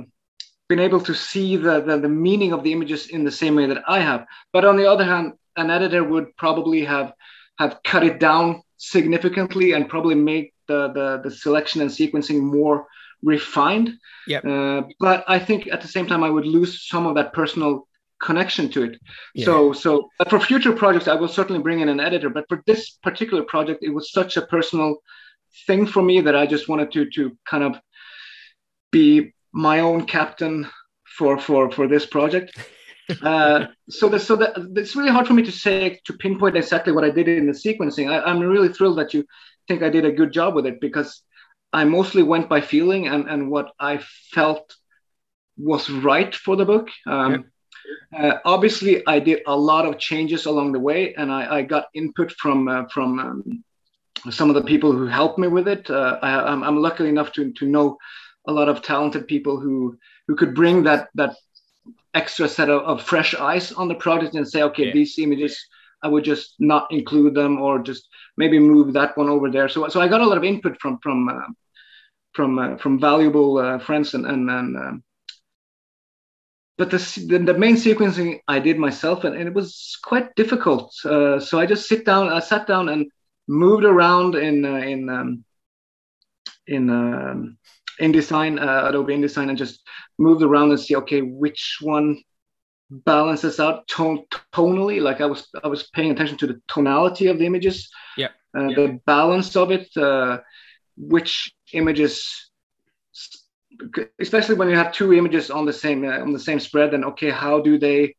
been 0.69 0.79
able 0.79 1.01
to 1.01 1.13
see 1.13 1.57
the, 1.57 1.81
the 1.81 1.97
the 1.99 2.09
meaning 2.09 2.53
of 2.53 2.63
the 2.63 2.71
images 2.71 3.07
in 3.07 3.23
the 3.23 3.31
same 3.31 3.55
way 3.55 3.67
that 3.67 3.83
I 3.87 3.99
have. 3.99 4.25
But 4.53 4.65
on 4.65 4.77
the 4.77 4.89
other 4.89 5.03
hand, 5.03 5.33
an 5.55 5.69
editor 5.69 6.03
would 6.03 6.35
probably 6.37 6.83
have 6.85 7.13
have 7.57 7.79
cut 7.83 8.03
it 8.03 8.19
down 8.19 8.61
significantly 8.77 9.73
and 9.73 9.89
probably 9.89 10.15
make 10.15 10.53
the 10.67 10.91
the, 10.93 11.21
the 11.23 11.31
selection 11.31 11.81
and 11.81 11.89
sequencing 11.89 12.39
more 12.39 12.87
refined. 13.21 13.89
Yeah. 14.27 14.39
Uh, 14.39 14.83
but 14.99 15.23
I 15.27 15.39
think 15.39 15.67
at 15.67 15.81
the 15.81 15.87
same 15.87 16.07
time 16.07 16.23
I 16.23 16.29
would 16.29 16.45
lose 16.45 16.87
some 16.87 17.05
of 17.05 17.15
that 17.15 17.33
personal 17.33 17.87
connection 18.21 18.69
to 18.69 18.83
it. 18.83 19.01
Yeah. 19.33 19.45
So 19.45 19.73
so 19.73 20.09
for 20.29 20.39
future 20.39 20.73
projects 20.73 21.07
I 21.07 21.15
will 21.15 21.27
certainly 21.27 21.61
bring 21.61 21.79
in 21.79 21.89
an 21.89 21.99
editor. 21.99 22.29
But 22.29 22.45
for 22.47 22.61
this 22.65 22.91
particular 23.03 23.43
project, 23.43 23.83
it 23.83 23.89
was 23.89 24.11
such 24.11 24.37
a 24.37 24.41
personal 24.41 24.97
thing 25.67 25.85
for 25.85 26.01
me 26.01 26.21
that 26.21 26.35
I 26.35 26.45
just 26.45 26.69
wanted 26.69 26.91
to 26.93 27.09
to 27.11 27.37
kind 27.45 27.63
of 27.63 27.79
be 28.91 29.33
my 29.51 29.79
own 29.79 30.05
captain 30.05 30.69
for 31.17 31.39
for 31.39 31.71
for 31.71 31.87
this 31.87 32.05
project. 32.05 32.57
uh, 33.23 33.65
so 33.89 34.07
the, 34.07 34.19
so 34.19 34.35
that 34.37 34.53
it's 34.75 34.95
really 34.95 35.11
hard 35.11 35.27
for 35.27 35.33
me 35.33 35.43
to 35.43 35.51
say 35.51 35.99
to 36.05 36.13
pinpoint 36.13 36.55
exactly 36.55 36.93
what 36.93 37.03
I 37.03 37.09
did 37.09 37.27
in 37.27 37.47
the 37.47 37.53
sequencing. 37.53 38.09
I, 38.09 38.21
I'm 38.21 38.39
really 38.39 38.69
thrilled 38.69 38.99
that 38.99 39.13
you 39.13 39.25
think 39.67 39.83
I 39.83 39.89
did 39.89 40.05
a 40.05 40.11
good 40.11 40.31
job 40.31 40.55
with 40.55 40.65
it 40.65 40.79
because 40.79 41.21
I 41.73 41.83
mostly 41.85 42.23
went 42.23 42.49
by 42.49 42.61
feeling 42.61 43.07
and, 43.07 43.29
and 43.29 43.49
what 43.49 43.71
I 43.79 44.01
felt 44.33 44.75
was 45.57 45.89
right 45.89 46.33
for 46.33 46.55
the 46.55 46.65
book. 46.65 46.89
Um, 47.05 47.45
uh, 48.17 48.37
obviously, 48.45 49.05
I 49.07 49.19
did 49.19 49.41
a 49.47 49.55
lot 49.55 49.85
of 49.85 49.97
changes 49.97 50.45
along 50.45 50.73
the 50.73 50.79
way, 50.79 51.13
and 51.15 51.31
I, 51.31 51.57
I 51.57 51.61
got 51.61 51.87
input 51.93 52.31
from 52.33 52.67
uh, 52.67 52.85
from 52.93 53.19
um, 53.19 53.63
some 54.29 54.49
of 54.49 54.55
the 54.55 54.63
people 54.63 54.91
who 54.91 55.07
helped 55.07 55.39
me 55.39 55.47
with 55.47 55.67
it. 55.67 55.89
Uh, 55.89 56.19
I, 56.21 56.53
am 56.53 56.77
lucky 56.77 57.07
enough 57.07 57.31
to 57.33 57.51
to 57.53 57.65
know 57.65 57.97
a 58.47 58.51
lot 58.51 58.69
of 58.69 58.81
talented 58.81 59.27
people 59.27 59.59
who 59.59 59.97
who 60.27 60.35
could 60.35 60.53
bring 60.55 60.83
that 60.83 61.09
that 61.15 61.35
extra 62.13 62.47
set 62.47 62.69
of, 62.69 62.81
of 62.83 63.01
fresh 63.01 63.33
eyes 63.35 63.71
on 63.71 63.87
the 63.87 63.95
project 63.95 64.35
and 64.35 64.47
say, 64.47 64.63
okay, 64.63 64.87
yeah. 64.87 64.93
these 64.93 65.17
images 65.17 65.65
I 66.03 66.07
would 66.07 66.23
just 66.23 66.55
not 66.59 66.91
include 66.91 67.35
them 67.35 67.61
or 67.61 67.79
just 67.79 68.07
maybe 68.37 68.59
move 68.59 68.93
that 68.93 69.15
one 69.17 69.29
over 69.29 69.49
there. 69.49 69.69
So, 69.69 69.87
so 69.87 70.01
I 70.01 70.07
got 70.07 70.21
a 70.21 70.27
lot 70.27 70.37
of 70.37 70.43
input 70.43 70.79
from 70.81 70.99
from 70.99 71.29
uh, 71.29 71.47
from 72.33 72.59
uh, 72.59 72.77
from 72.77 72.99
valuable 72.99 73.57
uh, 73.57 73.79
friends 73.79 74.13
and 74.13 74.25
and, 74.25 74.49
and 74.49 74.77
um, 74.77 75.03
but 76.81 76.89
the, 76.89 77.37
the, 77.45 77.53
main 77.53 77.75
sequencing 77.75 78.39
I 78.47 78.57
did 78.57 78.79
myself 78.79 79.23
and, 79.23 79.35
and 79.35 79.47
it 79.47 79.53
was 79.53 79.99
quite 80.01 80.33
difficult. 80.33 80.91
Uh, 81.05 81.39
so 81.39 81.59
I 81.59 81.67
just 81.67 81.87
sit 81.87 82.07
down. 82.07 82.29
I 82.29 82.39
sat 82.39 82.65
down 82.65 82.89
and 82.89 83.05
moved 83.47 83.83
around 83.83 84.33
in 84.33 84.65
uh, 84.65 84.77
in 84.77 85.07
um, 85.07 85.45
in 86.65 86.89
um, 86.89 87.59
InDesign, 87.99 88.59
uh, 88.59 88.89
Adobe 88.89 89.13
InDesign, 89.13 89.49
and 89.49 89.59
just 89.59 89.81
moved 90.17 90.41
around 90.41 90.71
and 90.71 90.79
see 90.79 90.95
okay 90.95 91.21
which 91.21 91.77
one 91.81 92.17
balances 92.89 93.59
out 93.59 93.87
tone, 93.87 94.25
tonally 94.51 94.99
like 94.99 95.21
i 95.21 95.25
was 95.25 95.47
i 95.63 95.67
was 95.67 95.83
paying 95.93 96.11
attention 96.11 96.37
to 96.37 96.45
the 96.45 96.61
tonality 96.67 97.27
of 97.27 97.37
the 97.39 97.45
images 97.45 97.89
yeah, 98.17 98.27
uh, 98.57 98.67
the 98.67 98.99
balance 99.05 99.55
of 99.55 99.71
it 99.71 99.87
uh, 99.95 100.39
which 100.97 101.53
images 101.71 102.50
especially 104.19 104.55
when 104.55 104.69
you 104.69 104.75
have 104.75 104.91
two 104.91 105.13
images 105.13 105.49
on 105.49 105.65
the 105.65 105.73
same 105.73 106.05
uh, 106.05 106.19
on 106.19 106.33
the 106.33 106.39
same 106.39 106.59
spread 106.59 106.91
then 106.91 107.03
okay 107.03 107.29
how 107.29 107.59
do 107.59 107.77
they 107.77 108.15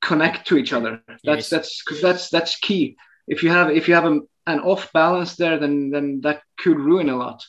connect 0.00 0.46
to 0.46 0.56
each 0.56 0.72
other 0.72 1.02
that's 1.06 1.24
yes. 1.24 1.50
that's 1.50 1.82
because 1.82 2.02
that's 2.02 2.30
that's 2.30 2.58
key 2.58 2.96
if 3.26 3.42
you 3.42 3.50
have 3.50 3.70
if 3.70 3.88
you 3.88 3.94
have 3.94 4.06
a, 4.06 4.20
an 4.46 4.60
off 4.60 4.92
balance 4.92 5.36
there 5.36 5.58
then 5.58 5.90
then 5.90 6.20
that 6.22 6.42
could 6.58 6.78
ruin 6.78 7.08
a 7.08 7.16
lot 7.16 7.44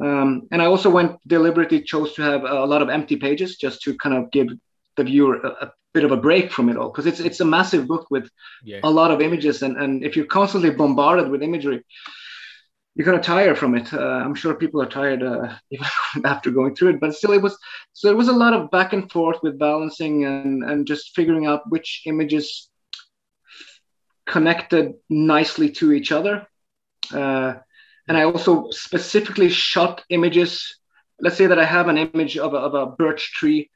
um, 0.00 0.48
and 0.52 0.62
i 0.62 0.66
also 0.66 0.90
went 0.90 1.16
deliberately 1.26 1.82
chose 1.82 2.14
to 2.14 2.22
have 2.22 2.44
a 2.44 2.64
lot 2.66 2.82
of 2.82 2.88
empty 2.88 3.16
pages 3.16 3.56
just 3.56 3.82
to 3.82 3.96
kind 3.96 4.16
of 4.16 4.30
give 4.30 4.48
the 4.96 5.04
viewer 5.04 5.36
a, 5.36 5.66
a 5.66 5.72
bit 5.92 6.04
of 6.04 6.12
a 6.12 6.16
break 6.16 6.52
from 6.52 6.68
it 6.68 6.76
all 6.76 6.90
because 6.90 7.06
it's 7.06 7.20
it's 7.20 7.40
a 7.40 7.44
massive 7.44 7.86
book 7.86 8.06
with 8.10 8.30
yeah. 8.62 8.80
a 8.84 8.90
lot 8.90 9.10
of 9.10 9.20
images 9.20 9.62
and 9.62 9.76
and 9.76 10.04
if 10.04 10.16
you're 10.16 10.26
constantly 10.26 10.70
bombarded 10.70 11.28
with 11.28 11.42
imagery 11.42 11.82
you're 13.00 13.10
gonna 13.10 13.22
tire 13.22 13.54
from 13.54 13.74
it. 13.74 13.94
Uh, 13.94 14.20
i'm 14.24 14.34
sure 14.34 14.54
people 14.54 14.82
are 14.82 14.86
tired 14.86 15.22
uh, 15.22 15.54
after 16.26 16.50
going 16.50 16.74
through 16.74 16.90
it 16.90 17.00
but 17.00 17.14
still 17.14 17.32
it 17.32 17.40
was 17.40 17.56
so 17.94 18.10
it 18.10 18.16
was 18.16 18.28
a 18.28 18.40
lot 18.44 18.52
of 18.52 18.70
back 18.70 18.92
and 18.92 19.10
forth 19.10 19.38
with 19.42 19.58
balancing 19.58 20.26
and 20.26 20.62
and 20.62 20.86
just 20.86 21.14
figuring 21.16 21.46
out 21.46 21.62
which 21.70 22.02
images 22.04 22.68
connected 24.26 24.92
nicely 25.08 25.70
to 25.70 25.92
each 25.92 26.12
other. 26.12 26.46
Uh, 27.10 27.54
and 28.06 28.18
i 28.18 28.24
also 28.24 28.68
specifically 28.70 29.48
shot 29.48 30.04
images. 30.10 30.76
Let's 31.22 31.38
say 31.38 31.46
that 31.46 31.58
i 31.58 31.64
have 31.64 31.88
an 31.88 31.96
image 31.96 32.36
of 32.36 32.52
a, 32.52 32.58
of 32.58 32.74
a 32.74 32.86
birch 32.86 33.32
tree 33.32 33.70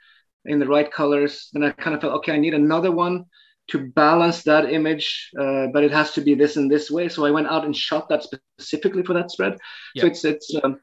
in 0.44 0.58
the 0.58 0.68
right 0.68 0.90
colors. 0.92 1.48
Then 1.54 1.64
I 1.64 1.70
kind 1.70 1.94
of 1.94 2.02
felt, 2.02 2.16
okay, 2.18 2.32
I 2.32 2.38
need 2.44 2.52
another 2.52 2.92
one 2.92 3.24
to 3.68 3.78
balance 3.78 4.42
that 4.42 4.72
image, 4.72 5.30
uh, 5.38 5.68
but 5.72 5.84
it 5.84 5.90
has 5.90 6.12
to 6.12 6.20
be 6.20 6.34
this 6.34 6.56
and 6.56 6.70
this 6.70 6.90
way. 6.90 7.08
So 7.08 7.24
I 7.24 7.30
went 7.30 7.46
out 7.46 7.64
and 7.64 7.74
shot 7.74 8.08
that 8.08 8.22
specifically 8.22 9.02
for 9.02 9.14
that 9.14 9.30
spread. 9.30 9.58
Yeah. 9.94 10.02
So 10.02 10.06
it's 10.08 10.24
it's 10.24 10.54
um, 10.62 10.80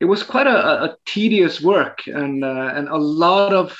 it 0.00 0.04
was 0.04 0.22
quite 0.22 0.46
a, 0.46 0.84
a 0.84 0.96
tedious 1.06 1.60
work 1.60 2.00
and 2.06 2.44
uh, 2.44 2.72
and 2.74 2.88
a 2.88 2.96
lot 2.96 3.52
of 3.52 3.76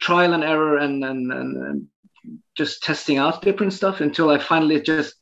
trial 0.00 0.34
and 0.34 0.42
error 0.42 0.78
and, 0.78 1.04
and 1.04 1.32
and, 1.32 1.56
and 1.56 1.86
just 2.56 2.82
testing 2.82 3.18
out 3.18 3.42
different 3.42 3.72
stuff 3.72 4.00
until 4.00 4.30
I 4.30 4.38
finally 4.38 4.80
just 4.80 5.14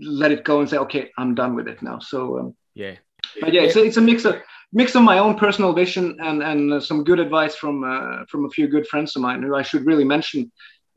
let 0.00 0.32
it 0.32 0.44
go 0.44 0.60
and 0.60 0.68
say, 0.68 0.78
okay, 0.78 1.10
I'm 1.18 1.34
done 1.34 1.54
with 1.54 1.68
it 1.68 1.82
now. 1.82 1.98
So 1.98 2.38
um, 2.38 2.56
yeah, 2.74 2.96
but 3.40 3.52
yeah, 3.52 3.62
it's 3.62 3.76
a, 3.76 3.84
it's 3.84 3.96
a 3.96 4.00
mix 4.00 4.24
of 4.24 4.36
mix 4.72 4.94
of 4.94 5.02
my 5.02 5.18
own 5.18 5.36
personal 5.36 5.72
vision 5.72 6.16
and 6.20 6.42
and 6.42 6.72
uh, 6.72 6.80
some 6.80 7.04
good 7.04 7.20
advice 7.20 7.54
from 7.54 7.84
uh, 7.84 8.24
from 8.28 8.44
a 8.44 8.50
few 8.50 8.66
good 8.68 8.86
friends 8.88 9.14
of 9.16 9.22
mine 9.22 9.42
who 9.42 9.54
I 9.54 9.62
should 9.62 9.86
really 9.86 10.04
mention. 10.04 10.50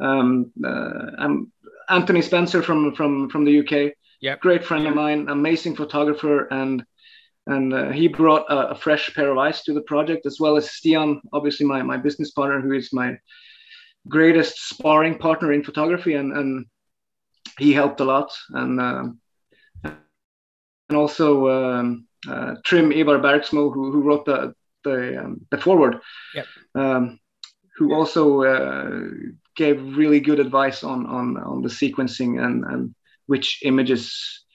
Um, 0.04 0.52
uh, 0.64 1.12
I'm 1.18 1.52
Antony 1.90 2.22
Spencer 2.22 2.62
from 2.62 2.94
from 2.94 3.30
from 3.30 3.46
the 3.46 3.60
UK. 3.60 3.94
Yeah, 4.22 4.38
great 4.38 4.64
friend 4.64 4.86
of 4.88 4.96
mine, 4.96 5.30
amazing 5.30 5.76
photographer, 5.76 6.48
and 6.52 6.84
and 7.48 7.74
uh, 7.74 7.90
he 7.90 8.08
brought 8.08 8.46
a, 8.50 8.70
a, 8.70 8.76
fresh 8.76 9.14
pair 9.14 9.32
of 9.32 9.38
eyes 9.38 9.64
to 9.64 9.74
the 9.74 9.82
project 9.82 10.26
as 10.26 10.40
well 10.40 10.56
as 10.56 10.70
Stian, 10.70 11.20
obviously 11.34 11.66
my 11.66 11.82
my 11.82 11.98
business 11.98 12.32
partner, 12.32 12.62
who 12.62 12.74
is 12.74 12.94
my 12.94 13.18
greatest 14.08 14.70
sparring 14.70 15.18
partner 15.18 15.52
in 15.54 15.64
photography, 15.64 16.16
and 16.16 16.36
and 16.36 16.66
he 17.58 17.74
helped 17.74 18.00
a 18.00 18.06
lot, 18.06 18.32
and 18.50 18.80
uh, 18.80 19.06
and 19.84 20.98
also. 20.98 21.50
Um, 21.50 22.08
uh, 22.26 22.56
Trym 22.64 22.94
Ivar 22.94 23.20
Bergsmo, 23.20 23.74
who, 23.74 23.92
who 23.92 24.02
wrote 24.02 24.24
the 24.24 24.54
the, 24.86 25.24
um, 25.24 25.46
the 25.50 25.58
foreword, 25.58 26.00
yep. 26.36 26.46
um, 26.76 27.20
who 27.76 27.94
also 27.94 28.44
uh, 28.44 29.02
gave 29.56 29.98
really 29.98 30.20
good 30.20 30.40
advice 30.40 30.84
on 30.84 31.06
on 31.06 31.38
on 31.38 31.62
the 31.62 31.70
sequencing 31.70 32.44
and 32.44 32.64
and 32.66 32.96
which 33.28 33.60
images 33.64 34.46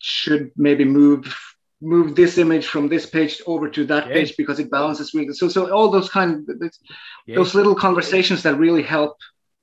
should 0.00 0.50
maybe 0.56 0.84
move 0.84 1.36
move 1.80 2.16
this 2.16 2.38
image 2.38 2.66
from 2.66 2.88
this 2.88 3.06
page 3.06 3.40
over 3.46 3.68
to 3.68 3.84
that 3.86 4.08
yeah. 4.08 4.14
page 4.14 4.36
because 4.36 4.58
it 4.58 4.70
balances 4.70 5.14
really 5.14 5.32
so 5.32 5.48
so 5.48 5.72
all 5.72 5.90
those 5.90 6.08
kind 6.08 6.48
of 6.48 6.72
yeah. 7.26 7.36
those 7.36 7.54
little 7.54 7.74
conversations 7.74 8.42
that 8.42 8.58
really 8.58 8.82
help 8.82 9.16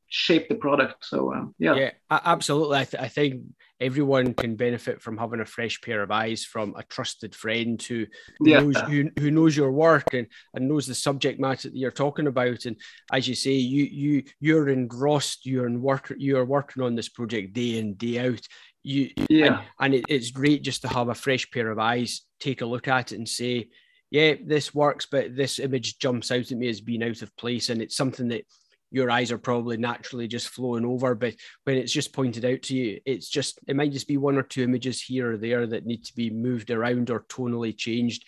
shape 0.07 0.47
the 0.47 0.55
product 0.55 1.03
so 1.05 1.34
um, 1.34 1.53
yeah 1.59 1.76
yeah 1.76 1.91
absolutely 2.09 2.78
I, 2.78 2.86
th- 2.86 3.03
I 3.03 3.07
think 3.09 3.41
everyone 3.82 4.34
can 4.34 4.55
benefit 4.55 5.01
from 5.01 5.17
having 5.17 5.41
a 5.41 5.45
fresh 5.45 5.82
pair 5.82 6.01
of 6.01 6.11
eyes 6.11 6.45
from 6.45 6.73
a 6.78 6.84
trusted 6.84 7.36
friend 7.36 7.82
who, 7.82 8.05
yeah. 8.41 8.59
knows 8.59 8.78
who, 8.82 9.09
who 9.19 9.32
knows 9.32 9.55
your 9.55 9.71
work 9.71 10.13
and, 10.13 10.28
and 10.53 10.67
knows 10.67 10.88
the 10.88 10.95
subject 10.95 11.39
matter 11.39 11.69
that 11.69 11.78
you're 11.78 11.91
talking 11.91 12.28
about. 12.28 12.65
And 12.65 12.78
as 13.11 13.28
you 13.28 13.36
say 13.36 13.51
you 13.51 13.84
you 13.84 14.23
you're 14.39 14.69
engrossed 14.69 15.45
you're 15.45 15.67
in 15.67 15.82
work 15.82 16.11
you're 16.17 16.45
working 16.45 16.84
on 16.84 16.95
this 16.95 17.09
project 17.09 17.53
day 17.53 17.78
in 17.78 17.95
day 17.95 18.19
out. 18.19 18.41
You 18.84 19.09
yeah. 19.30 19.45
and, 19.45 19.59
and 19.80 19.93
it, 19.95 20.05
it's 20.07 20.32
great 20.32 20.61
just 20.61 20.84
to 20.84 20.88
have 20.88 21.09
a 21.09 21.15
fresh 21.15 21.49
pair 21.51 21.69
of 21.69 21.80
eyes 21.80 22.21
take 22.39 22.61
a 22.61 22.65
look 22.65 22.88
at 22.88 23.11
it 23.11 23.17
and 23.17 23.28
say 23.28 23.69
yeah 24.11 24.36
this 24.45 24.76
works 24.76 25.07
but 25.09 25.36
this 25.36 25.57
image 25.57 25.97
jumps 25.97 26.30
out 26.30 26.51
at 26.51 26.57
me 26.57 26.69
as 26.69 26.82
being 26.82 27.03
out 27.03 27.21
of 27.21 27.36
place. 27.36 27.69
And 27.69 27.82
it's 27.82 27.97
something 27.97 28.30
that 28.30 28.45
your 28.92 29.10
eyes 29.10 29.32
are 29.32 29.38
probably 29.38 29.78
naturally 29.78 30.28
just 30.28 30.50
flowing 30.50 30.86
over 30.86 31.16
but 31.16 31.36
when 31.64 31.78
it's 31.78 31.92
just 31.92 32.14
pointed 32.14 32.46
out 32.46 32.62
to 32.62 32.76
you 32.76 33.00
it's 33.06 33.30
just 33.30 33.60
it 33.68 33.76
might 33.76 33.92
just 33.92 34.08
be 34.08 34.18
one 34.18 34.38
or 34.38 34.44
two 34.44 34.64
images 34.64 35.02
here 35.02 35.34
or 35.34 35.38
there 35.38 35.66
that 35.66 35.86
need 35.86 36.04
to 36.04 36.16
be 36.16 36.30
moved 36.30 36.72
around 36.72 37.10
or 37.10 37.26
tonally 37.30 37.76
changed 37.76 38.26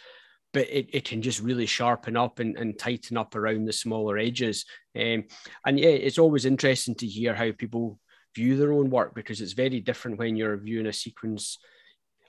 but 0.53 0.67
it, 0.69 0.89
it 0.93 1.05
can 1.05 1.21
just 1.21 1.41
really 1.41 1.65
sharpen 1.65 2.17
up 2.17 2.39
and, 2.39 2.57
and 2.57 2.79
tighten 2.79 3.17
up 3.17 3.35
around 3.35 3.65
the 3.65 3.73
smaller 3.73 4.17
edges. 4.17 4.65
Um, 4.95 5.25
and 5.65 5.79
yeah 5.79 5.89
it's 5.89 6.17
always 6.17 6.45
interesting 6.45 6.95
to 6.95 7.05
hear 7.05 7.35
how 7.35 7.51
people 7.51 7.99
view 8.35 8.55
their 8.57 8.73
own 8.73 8.89
work 8.89 9.13
because 9.13 9.41
it's 9.41 9.53
very 9.53 9.79
different 9.79 10.17
when 10.17 10.35
you're 10.35 10.57
viewing 10.57 10.87
a 10.87 10.93
sequence 10.93 11.57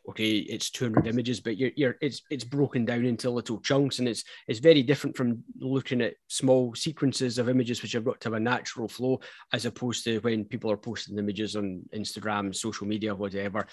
okay 0.09 0.39
it's 0.39 0.71
200 0.71 1.07
images 1.07 1.41
but 1.41 1.57
you're, 1.57 1.71
you're 1.77 1.97
it's 2.01 2.23
it's 2.31 2.45
broken 2.45 2.85
down 2.85 3.05
into 3.05 3.31
little 3.31 3.61
chunks 3.61 3.99
and 3.99 4.09
it's 4.09 4.25
it's 4.47 4.59
very 4.59 4.83
different 4.83 5.17
from 5.17 5.43
looking 5.61 6.01
at 6.01 6.15
small 6.29 6.75
sequences 6.75 7.39
of 7.39 7.49
images 7.49 7.83
which 7.83 7.93
have 7.93 8.05
got 8.05 8.21
to 8.21 8.29
have 8.29 8.35
a 8.35 8.41
natural 8.41 8.89
flow 8.89 9.21
as 9.53 9.67
opposed 9.67 10.05
to 10.05 10.19
when 10.21 10.45
people 10.45 10.71
are 10.71 10.77
posting 10.77 11.19
images 11.19 11.57
on 11.57 11.83
instagram 11.95 12.55
social 12.55 12.87
media 12.87 13.15
whatever. 13.15 13.67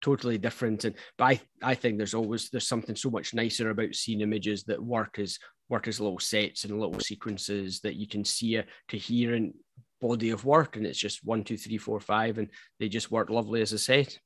Totally 0.00 0.36
different 0.36 0.84
and 0.84 0.96
but 1.16 1.24
I, 1.24 1.40
I 1.62 1.74
think 1.76 1.96
there's 1.96 2.14
always 2.14 2.50
there's 2.50 2.66
something 2.66 2.96
so 2.96 3.08
much 3.08 3.34
nicer 3.34 3.70
about 3.70 3.94
seeing 3.94 4.20
images 4.20 4.64
that 4.64 4.82
work 4.82 5.20
as 5.20 5.38
work 5.68 5.86
as 5.86 6.00
little 6.00 6.18
sets 6.18 6.64
and 6.64 6.80
little 6.80 6.98
sequences 6.98 7.78
that 7.80 7.94
you 7.94 8.08
can 8.08 8.24
see 8.24 8.56
a 8.56 8.66
coherent 8.90 9.54
body 10.00 10.30
of 10.30 10.44
work 10.44 10.74
and 10.74 10.86
it's 10.86 10.98
just 10.98 11.24
one 11.24 11.44
two 11.44 11.56
three 11.56 11.78
four 11.78 12.00
five 12.00 12.38
and 12.38 12.48
they 12.80 12.88
just 12.88 13.12
work 13.12 13.30
lovely 13.30 13.62
as 13.62 13.72
a 13.72 13.78
set 13.78 14.18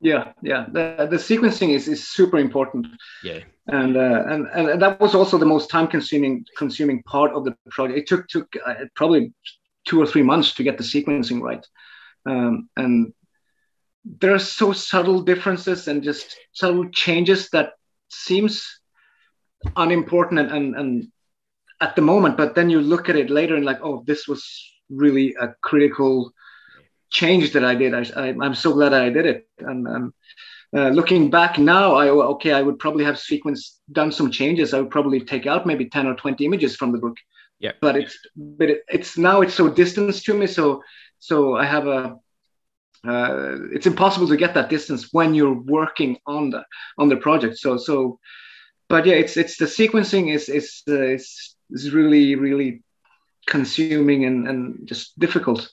yeah 0.00 0.32
yeah. 0.42 0.66
The, 0.70 1.08
the 1.10 1.16
sequencing 1.16 1.70
is, 1.70 1.88
is 1.88 2.08
super 2.08 2.38
important. 2.38 2.86
Yeah. 3.22 3.40
And, 3.68 3.96
uh, 3.96 4.24
and 4.28 4.46
and 4.48 4.80
that 4.82 5.00
was 5.00 5.14
also 5.14 5.38
the 5.38 5.46
most 5.46 5.70
time 5.70 5.88
consuming 5.88 6.44
consuming 6.56 7.02
part 7.02 7.32
of 7.32 7.44
the 7.44 7.56
project. 7.70 7.98
It 7.98 8.06
took 8.06 8.28
took 8.28 8.54
uh, 8.64 8.74
probably 8.94 9.32
two 9.86 10.00
or 10.00 10.06
three 10.06 10.22
months 10.22 10.54
to 10.54 10.62
get 10.62 10.78
the 10.78 10.84
sequencing 10.84 11.40
right. 11.40 11.64
Um, 12.26 12.68
and 12.76 13.12
there 14.04 14.34
are 14.34 14.38
so 14.38 14.72
subtle 14.72 15.22
differences 15.22 15.88
and 15.88 16.02
just 16.02 16.36
subtle 16.52 16.88
changes 16.90 17.50
that 17.50 17.72
seems 18.08 18.80
unimportant 19.76 20.38
and, 20.38 20.50
and, 20.52 20.76
and 20.76 21.08
at 21.80 21.96
the 21.96 22.02
moment 22.02 22.36
but 22.36 22.54
then 22.54 22.70
you 22.70 22.80
look 22.80 23.08
at 23.08 23.16
it 23.16 23.30
later 23.30 23.56
and 23.56 23.64
like 23.64 23.80
oh 23.82 24.04
this 24.06 24.28
was 24.28 24.72
really 24.90 25.34
a 25.40 25.48
critical 25.62 26.32
change 27.10 27.52
that 27.52 27.64
I 27.64 27.74
did. 27.74 27.94
I, 27.94 28.28
am 28.28 28.54
so 28.54 28.72
glad 28.72 28.92
I 28.92 29.10
did 29.10 29.26
it. 29.26 29.48
And 29.58 29.86
um, 29.88 30.14
uh, 30.76 30.88
looking 30.88 31.30
back 31.30 31.58
now, 31.58 31.94
I 31.94 32.08
okay, 32.08 32.52
I 32.52 32.62
would 32.62 32.78
probably 32.78 33.04
have 33.04 33.18
sequence 33.18 33.80
done 33.92 34.12
some 34.12 34.30
changes. 34.30 34.74
I 34.74 34.80
would 34.80 34.90
probably 34.90 35.20
take 35.20 35.46
out 35.46 35.66
maybe 35.66 35.88
10 35.88 36.06
or 36.06 36.14
20 36.14 36.44
images 36.44 36.76
from 36.76 36.92
the 36.92 36.98
book. 36.98 37.16
Yeah. 37.58 37.72
But 37.80 37.96
it's 37.96 38.18
but 38.36 38.70
it, 38.70 38.82
it's 38.88 39.16
now 39.16 39.40
it's 39.40 39.54
so 39.54 39.68
distant 39.68 40.14
to 40.14 40.34
me. 40.34 40.46
So 40.46 40.82
so 41.18 41.56
I 41.56 41.64
have 41.64 41.86
a 41.86 42.16
uh, 43.06 43.56
it's 43.72 43.86
impossible 43.86 44.28
to 44.28 44.36
get 44.36 44.54
that 44.54 44.68
distance 44.68 45.12
when 45.12 45.34
you're 45.34 45.60
working 45.62 46.18
on 46.26 46.50
the 46.50 46.64
on 46.98 47.08
the 47.08 47.16
project. 47.16 47.56
So 47.58 47.76
so, 47.76 48.18
but 48.88 49.06
yeah, 49.06 49.14
it's 49.14 49.36
it's 49.36 49.56
the 49.56 49.66
sequencing 49.66 50.34
is 50.34 50.48
is 50.48 50.82
uh, 50.88 51.00
is, 51.00 51.54
is 51.70 51.92
really 51.92 52.34
really 52.34 52.82
consuming 53.46 54.24
and, 54.24 54.48
and 54.48 54.86
just 54.88 55.18
difficult. 55.18 55.70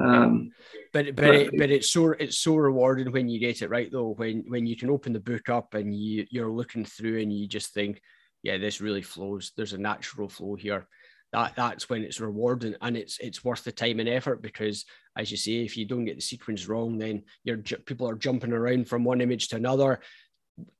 Um, 0.00 0.50
but 0.92 1.14
but 1.14 1.34
it, 1.34 1.50
but 1.56 1.70
it's 1.70 1.90
so 1.90 2.10
it's 2.12 2.38
so 2.38 2.56
rewarding 2.56 3.12
when 3.12 3.28
you 3.28 3.38
get 3.38 3.62
it 3.62 3.70
right 3.70 3.90
though. 3.90 4.14
When 4.14 4.44
when 4.48 4.66
you 4.66 4.76
can 4.76 4.90
open 4.90 5.12
the 5.12 5.20
book 5.20 5.48
up 5.48 5.74
and 5.74 5.94
you 5.94 6.26
you're 6.30 6.50
looking 6.50 6.84
through 6.84 7.20
and 7.20 7.32
you 7.32 7.46
just 7.46 7.74
think, 7.74 8.00
yeah, 8.42 8.58
this 8.58 8.80
really 8.80 9.02
flows. 9.02 9.52
There's 9.56 9.74
a 9.74 9.78
natural 9.78 10.28
flow 10.28 10.54
here. 10.54 10.86
That 11.32 11.54
that's 11.56 11.88
when 11.88 12.02
it's 12.02 12.20
rewarding 12.20 12.74
and 12.80 12.96
it's 12.96 13.18
it's 13.18 13.44
worth 13.44 13.64
the 13.64 13.72
time 13.72 14.00
and 14.00 14.08
effort 14.08 14.42
because 14.42 14.84
as 15.16 15.30
you 15.30 15.36
say, 15.36 15.64
if 15.64 15.76
you 15.76 15.86
don't 15.86 16.04
get 16.04 16.16
the 16.16 16.22
sequence 16.22 16.68
wrong, 16.68 16.98
then 16.98 17.22
you're 17.44 17.58
people 17.58 18.08
are 18.08 18.14
jumping 18.14 18.52
around 18.52 18.88
from 18.88 19.04
one 19.04 19.20
image 19.20 19.48
to 19.48 19.56
another 19.56 20.00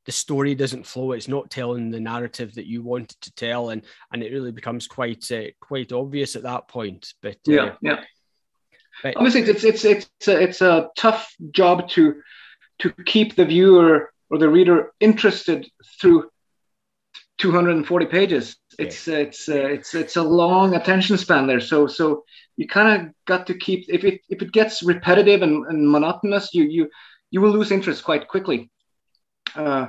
the 0.05 0.13
story 0.13 0.55
doesn't 0.55 0.87
flow 0.87 1.13
it's 1.13 1.29
not 1.29 1.51
telling 1.51 1.91
the 1.91 1.99
narrative 1.99 2.55
that 2.55 2.67
you 2.67 2.83
wanted 2.83 3.19
to 3.21 3.35
tell 3.35 3.71
and 3.71 3.83
and 4.13 4.23
it 4.23 4.33
really 4.33 4.53
becomes 4.53 4.87
quite 4.87 5.31
uh, 5.33 5.45
quite 5.61 5.93
obvious 5.93 6.37
at 6.37 6.43
that 6.43 6.69
point 6.69 7.15
but 7.23 7.37
uh, 7.49 7.53
yeah 7.53 7.75
yeah 7.81 8.01
but, 9.03 9.17
obviously 9.17 9.43
it's 9.43 9.65
it's 9.65 9.85
it's 9.85 10.29
a, 10.29 10.41
it's 10.41 10.61
a 10.61 10.89
tough 10.97 11.35
job 11.51 11.89
to 11.91 12.21
to 12.79 12.91
keep 13.07 13.37
the 13.37 13.45
viewer 13.45 14.13
or 14.31 14.39
the 14.39 14.49
reader 14.49 14.93
interested 15.01 15.69
through 16.01 16.29
240 17.39 18.07
pages 18.07 18.57
it's 18.79 19.07
yeah. 19.07 19.17
it's 19.17 19.49
uh, 19.49 19.55
it's 19.55 19.95
it's 19.95 20.17
a 20.17 20.23
long 20.23 20.75
attention 20.75 21.19
span 21.19 21.47
there 21.47 21.61
so 21.61 21.87
so 21.87 22.25
you 22.57 22.69
kind 22.69 23.01
of 23.01 23.15
got 23.27 23.47
to 23.47 23.55
keep 23.55 23.85
if 23.89 24.05
it 24.05 24.21
if 24.29 24.43
it 24.43 24.53
gets 24.53 24.83
repetitive 24.83 25.43
and, 25.43 25.67
and 25.67 25.91
monotonous 25.91 26.55
you 26.55 26.65
you 26.65 26.89
you 27.31 27.41
will 27.41 27.51
lose 27.51 27.73
interest 27.73 28.05
quite 28.05 28.29
quickly 28.29 28.71
uh, 29.57 29.87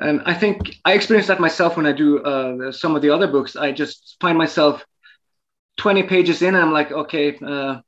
and 0.00 0.22
I 0.24 0.34
think 0.34 0.78
I 0.84 0.94
experience 0.94 1.28
that 1.28 1.40
myself 1.40 1.76
when 1.76 1.86
I 1.86 1.92
do 1.92 2.22
uh, 2.22 2.72
some 2.72 2.96
of 2.96 3.02
the 3.02 3.10
other 3.10 3.26
books. 3.26 3.56
I 3.56 3.72
just 3.72 4.16
find 4.20 4.38
myself 4.38 4.84
20 5.76 6.04
pages 6.04 6.42
in, 6.42 6.54
and 6.54 6.64
I'm 6.64 6.72
like, 6.72 6.90
okay, 6.90 7.36
uh, 7.36 7.80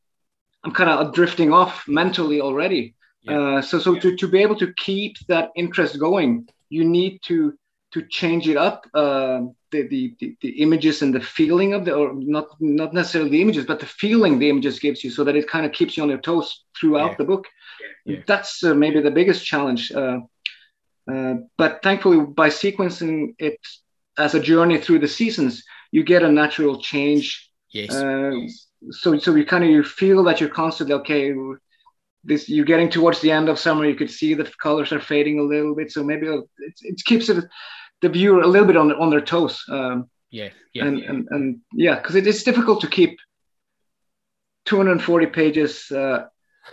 I'm 0.64 0.72
kind 0.72 0.90
of 0.90 1.12
drifting 1.12 1.52
off 1.52 1.86
mentally 1.86 2.40
already. 2.40 2.94
Yeah. 3.22 3.38
Uh, 3.38 3.62
so, 3.62 3.78
so 3.78 3.94
yeah. 3.94 4.00
to, 4.00 4.16
to 4.16 4.28
be 4.28 4.38
able 4.42 4.56
to 4.56 4.72
keep 4.74 5.18
that 5.28 5.50
interest 5.56 5.98
going, 5.98 6.48
you 6.70 6.84
need 6.84 7.20
to 7.26 7.54
to 7.92 8.02
change 8.08 8.48
it 8.48 8.56
up. 8.56 8.86
Uh, 8.92 9.42
the, 9.70 9.86
the, 9.88 10.14
the, 10.18 10.36
the 10.40 10.48
images 10.62 11.02
and 11.02 11.14
the 11.14 11.20
feeling 11.20 11.74
of 11.74 11.84
the, 11.84 11.94
or 11.94 12.12
not 12.14 12.48
not 12.60 12.92
necessarily 12.92 13.30
the 13.30 13.42
images, 13.42 13.66
but 13.66 13.78
the 13.78 13.86
feeling 13.86 14.38
the 14.38 14.48
images 14.48 14.78
gives 14.78 15.04
you, 15.04 15.10
so 15.10 15.24
that 15.24 15.36
it 15.36 15.48
kind 15.48 15.64
of 15.66 15.72
keeps 15.72 15.96
you 15.96 16.02
on 16.02 16.08
your 16.08 16.18
toes 16.18 16.64
throughout 16.78 17.10
yeah. 17.10 17.16
the 17.18 17.24
book. 17.24 17.46
That's 18.26 18.62
uh, 18.64 18.74
maybe 18.74 19.00
the 19.00 19.10
biggest 19.10 19.44
challenge. 19.44 19.92
Uh, 19.92 20.20
uh, 21.10 21.34
but 21.56 21.82
thankfully, 21.82 22.20
by 22.20 22.48
sequencing 22.48 23.34
it 23.38 23.58
as 24.18 24.34
a 24.34 24.40
journey 24.40 24.78
through 24.78 25.00
the 25.00 25.08
seasons, 25.08 25.64
you 25.90 26.02
get 26.04 26.22
a 26.22 26.30
natural 26.30 26.80
change. 26.80 27.50
Yes. 27.70 27.94
Uh, 27.94 28.32
so, 28.90 29.18
so 29.18 29.34
you 29.34 29.44
kind 29.44 29.64
of 29.64 29.70
you 29.70 29.82
feel 29.82 30.22
that 30.24 30.40
you're 30.40 30.50
constantly 30.50 30.94
okay. 30.94 31.34
This 32.22 32.48
you're 32.48 32.64
getting 32.64 32.88
towards 32.88 33.20
the 33.20 33.30
end 33.30 33.48
of 33.48 33.58
summer. 33.58 33.84
You 33.84 33.94
could 33.94 34.10
see 34.10 34.34
the 34.34 34.50
colors 34.62 34.92
are 34.92 35.00
fading 35.00 35.38
a 35.38 35.42
little 35.42 35.74
bit. 35.74 35.92
So 35.92 36.02
maybe 36.02 36.26
it, 36.26 36.44
it 36.82 37.04
keeps 37.04 37.28
it 37.28 37.44
the 38.00 38.08
viewer 38.08 38.40
a 38.40 38.46
little 38.46 38.66
bit 38.66 38.76
on 38.76 38.92
on 38.92 39.10
their 39.10 39.20
toes. 39.20 39.62
Um, 39.68 40.08
yeah, 40.30 40.48
yeah, 40.72 40.86
and, 40.86 40.98
and 41.00 41.28
and 41.30 41.60
yeah, 41.72 41.96
because 41.96 42.14
it 42.14 42.26
is 42.26 42.42
difficult 42.42 42.80
to 42.80 42.88
keep 42.88 43.18
240 44.64 45.26
pages 45.26 45.90
uh, 45.90 46.24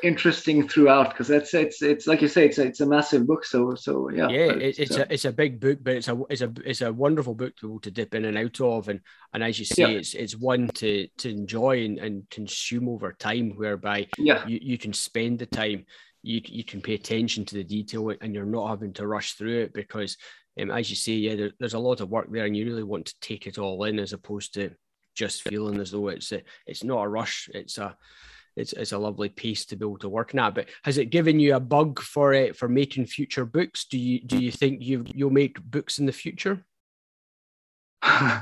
interesting 0.04 0.68
throughout 0.68 1.10
because 1.10 1.28
that's 1.28 1.54
it's 1.54 1.82
it's 1.82 2.08
like 2.08 2.22
you 2.22 2.28
say 2.28 2.46
it's 2.46 2.58
a, 2.58 2.64
it's 2.64 2.80
a 2.80 2.86
massive 2.86 3.28
book 3.28 3.44
so 3.44 3.76
so 3.76 4.10
yeah 4.10 4.30
yeah 4.30 4.52
it's, 4.54 4.80
it's 4.80 4.96
a 4.96 5.14
it's 5.14 5.26
a 5.26 5.32
big 5.32 5.60
book 5.60 5.80
but 5.82 5.96
it's 5.96 6.08
a 6.08 6.20
it's 6.30 6.42
a 6.42 6.54
it's 6.66 6.82
a 6.82 6.92
wonderful 6.92 7.36
book 7.36 7.56
to, 7.58 7.80
to 7.82 7.92
dip 7.92 8.16
in 8.16 8.26
and 8.26 8.38
out 8.38 8.60
of 8.62 8.88
and 8.88 9.02
and 9.34 9.44
as 9.44 9.60
you 9.60 9.66
say 9.66 9.84
yeah. 9.84 9.98
it's 10.00 10.14
it's 10.14 10.38
one 10.38 10.68
to 10.70 11.08
to 11.18 11.30
enjoy 11.30 11.84
and, 11.84 12.00
and 12.00 12.30
consume 12.30 12.88
over 12.88 13.12
time 13.14 13.52
whereby 13.58 14.08
yeah 14.18 14.48
you, 14.48 14.60
you 14.62 14.78
can 14.78 14.94
spend 14.94 15.40
the 15.40 15.46
time 15.46 15.86
you 16.24 16.42
you 16.46 16.64
can 16.64 16.82
pay 16.82 16.94
attention 16.94 17.44
to 17.46 17.56
the 17.56 17.64
detail 17.64 18.12
and 18.22 18.34
you're 18.34 18.46
not 18.46 18.70
having 18.70 18.94
to 18.94 19.06
rush 19.06 19.34
through 19.34 19.62
it 19.62 19.74
because 19.74 20.18
um, 20.60 20.72
as 20.72 20.90
you 20.90 20.96
say 20.96 21.14
yeah 21.14 21.36
there, 21.36 21.52
there's 21.60 21.74
a 21.74 21.80
lot 21.80 22.00
of 22.00 22.10
work 22.10 22.28
there 22.32 22.46
and 22.46 22.56
you 22.56 22.66
really 22.66 22.84
want 22.84 23.06
to 23.06 23.16
take 23.22 23.46
it 23.46 23.58
all 23.58 23.84
in 23.84 24.00
as 24.00 24.14
opposed 24.14 24.54
to 24.54 24.72
just 25.16 25.42
feeling 25.42 25.80
as 25.80 25.92
though 25.92 26.08
it's 26.08 26.32
a, 26.32 26.42
it's 26.66 26.84
not 26.84 27.04
a 27.04 27.08
rush 27.08 27.50
it's 27.54 27.78
a 27.78 27.96
it's, 28.56 28.74
it's 28.74 28.92
a 28.92 28.98
lovely 28.98 29.30
piece 29.30 29.66
to 29.66 29.76
be 29.76 29.86
able 29.86 29.98
to 30.00 30.10
work 30.10 30.36
at. 30.36 30.56
But 30.56 30.70
has 30.84 30.98
it 30.98 31.06
given 31.06 31.40
you 31.40 31.56
a 31.56 31.60
bug 31.60 32.02
for 32.02 32.34
it 32.34 32.56
for 32.56 32.68
making 32.68 33.06
future 33.06 33.46
books? 33.46 33.86
Do 33.86 33.98
you 33.98 34.22
do 34.22 34.38
you 34.38 34.52
think 34.52 34.82
you 34.82 35.06
you'll 35.08 35.30
make 35.30 35.62
books 35.62 36.00
in 36.00 36.06
the 36.06 36.12
future? 36.12 36.66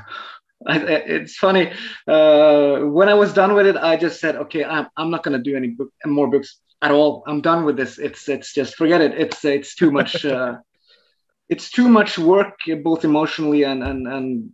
it's 0.66 1.36
funny. 1.36 1.72
Uh, 2.06 2.80
when 2.80 3.08
I 3.08 3.14
was 3.14 3.32
done 3.32 3.54
with 3.54 3.66
it, 3.66 3.76
I 3.76 3.96
just 3.96 4.20
said, 4.20 4.36
okay, 4.36 4.64
I'm, 4.64 4.88
I'm 4.96 5.10
not 5.10 5.22
going 5.22 5.36
to 5.36 5.42
do 5.42 5.56
any 5.56 5.68
book, 5.68 5.92
more 6.06 6.28
books 6.28 6.58
at 6.82 6.90
all. 6.90 7.22
I'm 7.26 7.40
done 7.40 7.64
with 7.64 7.76
this. 7.76 7.98
It's 7.98 8.28
it's 8.28 8.52
just 8.52 8.76
forget 8.76 9.00
it. 9.00 9.12
It's 9.18 9.44
it's 9.44 9.74
too 9.74 9.90
much. 9.90 10.24
Uh, 10.24 10.56
it's 11.48 11.68
too 11.68 11.88
much 11.88 12.16
work 12.16 12.60
both 12.84 13.04
emotionally 13.04 13.64
and 13.64 13.82
and 13.82 14.06
and 14.06 14.52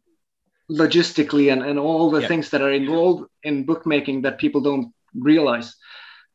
logistically 0.71 1.53
and, 1.53 1.63
and 1.63 1.79
all 1.79 2.11
the 2.11 2.23
yeah. 2.23 2.29
things 2.29 2.49
that 2.51 2.63
are 2.63 2.73
involved 2.73 3.29
in 3.43 3.67
bookmaking 3.67 4.23
that 4.23 4.39
people 4.39 4.63
don't 4.63 4.93
realize. 5.19 5.75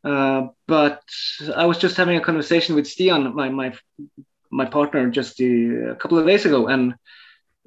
Uh, 0.03 0.47
but 0.67 1.01
I 1.55 1.65
was 1.65 1.77
just 1.77 1.97
having 1.97 2.17
a 2.17 2.21
conversation 2.21 2.75
with 2.75 2.85
Stian, 2.85 3.33
my 3.33 3.49
my 3.49 3.73
my 4.49 4.65
partner, 4.65 5.09
just 5.09 5.39
a, 5.39 5.91
a 5.91 5.95
couple 5.95 6.17
of 6.17 6.25
days 6.25 6.45
ago, 6.45 6.67
and 6.67 6.95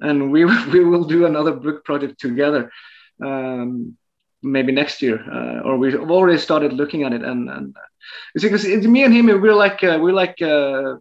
and 0.01 0.31
we 0.31 0.45
we 0.73 0.83
will 0.83 1.05
do 1.05 1.25
another 1.25 1.53
book 1.53 1.85
project 1.85 2.19
together, 2.19 2.71
um, 3.23 3.97
maybe 4.41 4.71
next 4.71 5.01
year, 5.01 5.23
uh, 5.31 5.61
or 5.61 5.77
we've 5.77 5.95
already 5.95 6.37
started 6.37 6.73
looking 6.73 7.03
at 7.03 7.13
it. 7.13 7.23
And 7.23 7.49
and 7.49 7.75
it's 8.33 8.43
because 8.43 8.65
me 8.65 9.03
and 9.03 9.13
him, 9.13 9.27
we're 9.27 9.53
like 9.53 9.83
uh, 9.83 9.97
we're 10.01 10.13
like 10.13 10.41
uh, 10.41 10.95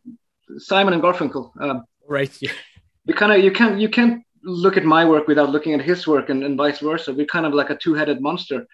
Simon 0.58 0.94
and 0.94 1.02
Garfunkel. 1.02 1.50
Um, 1.60 1.84
right. 2.08 2.34
Yeah. 2.40 2.52
We 3.06 3.12
kind 3.12 3.32
of 3.32 3.44
you 3.44 3.52
can't 3.52 3.78
you 3.78 3.90
can't 3.90 4.24
look 4.44 4.78
at 4.78 4.84
my 4.84 5.04
work 5.04 5.28
without 5.28 5.50
looking 5.50 5.74
at 5.74 5.82
his 5.82 6.06
work, 6.06 6.30
and, 6.30 6.42
and 6.42 6.56
vice 6.56 6.78
versa. 6.78 7.12
We're 7.12 7.26
kind 7.26 7.44
of 7.44 7.52
like 7.52 7.68
a 7.68 7.76
two-headed 7.76 8.22
monster 8.22 8.66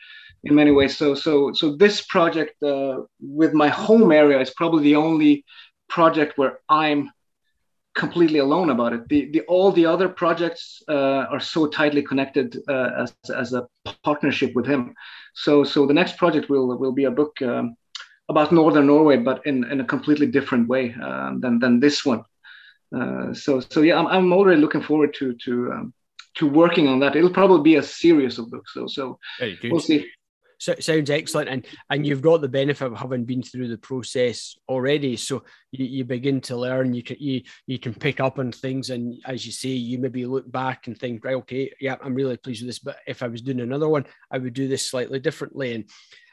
in 0.44 0.54
many 0.54 0.70
ways. 0.70 0.96
So 0.96 1.14
so 1.14 1.52
so 1.52 1.76
this 1.76 2.02
project 2.02 2.62
uh, 2.62 3.02
with 3.20 3.52
my 3.52 3.68
home 3.68 4.12
area 4.12 4.40
is 4.40 4.50
probably 4.50 4.84
the 4.84 4.96
only 4.96 5.44
project 5.88 6.38
where 6.38 6.60
I'm 6.68 7.10
completely 7.94 8.38
alone 8.38 8.70
about 8.70 8.92
it. 8.92 9.08
The, 9.08 9.30
the 9.32 9.40
all 9.42 9.72
the 9.72 9.86
other 9.86 10.08
projects 10.08 10.82
uh, 10.88 11.26
are 11.32 11.40
so 11.40 11.66
tightly 11.66 12.02
connected 12.02 12.56
uh, 12.68 12.90
as, 13.02 13.14
as 13.30 13.52
a 13.52 13.66
partnership 14.02 14.54
with 14.54 14.66
him. 14.66 14.94
So 15.34 15.64
so 15.64 15.86
the 15.86 15.94
next 15.94 16.16
project 16.16 16.48
will 16.48 16.78
will 16.78 16.92
be 16.92 17.04
a 17.04 17.10
book 17.10 17.40
um, 17.42 17.76
about 18.28 18.52
northern 18.52 18.86
Norway, 18.86 19.16
but 19.16 19.44
in, 19.44 19.64
in 19.72 19.80
a 19.80 19.84
completely 19.84 20.26
different 20.26 20.68
way 20.68 20.94
uh, 21.02 21.32
than 21.38 21.58
than 21.58 21.80
this 21.80 22.04
one. 22.04 22.22
Uh, 22.94 23.34
so 23.34 23.60
so 23.60 23.82
yeah, 23.82 23.98
I'm, 23.98 24.06
I'm 24.06 24.32
already 24.32 24.60
looking 24.60 24.82
forward 24.82 25.14
to 25.14 25.34
to 25.44 25.72
um, 25.72 25.94
to 26.34 26.46
working 26.46 26.88
on 26.88 27.00
that. 27.00 27.16
It'll 27.16 27.30
probably 27.30 27.62
be 27.62 27.76
a 27.76 27.82
series 27.82 28.38
of 28.38 28.50
books. 28.50 28.72
So 28.72 28.86
so 28.86 29.18
we'll 29.72 29.80
see. 29.80 30.10
So, 30.60 30.74
sounds 30.78 31.08
excellent, 31.08 31.48
and 31.48 31.66
and 31.88 32.06
you've 32.06 32.20
got 32.20 32.42
the 32.42 32.48
benefit 32.48 32.84
of 32.84 32.98
having 32.98 33.24
been 33.24 33.42
through 33.42 33.68
the 33.68 33.78
process 33.78 34.58
already. 34.68 35.16
So 35.16 35.42
you, 35.72 35.86
you 35.86 36.04
begin 36.04 36.42
to 36.42 36.56
learn. 36.56 36.92
You 36.92 37.02
can 37.02 37.16
you 37.18 37.40
you 37.66 37.78
can 37.78 37.94
pick 37.94 38.20
up 38.20 38.38
on 38.38 38.52
things, 38.52 38.90
and 38.90 39.16
as 39.24 39.46
you 39.46 39.52
say, 39.52 39.70
you 39.70 39.98
maybe 39.98 40.26
look 40.26 40.52
back 40.52 40.86
and 40.86 40.96
think, 40.96 41.24
right, 41.24 41.36
okay, 41.36 41.72
yeah, 41.80 41.96
I'm 42.02 42.14
really 42.14 42.36
pleased 42.36 42.60
with 42.60 42.68
this. 42.68 42.78
But 42.78 42.98
if 43.06 43.22
I 43.22 43.28
was 43.28 43.40
doing 43.40 43.60
another 43.60 43.88
one, 43.88 44.04
I 44.30 44.36
would 44.36 44.52
do 44.52 44.68
this 44.68 44.86
slightly 44.86 45.18
differently, 45.18 45.74
and 45.74 45.84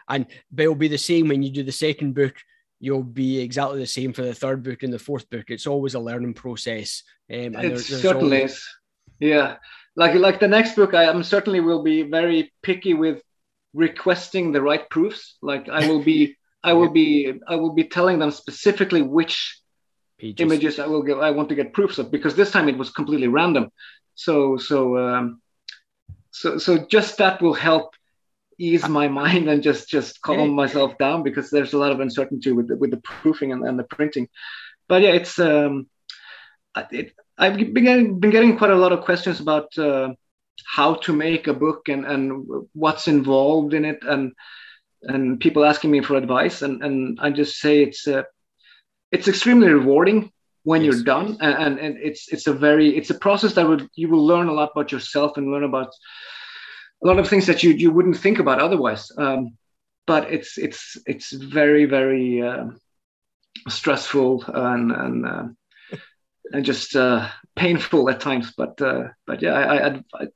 and 0.09 0.25
but 0.51 0.63
it'll 0.63 0.75
be 0.75 0.89
the 0.89 0.97
same 0.97 1.29
when 1.29 1.41
you 1.41 1.49
do 1.49 1.63
the 1.63 1.71
second 1.71 2.13
book. 2.13 2.35
You'll 2.81 3.03
be 3.03 3.39
exactly 3.39 3.79
the 3.79 3.87
same 3.87 4.11
for 4.11 4.23
the 4.23 4.35
third 4.35 4.61
book 4.61 4.83
and 4.83 4.91
the 4.91 4.99
fourth 4.99 5.29
book. 5.29 5.45
It's 5.47 5.67
always 5.67 5.93
a 5.93 6.01
learning 6.01 6.33
process. 6.33 7.01
Um, 7.31 7.55
it 7.55 7.69
there, 7.69 7.77
certainly 7.77 8.39
always... 8.39 8.51
is. 8.51 8.67
Yeah, 9.21 9.55
like 9.95 10.15
like 10.15 10.41
the 10.41 10.49
next 10.49 10.75
book, 10.75 10.93
I 10.93 11.05
am 11.05 11.23
certainly 11.23 11.61
will 11.61 11.81
be 11.81 12.01
very 12.01 12.51
picky 12.61 12.93
with 12.93 13.21
requesting 13.73 14.51
the 14.51 14.61
right 14.61 14.89
proofs. 14.89 15.37
Like 15.41 15.69
I 15.69 15.87
will 15.87 16.03
be, 16.03 16.35
I 16.63 16.73
will 16.73 16.89
be, 16.89 17.33
I 17.47 17.55
will 17.55 17.73
be 17.73 17.85
telling 17.85 18.19
them 18.19 18.31
specifically 18.31 19.01
which 19.01 19.61
Pages. 20.19 20.43
images 20.43 20.79
I 20.79 20.87
will 20.87 21.03
get. 21.03 21.17
I 21.19 21.31
want 21.31 21.49
to 21.49 21.55
get 21.55 21.73
proofs 21.73 21.99
of 21.99 22.11
because 22.11 22.35
this 22.35 22.51
time 22.51 22.67
it 22.67 22.77
was 22.77 22.89
completely 22.89 23.27
random. 23.27 23.71
So 24.15 24.57
so 24.57 24.97
um, 24.97 25.41
so 26.31 26.57
so 26.57 26.79
just 26.79 27.19
that 27.19 27.41
will 27.41 27.53
help 27.53 27.93
ease 28.57 28.87
my 28.89 29.07
mind 29.21 29.47
and 29.47 29.61
just 29.61 29.87
just 29.87 30.21
calm 30.21 30.49
myself 30.51 30.97
down 30.97 31.21
because 31.21 31.51
there's 31.51 31.73
a 31.73 31.77
lot 31.77 31.91
of 31.91 31.99
uncertainty 31.99 32.51
with 32.51 32.67
the, 32.67 32.75
with 32.75 32.91
the 32.91 32.97
proofing 32.97 33.51
and, 33.51 33.63
and 33.63 33.77
the 33.77 33.83
printing. 33.83 34.27
But 34.87 35.03
yeah, 35.03 35.11
it's 35.11 35.37
um, 35.37 35.87
it, 36.91 37.13
I've 37.37 37.57
been 37.57 37.83
getting, 37.83 38.19
been 38.19 38.31
getting 38.31 38.57
quite 38.57 38.71
a 38.71 38.75
lot 38.75 38.91
of 38.91 39.05
questions 39.05 39.39
about. 39.39 39.77
Uh, 39.77 40.13
how 40.65 40.95
to 40.95 41.13
make 41.13 41.47
a 41.47 41.53
book 41.53 41.89
and, 41.89 42.05
and 42.05 42.45
what's 42.73 43.07
involved 43.07 43.73
in 43.73 43.85
it. 43.85 43.99
And 44.03 44.33
and 45.03 45.39
people 45.39 45.63
asking 45.63 45.91
me 45.91 46.01
for 46.01 46.15
advice. 46.15 46.61
And, 46.61 46.83
and 46.83 47.19
I 47.21 47.29
just 47.29 47.59
say 47.59 47.83
it's 47.83 48.07
uh, 48.07 48.23
it's 49.11 49.27
extremely 49.27 49.69
rewarding 49.69 50.31
when 50.63 50.83
yes. 50.83 50.95
you're 50.95 51.03
done. 51.03 51.37
And, 51.39 51.53
and, 51.53 51.79
and 51.79 51.97
it's 51.97 52.31
it's 52.31 52.47
a 52.47 52.53
very 52.53 52.95
it's 52.97 53.09
a 53.09 53.19
process 53.19 53.53
that 53.53 53.67
would 53.67 53.87
you 53.95 54.09
will 54.09 54.25
learn 54.25 54.47
a 54.47 54.53
lot 54.53 54.71
about 54.73 54.91
yourself 54.91 55.37
and 55.37 55.51
learn 55.51 55.63
about 55.63 55.93
a 57.03 57.07
lot 57.07 57.19
of 57.19 57.27
things 57.27 57.45
that 57.45 57.63
you 57.63 57.71
you 57.71 57.91
wouldn't 57.91 58.17
think 58.17 58.39
about 58.39 58.59
otherwise. 58.59 59.11
Um, 59.17 59.57
but 60.05 60.31
it's 60.31 60.57
it's 60.57 60.97
it's 61.05 61.31
very 61.31 61.85
very 61.85 62.41
uh, 62.41 62.65
stressful 63.67 64.43
and 64.47 64.91
and 64.91 65.25
uh, 65.25 65.43
and 65.43 65.56
just 66.61 66.95
uh, 66.95 67.27
painful 67.55 68.09
at 68.09 68.19
times. 68.19 68.53
But 68.55 68.81
uh, 68.81 69.09
but 69.25 69.41
yeah, 69.41 69.53
I, 69.53 69.87
I, 69.87 70.03
I, 70.13 70.27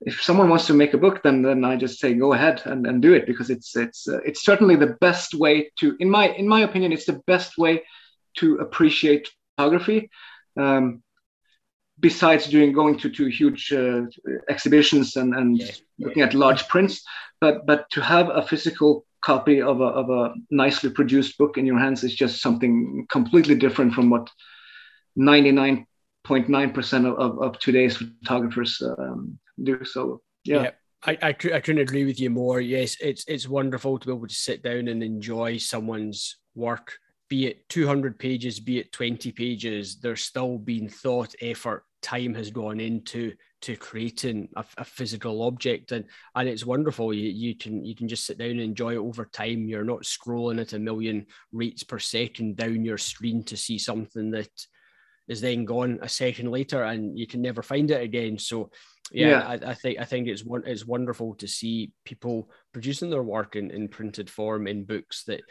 if 0.00 0.20
someone 0.22 0.48
wants 0.48 0.66
to 0.66 0.74
make 0.74 0.94
a 0.94 0.98
book, 0.98 1.22
then 1.22 1.42
then 1.42 1.64
I 1.64 1.76
just 1.76 2.00
say 2.00 2.14
go 2.14 2.32
ahead 2.32 2.62
and, 2.64 2.86
and 2.86 3.00
do 3.00 3.12
it 3.12 3.26
because 3.26 3.50
it's 3.50 3.76
it's 3.76 4.08
uh, 4.08 4.18
it's 4.24 4.44
certainly 4.44 4.76
the 4.76 4.96
best 5.00 5.34
way 5.34 5.70
to, 5.78 5.96
in 6.00 6.10
my 6.10 6.28
in 6.28 6.48
my 6.48 6.60
opinion, 6.60 6.92
it's 6.92 7.06
the 7.06 7.22
best 7.26 7.58
way 7.58 7.82
to 8.38 8.56
appreciate 8.56 9.30
photography. 9.56 10.10
Um, 10.56 11.02
besides 12.00 12.48
doing 12.48 12.72
going 12.72 12.98
to 12.98 13.10
to 13.10 13.26
huge 13.26 13.72
uh, 13.72 14.02
exhibitions 14.48 15.16
and 15.16 15.34
and 15.34 15.58
yeah. 15.58 15.70
looking 15.98 16.22
at 16.22 16.34
large 16.34 16.68
prints, 16.68 17.02
but 17.40 17.64
but 17.66 17.88
to 17.90 18.00
have 18.00 18.28
a 18.30 18.42
physical 18.42 19.06
copy 19.22 19.62
of 19.62 19.80
a, 19.80 19.84
of 19.84 20.10
a 20.10 20.34
nicely 20.50 20.90
produced 20.90 21.38
book 21.38 21.56
in 21.56 21.64
your 21.64 21.78
hands 21.78 22.02
is 22.02 22.14
just 22.14 22.42
something 22.42 23.06
completely 23.08 23.54
different 23.54 23.94
from 23.94 24.10
what 24.10 24.28
99.9% 25.18 27.06
of, 27.06 27.18
of, 27.18 27.42
of, 27.42 27.58
today's 27.58 27.96
photographers 27.96 28.82
um, 28.98 29.38
do. 29.62 29.84
So, 29.84 30.22
yeah. 30.44 30.62
yeah. 30.62 30.70
I, 31.04 31.18
I, 31.22 31.28
I 31.28 31.60
couldn't 31.60 31.78
agree 31.78 32.04
with 32.04 32.20
you 32.20 32.30
more. 32.30 32.60
Yes, 32.60 32.96
it's 33.00 33.24
it's 33.26 33.48
wonderful 33.48 33.98
to 33.98 34.06
be 34.06 34.12
able 34.12 34.28
to 34.28 34.34
sit 34.34 34.62
down 34.62 34.86
and 34.88 35.02
enjoy 35.02 35.56
someone's 35.56 36.36
work, 36.54 36.96
be 37.28 37.46
it 37.46 37.68
200 37.70 38.18
pages, 38.18 38.60
be 38.60 38.78
it 38.78 38.92
20 38.92 39.32
pages. 39.32 39.98
There's 40.00 40.22
still 40.22 40.58
been 40.58 40.88
thought, 40.88 41.34
effort, 41.40 41.84
time 42.02 42.34
has 42.34 42.50
gone 42.50 42.78
into 42.78 43.32
to 43.62 43.76
creating 43.76 44.48
a, 44.56 44.64
a, 44.76 44.84
physical 44.84 45.42
object, 45.42 45.92
and 45.92 46.04
and 46.34 46.48
it's 46.48 46.66
wonderful. 46.66 47.14
You 47.14 47.30
you 47.30 47.56
can 47.56 47.84
you 47.84 47.94
can 47.94 48.08
just 48.08 48.26
sit 48.26 48.38
down 48.38 48.50
and 48.50 48.60
enjoy 48.60 48.94
it 48.94 48.98
over 48.98 49.24
time. 49.24 49.66
You're 49.66 49.84
not 49.84 50.02
scrolling 50.02 50.60
at 50.60 50.72
a 50.72 50.78
million 50.78 51.26
rates 51.52 51.84
per 51.84 51.98
second 51.98 52.56
down 52.56 52.84
your 52.84 52.98
screen 52.98 53.44
to 53.44 53.56
see 53.56 53.78
something 53.78 54.30
that 54.32 54.50
is 55.28 55.40
then 55.40 55.64
gone 55.64 55.98
a 56.02 56.08
second 56.08 56.50
later 56.50 56.82
and 56.82 57.18
you 57.18 57.26
can 57.26 57.42
never 57.42 57.62
find 57.62 57.90
it 57.90 58.02
again. 58.02 58.38
So 58.38 58.70
yeah, 59.10 59.28
yeah. 59.28 59.48
I, 59.66 59.70
I, 59.70 59.74
think 59.74 59.98
I 60.00 60.04
think 60.04 60.28
it's 60.28 60.44
one 60.44 60.62
it's 60.66 60.86
wonderful 60.86 61.34
to 61.36 61.48
see 61.48 61.92
people 62.04 62.50
producing 62.72 63.10
their 63.10 63.22
work 63.22 63.56
in, 63.56 63.70
in 63.70 63.88
printed 63.88 64.30
form 64.30 64.66
in 64.66 64.84
books 64.84 65.24
that 65.24 65.42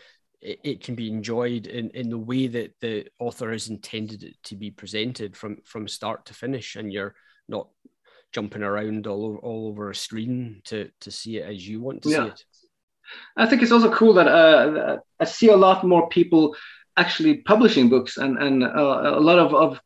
it, 0.42 0.60
it, 0.64 0.84
can 0.84 0.96
be 0.96 1.10
enjoyed 1.10 1.68
in, 1.68 1.92
in 1.92 2.10
the 2.10 2.18
way 2.18 2.48
that 2.48 2.74
the 2.80 3.08
author 3.20 3.52
has 3.52 3.70
intended 3.70 4.24
it 4.24 4.36
to 4.46 4.56
be 4.56 4.72
presented 4.72 5.38
from 5.38 5.58
from 5.64 5.88
start 5.88 6.26
to 6.26 6.34
finish 6.34 6.76
and 6.76 6.92
you're 6.92 7.14
not 7.48 7.68
jumping 8.34 8.64
around 8.64 9.08
all 9.08 9.26
over, 9.26 9.38
all 9.40 9.68
over 9.68 9.90
a 9.90 9.96
screen 9.96 10.62
to 10.66 10.90
to 11.02 11.12
see 11.12 11.38
it 11.38 11.48
as 11.48 11.68
you 11.68 11.82
want 11.82 12.02
to 12.02 12.10
yeah. 12.10 12.24
see 12.24 12.30
it. 12.30 12.44
I 13.36 13.46
think 13.46 13.62
it's 13.62 13.74
also 13.74 13.92
cool 13.92 14.14
that 14.14 14.28
uh, 14.28 14.98
I 15.20 15.26
see 15.26 15.50
a 15.50 15.58
lot 15.58 15.86
more 15.86 16.08
people 16.10 16.56
actually 16.98 17.38
publishing 17.38 17.90
books 17.90 18.18
and 18.18 18.38
and 18.38 18.64
uh, 18.64 19.14
a 19.16 19.20
lot 19.20 19.40
of, 19.40 19.54
of, 19.54 19.80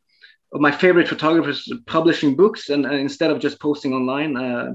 my 0.52 0.70
favorite 0.70 1.08
photographers 1.08 1.70
publishing 1.86 2.36
books 2.36 2.70
and, 2.70 2.86
and 2.86 2.94
instead 2.94 3.30
of 3.30 3.40
just 3.40 3.60
posting 3.60 3.92
online 3.92 4.36
uh, 4.36 4.72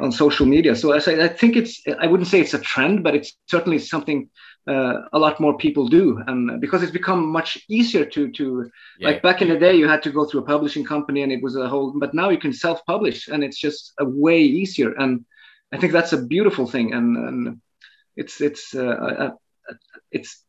on 0.00 0.12
social 0.12 0.46
media. 0.46 0.76
So 0.76 0.92
as 0.92 1.08
I, 1.08 1.24
I, 1.24 1.28
think 1.28 1.56
it's 1.56 1.82
i 1.98 2.06
wouldn't 2.06 2.28
say 2.28 2.40
it's 2.40 2.54
a 2.54 2.58
trend 2.58 3.02
but 3.02 3.14
it's 3.14 3.32
certainly 3.46 3.78
something 3.78 4.28
uh, 4.68 4.94
a 5.12 5.18
lot 5.18 5.40
more 5.40 5.56
people 5.56 5.88
do. 5.88 6.22
And 6.26 6.60
because 6.60 6.82
it's 6.82 6.92
become 6.92 7.26
much 7.26 7.58
easier 7.68 8.04
to 8.04 8.30
to 8.32 8.70
yeah. 8.98 9.08
like 9.08 9.22
back 9.22 9.42
in 9.42 9.48
the 9.48 9.58
day 9.58 9.74
you 9.74 9.88
had 9.88 10.02
to 10.04 10.12
go 10.12 10.24
through 10.24 10.42
a 10.42 10.46
publishing 10.54 10.84
company 10.84 11.22
and 11.22 11.32
it 11.32 11.42
was 11.42 11.56
a 11.56 11.68
whole 11.68 11.94
but 11.98 12.14
now 12.14 12.28
you 12.30 12.38
can 12.38 12.52
self-publish 12.52 13.28
and 13.28 13.42
it's 13.42 13.58
just 13.58 13.92
a 13.98 14.04
way 14.04 14.40
easier. 14.40 14.92
And 14.92 15.24
i 15.72 15.78
think 15.78 15.92
that's 15.92 16.12
a 16.12 16.22
beautiful 16.34 16.66
thing. 16.66 16.92
And, 16.92 17.16
and 17.16 17.60
it's 18.16 18.40
it's 18.40 18.74
uh, 18.74 19.30
it's 20.10 20.44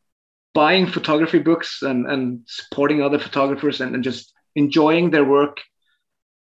buying 0.54 0.88
photography 0.88 1.40
books 1.40 1.82
and, 1.82 2.06
and 2.06 2.42
supporting 2.46 3.02
other 3.02 3.20
photographers 3.20 3.82
and, 3.82 3.96
and 3.96 4.04
just 4.04 4.34
enjoying 4.56 5.10
their 5.10 5.26
work 5.26 5.60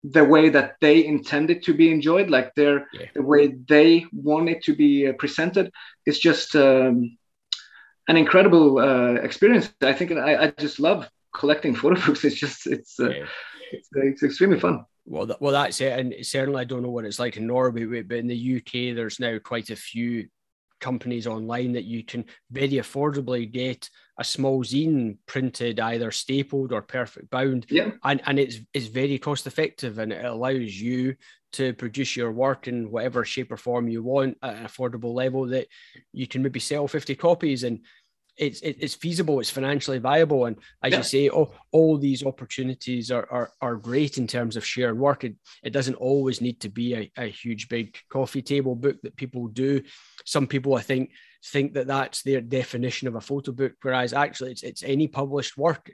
the 0.03 0.23
way 0.23 0.49
that 0.49 0.75
they 0.81 1.05
intended 1.05 1.63
to 1.63 1.73
be 1.73 1.91
enjoyed, 1.91 2.29
like 2.29 2.55
their 2.55 2.87
yeah. 2.93 3.05
the 3.13 3.21
way 3.21 3.47
they 3.47 4.05
want 4.11 4.49
it 4.49 4.63
to 4.63 4.75
be 4.75 5.07
uh, 5.07 5.13
presented, 5.13 5.71
is 6.05 6.19
just 6.19 6.55
um, 6.55 7.17
an 8.07 8.17
incredible 8.17 8.79
uh, 8.79 9.13
experience. 9.21 9.71
I 9.81 9.93
think 9.93 10.11
I, 10.13 10.45
I, 10.45 10.51
just 10.51 10.79
love 10.79 11.07
collecting 11.35 11.75
photo 11.81 12.01
books. 12.01 12.25
It's 12.25 12.35
just 12.35 12.65
it's 12.65 12.99
uh, 12.99 13.09
yeah. 13.09 13.25
it's, 13.71 13.89
uh, 13.95 14.01
it's, 14.01 14.23
extremely 14.23 14.59
fun. 14.59 14.85
Well, 15.05 15.27
that, 15.27 15.41
well, 15.41 15.53
that's 15.53 15.81
it. 15.81 15.99
And 15.99 16.15
certainly, 16.25 16.61
I 16.61 16.65
don't 16.65 16.81
know 16.81 16.89
what 16.89 17.05
it's 17.05 17.19
like 17.19 17.37
in 17.37 17.45
Norway, 17.45 18.01
but 18.01 18.17
in 18.17 18.27
the 18.27 18.57
UK, 18.57 18.95
there's 18.95 19.19
now 19.19 19.37
quite 19.37 19.69
a 19.69 19.75
few 19.75 20.27
companies 20.81 21.27
online 21.27 21.71
that 21.73 21.85
you 21.85 22.03
can 22.03 22.25
very 22.51 22.73
affordably 22.73 23.49
get 23.49 23.89
a 24.17 24.23
small 24.23 24.63
zine 24.63 25.17
printed 25.27 25.79
either 25.79 26.11
stapled 26.11 26.73
or 26.73 26.81
perfect 26.81 27.29
bound 27.29 27.65
yeah. 27.69 27.91
and 28.03 28.21
and 28.25 28.37
it's 28.37 28.57
it's 28.73 28.87
very 28.87 29.17
cost 29.17 29.47
effective 29.47 29.99
and 29.99 30.11
it 30.11 30.25
allows 30.25 30.79
you 30.79 31.15
to 31.53 31.73
produce 31.73 32.15
your 32.15 32.31
work 32.31 32.67
in 32.67 32.89
whatever 32.91 33.25
shape 33.25 33.51
or 33.51 33.57
form 33.57 33.87
you 33.87 34.03
want 34.03 34.37
at 34.41 34.55
an 34.55 34.65
affordable 34.65 35.13
level 35.13 35.47
that 35.47 35.67
you 36.13 36.27
can 36.27 36.41
maybe 36.41 36.59
sell 36.59 36.87
50 36.87 37.15
copies 37.15 37.63
and 37.63 37.79
it's 38.37 38.61
it's 38.61 38.95
feasible, 38.95 39.39
it's 39.39 39.49
financially 39.49 39.99
viable, 39.99 40.45
and 40.45 40.57
as 40.83 40.91
yeah. 40.91 40.97
you 40.97 41.03
say, 41.03 41.29
all, 41.29 41.53
all 41.71 41.97
these 41.97 42.25
opportunities 42.25 43.11
are, 43.11 43.27
are 43.29 43.51
are 43.61 43.75
great 43.75 44.17
in 44.17 44.25
terms 44.25 44.55
of 44.55 44.65
shared 44.65 44.97
work. 44.97 45.23
It, 45.23 45.35
it 45.63 45.71
doesn't 45.71 45.95
always 45.95 46.41
need 46.41 46.59
to 46.61 46.69
be 46.69 46.95
a, 46.95 47.11
a 47.17 47.25
huge 47.27 47.69
big 47.69 47.97
coffee 48.09 48.41
table 48.41 48.75
book 48.75 48.97
that 49.03 49.15
people 49.15 49.47
do. 49.47 49.81
Some 50.25 50.47
people, 50.47 50.75
I 50.75 50.81
think, 50.81 51.11
think 51.45 51.73
that 51.73 51.87
that's 51.87 52.23
their 52.23 52.41
definition 52.41 53.07
of 53.07 53.15
a 53.15 53.21
photo 53.21 53.51
book, 53.51 53.73
whereas 53.81 54.13
actually 54.13 54.51
it's 54.51 54.63
it's 54.63 54.83
any 54.83 55.07
published 55.07 55.57
work. 55.57 55.91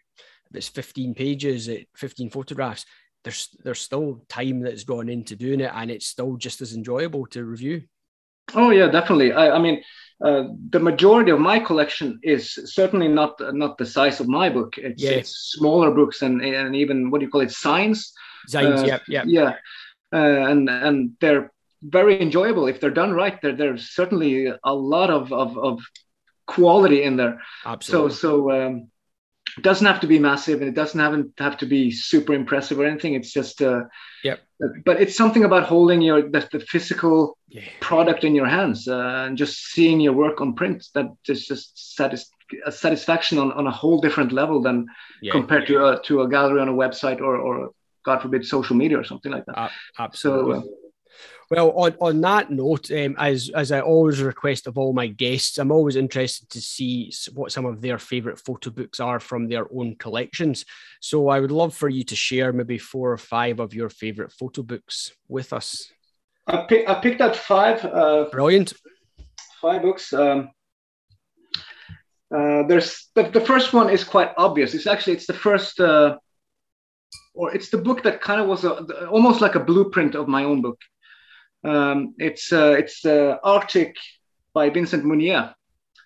If 0.49 0.55
it's 0.55 0.69
15 0.69 1.13
pages, 1.13 1.69
15 1.97 2.29
photographs, 2.29 2.85
there's 3.23 3.49
there's 3.63 3.81
still 3.81 4.23
time 4.29 4.61
that's 4.61 4.83
gone 4.83 5.09
into 5.09 5.35
doing 5.35 5.59
it, 5.59 5.71
and 5.73 5.91
it's 5.91 6.07
still 6.07 6.37
just 6.37 6.61
as 6.61 6.73
enjoyable 6.73 7.25
to 7.27 7.43
review. 7.43 7.83
Oh 8.53 8.69
yeah, 8.69 8.87
definitely. 8.87 9.33
I, 9.33 9.51
I 9.51 9.59
mean, 9.59 9.83
uh, 10.23 10.45
the 10.69 10.79
majority 10.79 11.31
of 11.31 11.39
my 11.39 11.59
collection 11.59 12.19
is 12.23 12.57
certainly 12.65 13.07
not 13.07 13.39
not 13.53 13.77
the 13.77 13.85
size 13.85 14.19
of 14.19 14.27
my 14.27 14.49
book. 14.49 14.77
It's, 14.77 15.03
yeah. 15.03 15.11
it's 15.11 15.53
smaller 15.55 15.91
books 15.91 16.21
and 16.23 16.41
and 16.41 16.75
even 16.75 17.11
what 17.11 17.19
do 17.19 17.25
you 17.25 17.31
call 17.31 17.41
it, 17.41 17.49
zines. 17.49 18.11
Zines, 18.49 18.79
uh, 18.79 18.85
yeah, 18.85 18.99
yeah, 19.07 19.23
yeah, 19.27 19.53
uh, 20.11 20.49
and 20.49 20.69
and 20.69 21.11
they're 21.21 21.51
very 21.83 22.19
enjoyable 22.19 22.67
if 22.67 22.79
they're 22.79 22.89
done 22.89 23.13
right. 23.13 23.39
There, 23.41 23.55
there's 23.55 23.91
certainly 23.91 24.51
a 24.63 24.73
lot 24.73 25.11
of 25.11 25.31
of, 25.31 25.57
of 25.57 25.81
quality 26.47 27.03
in 27.03 27.17
there. 27.17 27.39
Absolutely. 27.63 28.09
So 28.11 28.15
so 28.15 28.51
um, 28.51 28.91
it 29.57 29.63
doesn't 29.63 29.87
have 29.87 29.99
to 30.01 30.07
be 30.07 30.19
massive 30.19 30.61
and 30.61 30.69
it 30.69 30.75
doesn't 30.75 30.99
have, 30.99 31.25
have 31.39 31.57
to 31.57 31.65
be 31.65 31.91
super 31.91 32.33
impressive 32.33 32.79
or 32.79 32.85
anything. 32.85 33.15
It's 33.15 33.33
just 33.33 33.61
uh, 33.61 33.83
yep. 34.23 34.41
But 34.85 35.01
it's 35.01 35.15
something 35.15 35.43
about 35.43 35.63
holding 35.63 36.01
your 36.01 36.21
the, 36.21 36.47
the 36.51 36.59
physical 36.59 37.37
yeah. 37.47 37.61
product 37.79 38.23
in 38.23 38.35
your 38.35 38.47
hands 38.47 38.87
uh, 38.87 39.25
and 39.27 39.37
just 39.37 39.65
seeing 39.71 39.99
your 39.99 40.13
work 40.13 40.41
on 40.41 40.53
print. 40.53 40.87
That 40.93 41.07
is 41.27 41.45
just 41.45 41.95
satis- 41.95 42.31
a 42.65 42.71
satisfaction 42.71 43.37
on, 43.39 43.51
on 43.51 43.67
a 43.67 43.71
whole 43.71 43.99
different 43.99 44.31
level 44.31 44.61
than 44.61 44.87
yeah. 45.21 45.31
compared 45.31 45.67
to 45.67 45.87
a 45.87 46.01
to 46.03 46.21
a 46.21 46.29
gallery 46.29 46.61
on 46.61 46.69
a 46.69 46.73
website 46.73 47.19
or 47.19 47.37
or 47.37 47.71
God 48.03 48.21
forbid 48.21 48.45
social 48.45 48.75
media 48.75 48.99
or 48.99 49.03
something 49.03 49.31
like 49.31 49.45
that. 49.45 49.57
Uh, 49.57 49.69
absolutely. 49.99 50.59
So, 50.59 50.59
uh, 50.61 50.86
well, 51.49 51.71
on, 51.71 51.95
on 52.01 52.21
that 52.21 52.51
note, 52.51 52.91
um, 52.91 53.15
as 53.17 53.49
as 53.55 53.71
I 53.71 53.79
always 53.79 54.21
request 54.21 54.67
of 54.67 54.77
all 54.77 54.91
my 54.91 55.07
guests, 55.07 55.57
I'm 55.57 55.71
always 55.71 55.95
interested 55.95 56.49
to 56.49 56.61
see 56.61 57.11
what 57.33 57.51
some 57.51 57.65
of 57.65 57.81
their 57.81 57.97
favourite 57.97 58.39
photo 58.39 58.69
books 58.69 58.99
are 58.99 59.19
from 59.19 59.47
their 59.47 59.65
own 59.73 59.95
collections. 59.95 60.65
So 60.99 61.29
I 61.29 61.39
would 61.39 61.51
love 61.51 61.73
for 61.73 61.87
you 61.87 62.03
to 62.03 62.15
share 62.15 62.51
maybe 62.51 62.77
four 62.77 63.13
or 63.13 63.17
five 63.17 63.59
of 63.59 63.73
your 63.73 63.89
favourite 63.89 64.33
photo 64.33 64.61
books 64.61 65.13
with 65.29 65.53
us. 65.53 65.89
I, 66.47 66.65
pick, 66.67 66.89
I 66.89 66.95
picked 66.95 67.21
out 67.21 67.35
five. 67.35 67.83
Uh, 67.85 68.25
Brilliant. 68.31 68.73
Five 69.61 69.81
books. 69.81 70.11
Um, 70.11 70.49
uh, 72.33 72.63
there's 72.63 73.07
the, 73.15 73.23
the 73.23 73.41
first 73.41 73.71
one 73.71 73.89
is 73.89 74.03
quite 74.03 74.31
obvious. 74.37 74.73
It's 74.73 74.87
actually 74.87 75.13
it's 75.13 75.27
the 75.27 75.33
first, 75.33 75.79
uh, 75.79 76.17
or 77.33 77.55
it's 77.55 77.69
the 77.69 77.77
book 77.77 78.03
that 78.03 78.21
kind 78.21 78.41
of 78.41 78.47
was 78.47 78.65
a, 78.65 79.07
almost 79.07 79.39
like 79.39 79.55
a 79.55 79.61
blueprint 79.61 80.15
of 80.15 80.27
my 80.27 80.43
own 80.43 80.61
book. 80.61 80.79
Um, 81.63 82.15
it's 82.17 82.51
uh, 82.53 82.75
it's 82.77 83.05
uh, 83.05 83.37
Arctic 83.43 83.95
by 84.53 84.69
Vincent 84.69 85.03
Munier. 85.03 85.53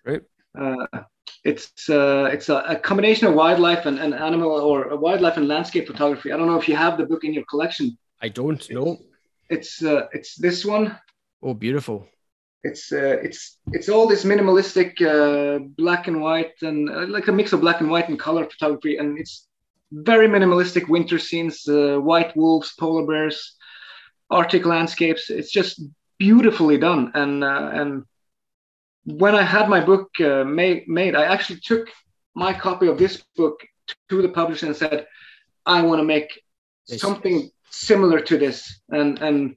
Right. 0.06 0.22
Uh, 0.58 0.86
it's 1.44 1.90
uh, 1.90 2.30
it's 2.32 2.50
a, 2.50 2.58
a, 2.68 2.76
combination 2.76 3.28
of 3.28 3.34
wildlife 3.34 3.86
and, 3.86 4.00
and 4.00 4.14
animal 4.14 4.52
or 4.52 4.96
wildlife 4.98 5.38
and 5.38 5.48
landscape 5.48 5.88
photography. 5.88 6.32
I 6.32 6.38
don't 6.38 6.48
know 6.48 6.60
if 6.60 6.68
you 6.68 6.76
have 6.76 6.98
the 6.98 7.06
book 7.06 7.24
in 7.24 7.34
your 7.34 7.46
collection. 7.46 7.98
I 8.22 8.30
don't 8.30 8.70
know. 8.70 8.98
It's 9.50 9.84
uh, 9.84 10.08
it's 10.14 10.36
this 10.36 10.64
one. 10.64 10.98
Oh, 11.42 11.54
beautiful. 11.54 12.08
It's 12.64 12.92
uh, 12.92 13.18
it's 13.24 13.58
it's 13.72 13.90
all 13.90 14.08
this 14.08 14.24
minimalistic 14.24 15.02
uh, 15.02 15.60
black 15.78 16.08
and 16.08 16.22
white 16.22 16.54
and 16.62 16.90
uh, 16.90 17.08
like 17.08 17.28
a 17.28 17.32
mix 17.32 17.54
of 17.54 17.62
black 17.62 17.82
and 17.82 17.90
white 17.90 18.10
and 18.10 18.20
color 18.20 18.46
photography, 18.46 18.98
and 18.98 19.18
it's 19.18 19.48
very 19.92 20.28
minimalistic 20.28 20.88
winter 20.88 21.18
scenes, 21.18 21.68
uh, 21.68 21.98
white 21.98 22.36
wolves, 22.38 22.74
polar 22.80 23.06
bears, 23.08 23.56
Arctic 24.32 24.66
landscapes. 24.66 25.30
It's 25.30 25.52
just 25.52 25.82
beautifully 26.18 26.78
done. 26.78 27.12
And 27.14 27.44
uh, 27.44 27.70
and 27.74 28.06
when 29.06 29.36
I 29.36 29.44
had 29.44 29.70
my 29.70 29.82
book 29.84 30.10
uh, 30.20 30.44
made, 30.44 30.88
made, 30.88 31.16
I 31.16 31.26
actually 31.26 31.60
took 31.60 31.90
my 32.34 32.54
copy 32.54 32.88
of 32.88 32.98
this 32.98 33.24
book 33.36 33.60
to 34.10 34.22
the 34.22 34.30
publisher 34.30 34.68
and 34.68 34.76
said, 34.76 35.06
I 35.66 35.82
want 35.82 36.00
to 36.00 36.04
make 36.04 36.42
yes. 36.88 37.02
something 37.02 37.50
similar 37.70 38.20
to 38.22 38.38
this. 38.38 38.82
And 38.90 39.20
and 39.22 39.56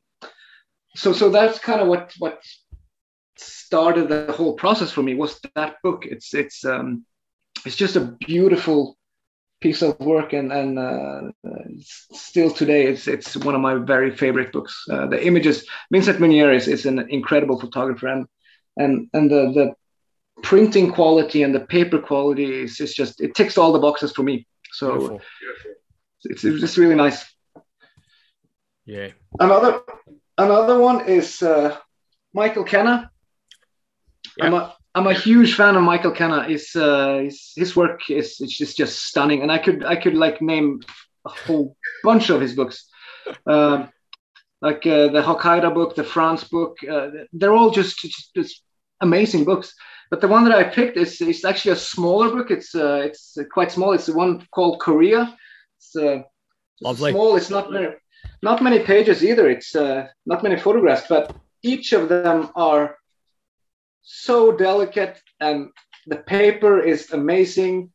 so 0.97 1.12
so 1.12 1.31
that's 1.31 1.59
kind 1.59 1.81
of 1.81 1.89
what 1.89 2.12
what 2.18 2.43
started 3.37 4.09
the 4.09 4.33
whole 4.33 4.55
process 4.55 4.91
for 4.91 5.03
me 5.03 5.14
was 5.14 5.41
that 5.55 5.77
book. 5.83 6.07
It's 6.07 6.35
it's 6.35 6.64
um 6.64 7.05
it's 7.64 7.77
just 7.77 7.97
a 7.97 8.16
beautiful 8.27 8.97
piece 9.65 9.81
of 9.81 9.99
work 10.01 10.35
and 10.35 10.53
and 10.61 10.71
uh, 10.79 11.23
still 12.27 12.51
today 12.61 12.83
it's 12.93 13.05
it's 13.15 13.31
one 13.49 13.55
of 13.55 13.62
my 13.69 13.75
very 13.95 14.11
favorite 14.23 14.51
books. 14.53 14.75
Uh, 14.93 15.07
the 15.12 15.21
images 15.31 15.57
vincent 15.91 16.19
munier 16.23 16.51
is, 16.59 16.69
is 16.69 16.85
an 16.93 16.99
incredible 17.19 17.59
photographer 17.65 18.09
and 18.15 18.27
and 18.83 18.93
and 19.15 19.31
the 19.31 19.43
the 19.59 19.67
printing 20.43 20.89
quality 20.99 21.41
and 21.45 21.55
the 21.55 21.65
paper 21.77 21.99
quality 22.11 22.49
is, 22.65 22.73
is 22.85 22.93
just 23.01 23.23
it 23.27 23.35
ticks 23.35 23.57
all 23.57 23.73
the 23.73 23.85
boxes 23.87 24.12
for 24.12 24.25
me. 24.31 24.37
So 24.79 24.87
Beautiful. 24.91 25.21
it's 26.25 26.45
it's 26.45 26.61
just 26.61 26.77
really 26.77 26.99
nice. 27.07 27.19
Yeah. 28.85 29.11
Another 29.41 29.73
another 30.47 30.77
one 30.89 30.99
is 31.19 31.29
uh, 31.43 31.71
michael 32.41 32.65
kenna. 32.65 32.97
Yeah. 34.37 34.47
I'm 34.47 34.55
a, 34.61 34.62
I'm 34.95 35.07
a 35.09 35.15
huge 35.15 35.55
fan 35.55 35.77
of 35.77 35.83
Michael 35.83 36.13
Kenna. 36.13 36.45
His, 36.45 36.77
uh, 36.77 37.19
his 37.19 37.53
his 37.57 37.75
work 37.75 38.09
is 38.09 38.37
it's 38.41 38.57
just 38.57 38.77
just 38.77 39.05
stunning, 39.05 39.43
and 39.43 39.51
I 39.51 39.59
could 39.59 39.85
I 39.85 39.97
could 39.97 40.15
like 40.15 40.41
name 40.41 40.81
a 41.27 41.31
whole 41.31 41.77
bunch 42.05 42.31
of 42.31 42.41
his 42.41 42.55
books, 42.55 42.89
um, 43.47 43.91
like 44.61 44.87
uh, 44.87 45.09
the 45.09 45.23
Hokkaido 45.23 45.75
book, 45.75 45.97
the 45.97 46.05
France 46.05 46.45
book. 46.45 46.77
Uh, 46.89 47.09
they're 47.33 47.55
all 47.55 47.71
just, 47.71 47.99
just, 47.99 48.35
just 48.35 48.63
amazing 49.01 49.45
books. 49.45 49.75
But 50.11 50.21
the 50.21 50.29
one 50.29 50.45
that 50.45 50.55
I 50.55 50.65
picked 50.65 50.97
is 50.97 51.21
is 51.21 51.45
actually 51.45 51.73
a 51.73 51.77
smaller 51.77 52.31
book. 52.31 52.51
It's 52.51 52.75
uh, 52.75 53.03
it's 53.05 53.37
quite 53.53 53.73
small. 53.73 53.95
It's 53.95 54.07
the 54.07 54.15
one 54.15 54.47
called 54.53 54.81
Korea. 54.81 55.37
It's 55.79 55.97
uh, 55.97 56.23
Lovely. 56.81 57.11
small. 57.11 57.37
It's 57.37 57.51
not 57.51 57.71
very, 57.73 57.97
not 58.43 58.63
many 58.63 58.79
pages 58.79 59.25
either. 59.25 59.49
It's 59.49 59.75
uh, 59.75 60.07
not 60.25 60.43
many 60.43 60.57
photographs, 60.57 61.07
but 61.09 61.35
each 61.63 61.93
of 61.93 62.09
them 62.09 62.51
are 62.55 62.97
so 64.05 64.53
delicate 64.53 65.21
and 65.41 65.71
the 66.07 66.17
paper 66.17 66.81
is 66.81 67.11
amazing. 67.13 67.93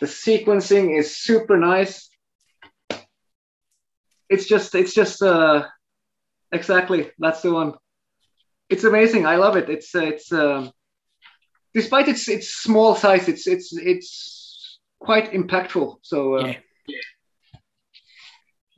The 0.00 0.06
sequencing 0.06 0.98
is 0.98 1.16
super 1.16 1.56
nice. 1.56 2.10
It's 4.28 4.46
just, 4.46 4.74
it's 4.74 4.92
just, 4.94 5.22
uh, 5.22 5.66
exactly. 6.52 7.10
That's 7.18 7.40
the 7.40 7.52
one. 7.52 7.74
It's 8.68 8.84
amazing. 8.84 9.24
I 9.26 9.36
love 9.36 9.56
it. 9.56 9.70
It's, 9.70 9.94
uh, 9.94 10.02
it's, 10.02 10.30
uh, 10.30 10.68
despite 11.74 12.08
its 12.08 12.28
its 12.28 12.48
small 12.54 12.94
size, 12.94 13.28
it's 13.28 13.46
it's 13.46 13.76
it's 13.76 14.78
quite 14.98 15.32
impactful. 15.32 15.96
So 16.02 16.38
uh, 16.38 16.46
yeah. 16.46 17.00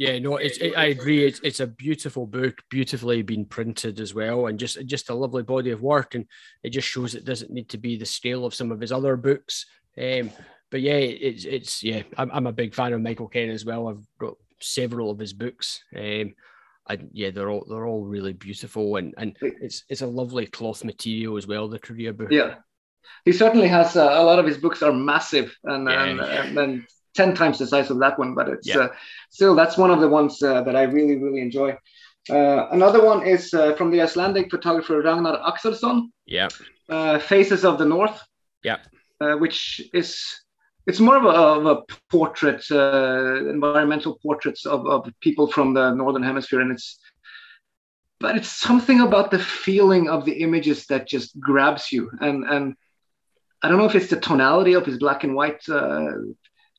Yeah, 0.01 0.19
no, 0.19 0.39
it's, 0.39 0.57
it, 0.57 0.73
I 0.79 0.87
agree. 0.87 1.27
It's, 1.27 1.41
it's 1.41 1.61
a 1.61 1.67
beautiful 1.67 2.27
book, 2.27 2.63
beautifully 2.71 3.21
been 3.21 3.45
printed 3.45 4.01
as 4.01 4.15
well, 4.15 4.47
and 4.47 4.59
just 4.59 4.83
just 4.87 5.11
a 5.11 5.15
lovely 5.15 5.43
body 5.43 5.73
of 5.73 5.83
work. 5.83 6.15
And 6.15 6.25
it 6.63 6.71
just 6.71 6.89
shows 6.89 7.15
it 7.15 7.27
doesn't 7.27 7.51
need 7.51 7.69
to 7.69 7.77
be 7.77 7.99
the 7.99 8.07
scale 8.07 8.47
of 8.47 8.55
some 8.55 8.73
of 8.73 8.81
his 8.81 8.93
other 8.93 9.15
books. 9.19 9.67
Um, 9.99 10.31
but 10.71 10.81
yeah, 10.81 10.95
it's 10.95 11.45
it's 11.45 11.83
yeah, 11.83 12.05
I'm, 12.17 12.31
I'm 12.33 12.47
a 12.47 12.53
big 12.53 12.75
fan 12.75 12.95
of 12.95 13.03
Michael 13.03 13.29
Kenna 13.29 13.53
as 13.53 13.67
well. 13.67 13.89
I've 13.89 14.07
got 14.19 14.37
several 14.59 15.11
of 15.11 15.19
his 15.19 15.35
books. 15.35 15.85
Um, 15.95 16.33
and 16.89 17.11
yeah, 17.13 17.29
they're 17.31 17.51
all 17.51 17.67
they're 17.69 17.87
all 17.87 18.07
really 18.07 18.33
beautiful, 18.33 18.97
and 18.97 19.13
and 19.19 19.37
it's 19.43 19.85
it's 19.91 20.01
a 20.01 20.07
lovely 20.07 20.47
cloth 20.47 20.83
material 20.83 21.37
as 21.37 21.47
well. 21.47 21.69
The 21.69 21.79
Korea 21.79 22.15
book. 22.15 22.31
Yeah, 22.31 22.55
he 23.27 23.33
certainly 23.33 23.69
has 23.69 23.97
uh, 23.97 24.09
a 24.15 24.25
lot 24.25 24.39
of 24.39 24.47
his 24.47 24.57
books 24.57 24.83
are 24.83 24.95
massive, 24.95 25.55
and 25.65 25.87
yeah, 25.87 26.05
and, 26.05 26.21
and, 26.21 26.59
and 26.59 26.87
10 27.15 27.35
times 27.35 27.59
the 27.59 27.67
size 27.67 27.91
of 27.91 27.99
that 28.01 28.19
one, 28.19 28.35
but 28.35 28.49
it's 28.49 28.69
yeah. 28.69 28.79
uh, 28.79 28.89
still 29.31 29.55
that's 29.55 29.77
one 29.77 29.91
of 29.91 30.01
the 30.01 30.09
ones 30.09 30.43
uh, 30.43 30.63
that 30.63 30.77
I 30.77 30.83
really, 30.83 31.17
really 31.17 31.41
enjoy. 31.41 31.77
Uh, 32.29 32.69
another 32.71 33.05
one 33.05 33.27
is 33.27 33.53
uh, 33.55 33.75
from 33.75 33.91
the 33.91 34.01
Icelandic 34.01 34.51
photographer 34.51 35.01
Ragnar 35.03 35.39
Axelsson. 35.39 36.11
Yeah. 36.27 36.49
Uh, 36.89 37.19
Faces 37.19 37.65
of 37.65 37.79
the 37.79 37.87
North. 37.87 38.23
Yeah. 38.63 38.79
Uh, 39.21 39.35
which 39.35 39.81
is 39.93 40.19
it's 40.87 41.01
more 41.01 41.17
of 41.17 41.25
a, 41.25 41.29
of 41.29 41.67
a 41.67 41.83
portrait, 42.11 42.65
environmental 42.71 44.19
portraits 44.23 44.65
of, 44.67 44.87
of 44.87 45.09
people 45.21 45.47
from 45.47 45.75
the 45.75 45.93
northern 45.93 46.23
hemisphere, 46.23 46.61
and 46.61 46.73
it's 46.73 46.99
but 48.21 48.37
it's 48.37 48.51
something 48.51 49.01
about 49.01 49.31
the 49.31 49.39
feeling 49.39 50.09
of 50.09 50.25
the 50.25 50.43
images 50.43 50.87
that 50.87 51.09
just 51.09 51.39
grabs 51.41 51.91
you 51.91 52.11
and 52.21 52.45
and 52.45 52.75
i 53.63 53.69
don't 53.69 53.79
know 53.79 53.87
if 53.87 53.95
it's 53.95 54.11
the 54.11 54.21
tonality 54.21 54.75
of 54.75 54.87
his 54.87 54.99
black 54.99 55.25
and 55.25 55.35
white 55.35 55.67
uh, 55.69 56.13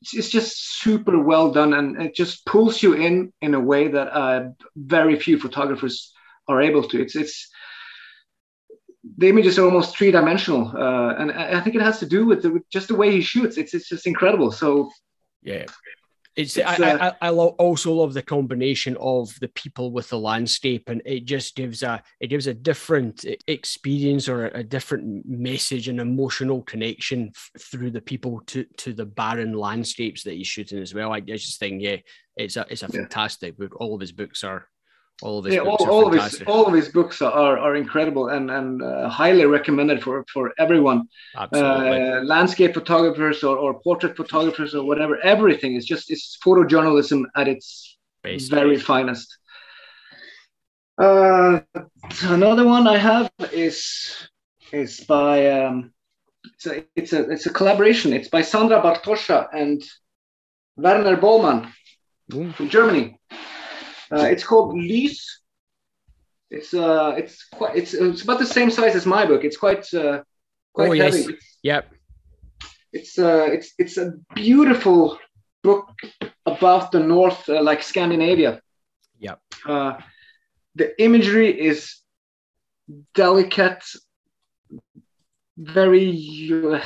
it's, 0.02 0.30
just 0.30 0.82
super 0.82 1.20
well 1.20 1.52
done 1.52 1.74
and 1.74 2.02
it 2.02 2.16
just 2.16 2.46
pulls 2.46 2.82
you 2.82 2.94
in 2.94 3.32
in 3.42 3.54
a 3.54 3.60
way 3.60 3.88
that 3.88 4.08
uh, 4.16 4.50
very 4.76 5.20
few 5.20 5.40
photographers 5.40 6.12
are 6.48 6.62
able 6.62 6.88
to. 6.90 7.02
It's 7.02 7.16
it's 7.16 7.50
the 9.18 9.30
images 9.30 9.58
are 9.58 9.66
almost 9.66 9.98
three 9.98 10.12
dimensional 10.12 10.68
uh, 10.78 11.16
and 11.16 11.32
i 11.32 11.60
think 11.60 11.76
it 11.76 11.82
has 11.82 11.98
to 11.98 12.06
do 12.06 12.24
with, 12.24 12.44
the, 12.44 12.52
with 12.52 12.70
just 12.70 12.88
the 12.88 12.96
way 12.96 13.12
he 13.12 13.22
shoots. 13.22 13.58
It's 13.58 13.74
it's 13.74 13.90
just 13.90 14.08
incredible. 14.08 14.52
So 14.52 14.90
yeah 15.44 15.66
it's, 16.36 16.56
it's 16.56 16.80
I, 16.80 16.92
uh, 16.92 17.14
I, 17.22 17.28
I 17.28 17.32
also 17.32 17.94
love 17.94 18.14
the 18.14 18.22
combination 18.22 18.96
of 19.00 19.38
the 19.42 19.50
people 19.50 19.92
with 19.92 20.10
the 20.10 20.20
landscape, 20.20 20.88
and 20.88 21.02
it 21.06 21.26
just 21.26 21.56
gives 21.56 21.84
a 21.84 22.02
it 22.20 22.28
gives 22.28 22.48
a 22.48 22.54
different 22.54 23.26
experience 23.48 24.30
or 24.30 24.46
a, 24.46 24.64
different 24.64 25.26
message 25.28 25.90
and 25.90 26.00
emotional 26.00 26.62
connection 26.64 27.32
f- 27.36 27.62
through 27.62 27.92
the 27.92 28.02
people 28.02 28.42
to 28.48 28.64
to 28.78 28.94
the 28.94 29.06
barren 29.06 29.54
landscapes 29.54 30.24
that 30.24 30.34
he's 30.34 30.48
shooting 30.48 30.80
as 30.80 30.94
well. 30.94 31.12
I, 31.12 31.18
I 31.18 31.22
just 31.22 31.60
think 31.60 31.82
yeah, 31.82 31.98
it's 32.38 32.56
a 32.56 32.66
it's 32.70 32.84
a 32.84 32.90
yeah. 32.92 33.02
fantastic 33.02 33.58
book. 33.58 33.76
All 33.82 33.94
of 33.94 34.02
his 34.02 34.14
books 34.14 34.44
are 34.44 34.68
all 35.22 35.40
of 35.40 35.46
his 35.46 35.56
yeah, 35.56 35.62
all, 35.62 35.90
all 35.90 36.08
of 36.08 36.14
his 36.14 36.42
all 36.48 36.68
of 36.68 36.74
his 36.74 36.90
books 36.90 37.22
are, 37.22 37.58
are 37.58 37.76
incredible 37.76 38.30
and 38.30 38.50
and 38.50 38.82
uh, 38.82 39.10
highly 39.10 39.46
recommended 39.46 40.02
for 40.02 40.26
for 40.34 40.54
everyone. 40.58 41.08
Absolutely. 41.36 42.02
Uh, 42.02 42.22
landscape 42.24 42.74
photographers 42.74 43.44
or, 43.44 43.58
or 43.58 43.80
portrait 43.82 44.18
photographers 44.18 44.74
or 44.74 44.84
whatever. 44.84 45.20
Everything 45.24 45.76
is 45.76 45.86
just 45.86 46.10
it's 46.10 46.38
photojournalism 46.44 47.26
at 47.36 47.48
its 47.48 47.98
very 48.24 48.78
finest. 48.78 49.38
Uh, 50.98 51.60
another 52.24 52.66
one 52.66 52.88
I 52.88 52.98
have 52.98 53.32
is 53.52 54.30
is 54.72 55.02
by 55.02 55.50
um, 55.52 55.94
it's 56.54 56.66
a 56.66 56.84
it's 56.96 57.14
a 57.14 57.30
it's 57.30 57.46
a 57.46 57.54
collaboration. 57.54 58.14
It's 58.14 58.30
by 58.30 58.42
Sandra 58.42 58.82
Bartocha 58.82 59.50
and 59.54 59.84
Werner 60.76 61.18
Bollmann 61.18 61.72
from 62.30 62.70
Germany. 62.70 63.20
Uh, 64.12 64.26
it's 64.26 64.44
called 64.44 64.78
Lys. 64.78 65.42
It's 66.50 66.74
uh, 66.74 67.16
it's 67.18 67.46
quite 67.46 67.78
it's 67.78 67.94
it's 67.94 68.24
about 68.24 68.40
the 68.40 68.46
same 68.46 68.70
size 68.70 68.96
as 68.96 69.06
my 69.06 69.26
book. 69.26 69.46
It's 69.46 69.58
quite 69.58 69.92
uh, 69.94 70.24
quite 70.74 70.90
oh, 70.90 71.04
heavy. 71.04 71.18
Yes. 71.18 71.30
Yep. 71.64 71.94
It's 72.92 73.18
uh, 73.18 73.48
it's 73.50 73.74
it's 73.78 73.98
a 73.98 74.14
beautiful 74.36 75.18
book 75.64 75.88
about 76.46 76.92
the 76.92 77.00
North, 77.00 77.48
uh, 77.48 77.62
like 77.62 77.84
Scandinavia. 77.84 78.62
Yep. 79.20 79.40
Uh, 79.66 79.94
the 80.76 81.02
imagery 81.02 81.50
is 81.50 81.96
delicate, 83.14 83.84
very. 85.58 86.50
Uh, 86.52 86.82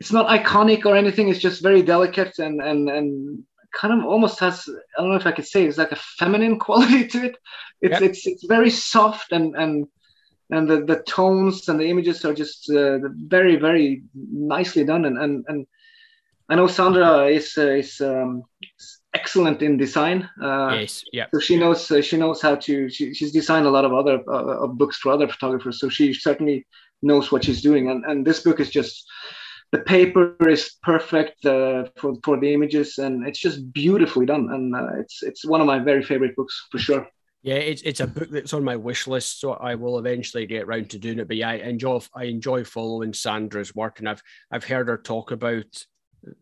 it's 0.00 0.12
not 0.12 0.28
iconic 0.28 0.86
or 0.86 0.96
anything. 0.96 1.28
It's 1.28 1.38
just 1.38 1.62
very 1.62 1.82
delicate 1.82 2.38
and 2.38 2.62
and 2.62 2.88
and 2.88 3.44
kind 3.72 3.98
of 3.98 4.04
almost 4.06 4.38
has 4.40 4.68
I 4.96 5.00
don't 5.00 5.10
know 5.10 5.16
if 5.16 5.26
I 5.26 5.32
could 5.32 5.46
say 5.46 5.64
it's 5.64 5.78
like 5.78 5.92
a 5.92 5.96
feminine 5.96 6.58
quality 6.66 7.06
to 7.08 7.24
it. 7.26 7.36
It's 7.80 7.92
yep. 7.92 8.02
it's 8.02 8.26
it's 8.26 8.46
very 8.46 8.70
soft 8.70 9.32
and 9.32 9.54
and 9.56 9.86
and 10.50 10.68
the, 10.68 10.84
the 10.84 11.02
tones 11.02 11.68
and 11.68 11.80
the 11.80 11.88
images 11.88 12.24
are 12.24 12.34
just 12.34 12.70
uh, 12.70 12.98
very 13.26 13.56
very 13.56 14.02
nicely 14.14 14.84
done 14.84 15.04
and 15.04 15.18
and, 15.18 15.44
and 15.48 15.66
I 16.48 16.54
know 16.54 16.66
Sandra 16.66 17.26
is 17.28 17.54
uh, 17.56 17.70
is, 17.70 18.00
um, 18.00 18.42
excellent 19.14 19.62
in 19.62 19.78
design. 19.78 20.28
Uh, 20.42 20.76
yes, 20.80 21.04
yeah. 21.12 21.26
So 21.32 21.40
she 21.40 21.56
knows 21.56 21.90
uh, 21.90 22.02
she 22.02 22.16
knows 22.18 22.42
how 22.42 22.56
to. 22.56 22.90
She, 22.90 23.14
she's 23.14 23.32
designed 23.32 23.66
a 23.66 23.70
lot 23.70 23.86
of 23.86 23.94
other 23.94 24.22
uh, 24.30 24.66
books 24.66 24.98
for 24.98 25.12
other 25.12 25.28
photographers. 25.28 25.80
So 25.80 25.88
she 25.88 26.12
certainly 26.12 26.66
knows 27.00 27.32
what 27.32 27.44
she's 27.44 27.62
doing. 27.62 27.88
And 27.90 28.04
and 28.04 28.26
this 28.26 28.40
book 28.40 28.60
is 28.60 28.68
just 28.68 29.08
the 29.72 29.78
paper 29.80 30.36
is 30.48 30.76
perfect 30.82 31.44
uh, 31.46 31.84
for 31.96 32.14
for 32.22 32.38
the 32.38 32.52
images, 32.52 32.98
and 32.98 33.26
it's 33.26 33.38
just 33.38 33.72
beautifully 33.72 34.26
done. 34.26 34.48
And 34.52 34.76
uh, 34.76 35.00
it's 35.00 35.22
it's 35.22 35.44
one 35.44 35.60
of 35.60 35.66
my 35.66 35.78
very 35.78 36.02
favorite 36.02 36.36
books 36.36 36.68
for 36.70 36.78
sure. 36.78 37.08
Yeah, 37.42 37.54
it's, 37.54 37.82
it's 37.82 37.98
a 37.98 38.06
book 38.06 38.30
that's 38.30 38.52
on 38.52 38.62
my 38.62 38.76
wish 38.76 39.08
list, 39.08 39.40
so 39.40 39.54
I 39.54 39.74
will 39.74 39.98
eventually 39.98 40.46
get 40.46 40.62
around 40.62 40.90
to 40.90 40.98
doing 40.98 41.18
it. 41.18 41.26
But 41.26 41.38
yeah, 41.38 41.50
I 41.50 41.54
enjoy 41.54 41.98
I 42.14 42.24
enjoy 42.24 42.64
following 42.64 43.12
Sandra's 43.12 43.74
work, 43.74 43.98
and 43.98 44.08
I've 44.08 44.22
I've 44.52 44.64
heard 44.64 44.88
her 44.88 44.98
talk 44.98 45.32
about 45.32 45.84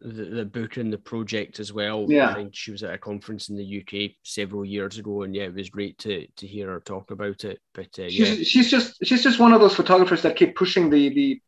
the, 0.03 0.25
the 0.25 0.45
book 0.45 0.77
and 0.77 0.93
the 0.93 0.99
project 0.99 1.59
as 1.59 1.73
well. 1.73 2.07
Yeah, 2.09 2.31
I 2.31 2.35
think 2.35 2.55
she 2.55 2.71
was 2.71 2.83
at 2.83 2.93
a 2.93 2.99
conference 2.99 3.49
in 3.49 3.57
the 3.57 3.81
UK 3.81 4.11
several 4.25 4.65
years 4.65 4.99
ago, 4.99 5.23
and 5.23 5.35
yeah, 5.35 5.45
it 5.45 5.55
was 5.55 5.71
great 5.71 5.97
to 5.99 6.27
to 6.27 6.47
hear 6.47 6.69
her 6.69 6.81
talk 6.81 7.13
about 7.13 7.45
it. 7.45 7.61
But 7.73 7.99
uh, 7.99 8.11
she's, 8.11 8.39
yeah, 8.39 8.45
she's 8.45 8.71
just 8.71 8.99
she's 9.05 9.23
just 9.23 9.39
one 9.41 9.53
of 9.53 9.61
those 9.61 9.77
photographers 9.77 10.23
that 10.23 10.37
keep 10.37 10.55
pushing 10.57 10.91
the 10.91 11.09
the 11.09 11.41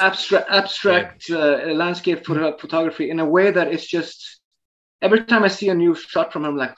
abstract 0.00 0.50
abstract 0.50 1.28
yeah. 1.28 1.36
uh, 1.36 1.74
landscape 1.74 2.24
photo- 2.24 2.56
photography 2.56 3.10
in 3.10 3.18
a 3.20 3.24
way 3.24 3.50
that 3.50 3.68
it's 3.68 3.86
just 3.86 4.40
every 5.02 5.24
time 5.24 5.42
I 5.42 5.48
see 5.48 5.68
a 5.68 5.74
new 5.74 5.94
shot 5.94 6.32
from 6.32 6.44
him, 6.44 6.52
I'm 6.52 6.56
like, 6.56 6.74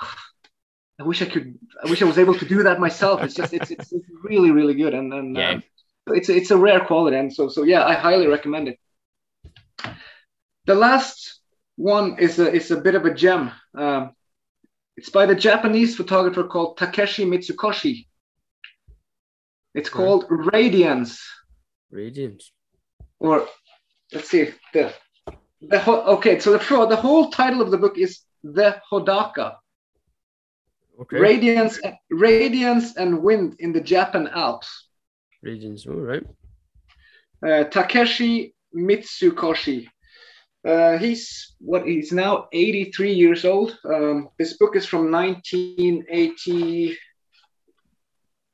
I 0.99 1.03
wish 1.03 1.23
I 1.23 1.27
could, 1.27 1.59
I 1.85 1.91
wish 1.91 2.01
I 2.01 2.07
was 2.07 2.19
able 2.19 2.39
to 2.39 2.47
do 2.47 2.63
that 2.63 2.81
myself. 2.81 3.23
It's 3.23 3.35
just, 3.35 3.53
it's, 3.53 3.71
it's, 3.71 3.93
it's 3.93 4.09
really, 4.23 4.51
really 4.51 4.75
good, 4.75 4.95
and, 4.95 5.13
and 5.13 5.37
yeah. 5.37 5.51
um, 5.51 5.63
it's 6.09 6.29
it's 6.29 6.51
a 6.51 6.57
rare 6.57 6.81
quality, 6.81 7.17
and 7.17 7.33
so 7.33 7.49
so 7.49 7.65
yeah, 7.65 7.85
I 7.85 7.95
highly 7.95 8.27
recommend 8.27 8.69
it. 8.69 8.79
The 10.67 10.75
last 10.75 11.41
one 11.77 12.19
is 12.19 12.39
a 12.39 12.51
is 12.51 12.71
a 12.71 12.77
bit 12.77 12.95
of 12.95 13.05
a 13.05 13.15
gem. 13.15 13.53
Um, 13.77 14.13
it's 14.97 15.11
by 15.11 15.27
the 15.27 15.35
Japanese 15.35 15.97
photographer 15.97 16.45
called 16.45 16.79
Takeshi 16.79 17.25
Mizukoshi. 17.25 18.07
It's 19.75 19.91
called 19.91 20.27
Radiance. 20.31 21.21
Radiance 21.95 22.53
or 23.21 23.47
let's 24.13 24.29
see 24.29 24.51
the 24.73 24.93
the 25.61 25.91
okay 26.17 26.39
so 26.39 26.53
the 26.53 26.87
the 26.89 26.97
whole 26.97 27.31
title 27.31 27.63
of 27.63 27.71
the 27.71 27.79
book 27.79 27.99
is 27.99 28.21
the 28.43 28.81
Hodaka. 28.91 29.57
Okay. 31.01 31.19
Radiance, 31.19 31.81
radiance 32.11 32.97
and 32.97 33.23
wind 33.23 33.57
in 33.59 33.73
the 33.73 33.81
Japan 33.81 34.29
Alps. 34.29 34.69
Radiance, 35.43 35.87
all 35.87 35.95
right. 35.95 36.25
Uh, 37.45 37.65
Takeshi 37.65 38.55
Mizukoshi. 38.77 39.89
Uh, 40.65 40.97
he's 40.99 41.57
what 41.59 41.85
he's 41.85 42.13
now 42.13 42.47
83 42.53 43.13
years 43.13 43.45
old. 43.45 43.77
Um, 43.85 44.29
this 44.39 44.57
book 44.57 44.77
is 44.77 44.87
from 44.87 45.11
1980, 45.11 46.97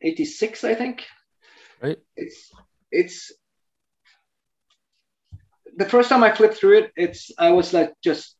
86, 0.01 0.65
I 0.65 0.75
think. 0.75 1.05
Right. 1.83 1.99
It's 2.17 2.51
it's 2.91 3.33
the 5.77 5.89
first 5.89 6.09
time 6.09 6.23
I 6.23 6.33
flipped 6.33 6.57
through 6.57 6.79
it, 6.79 6.93
it's 6.97 7.31
I 7.39 7.53
was 7.53 7.73
like 7.73 7.93
just 8.03 8.37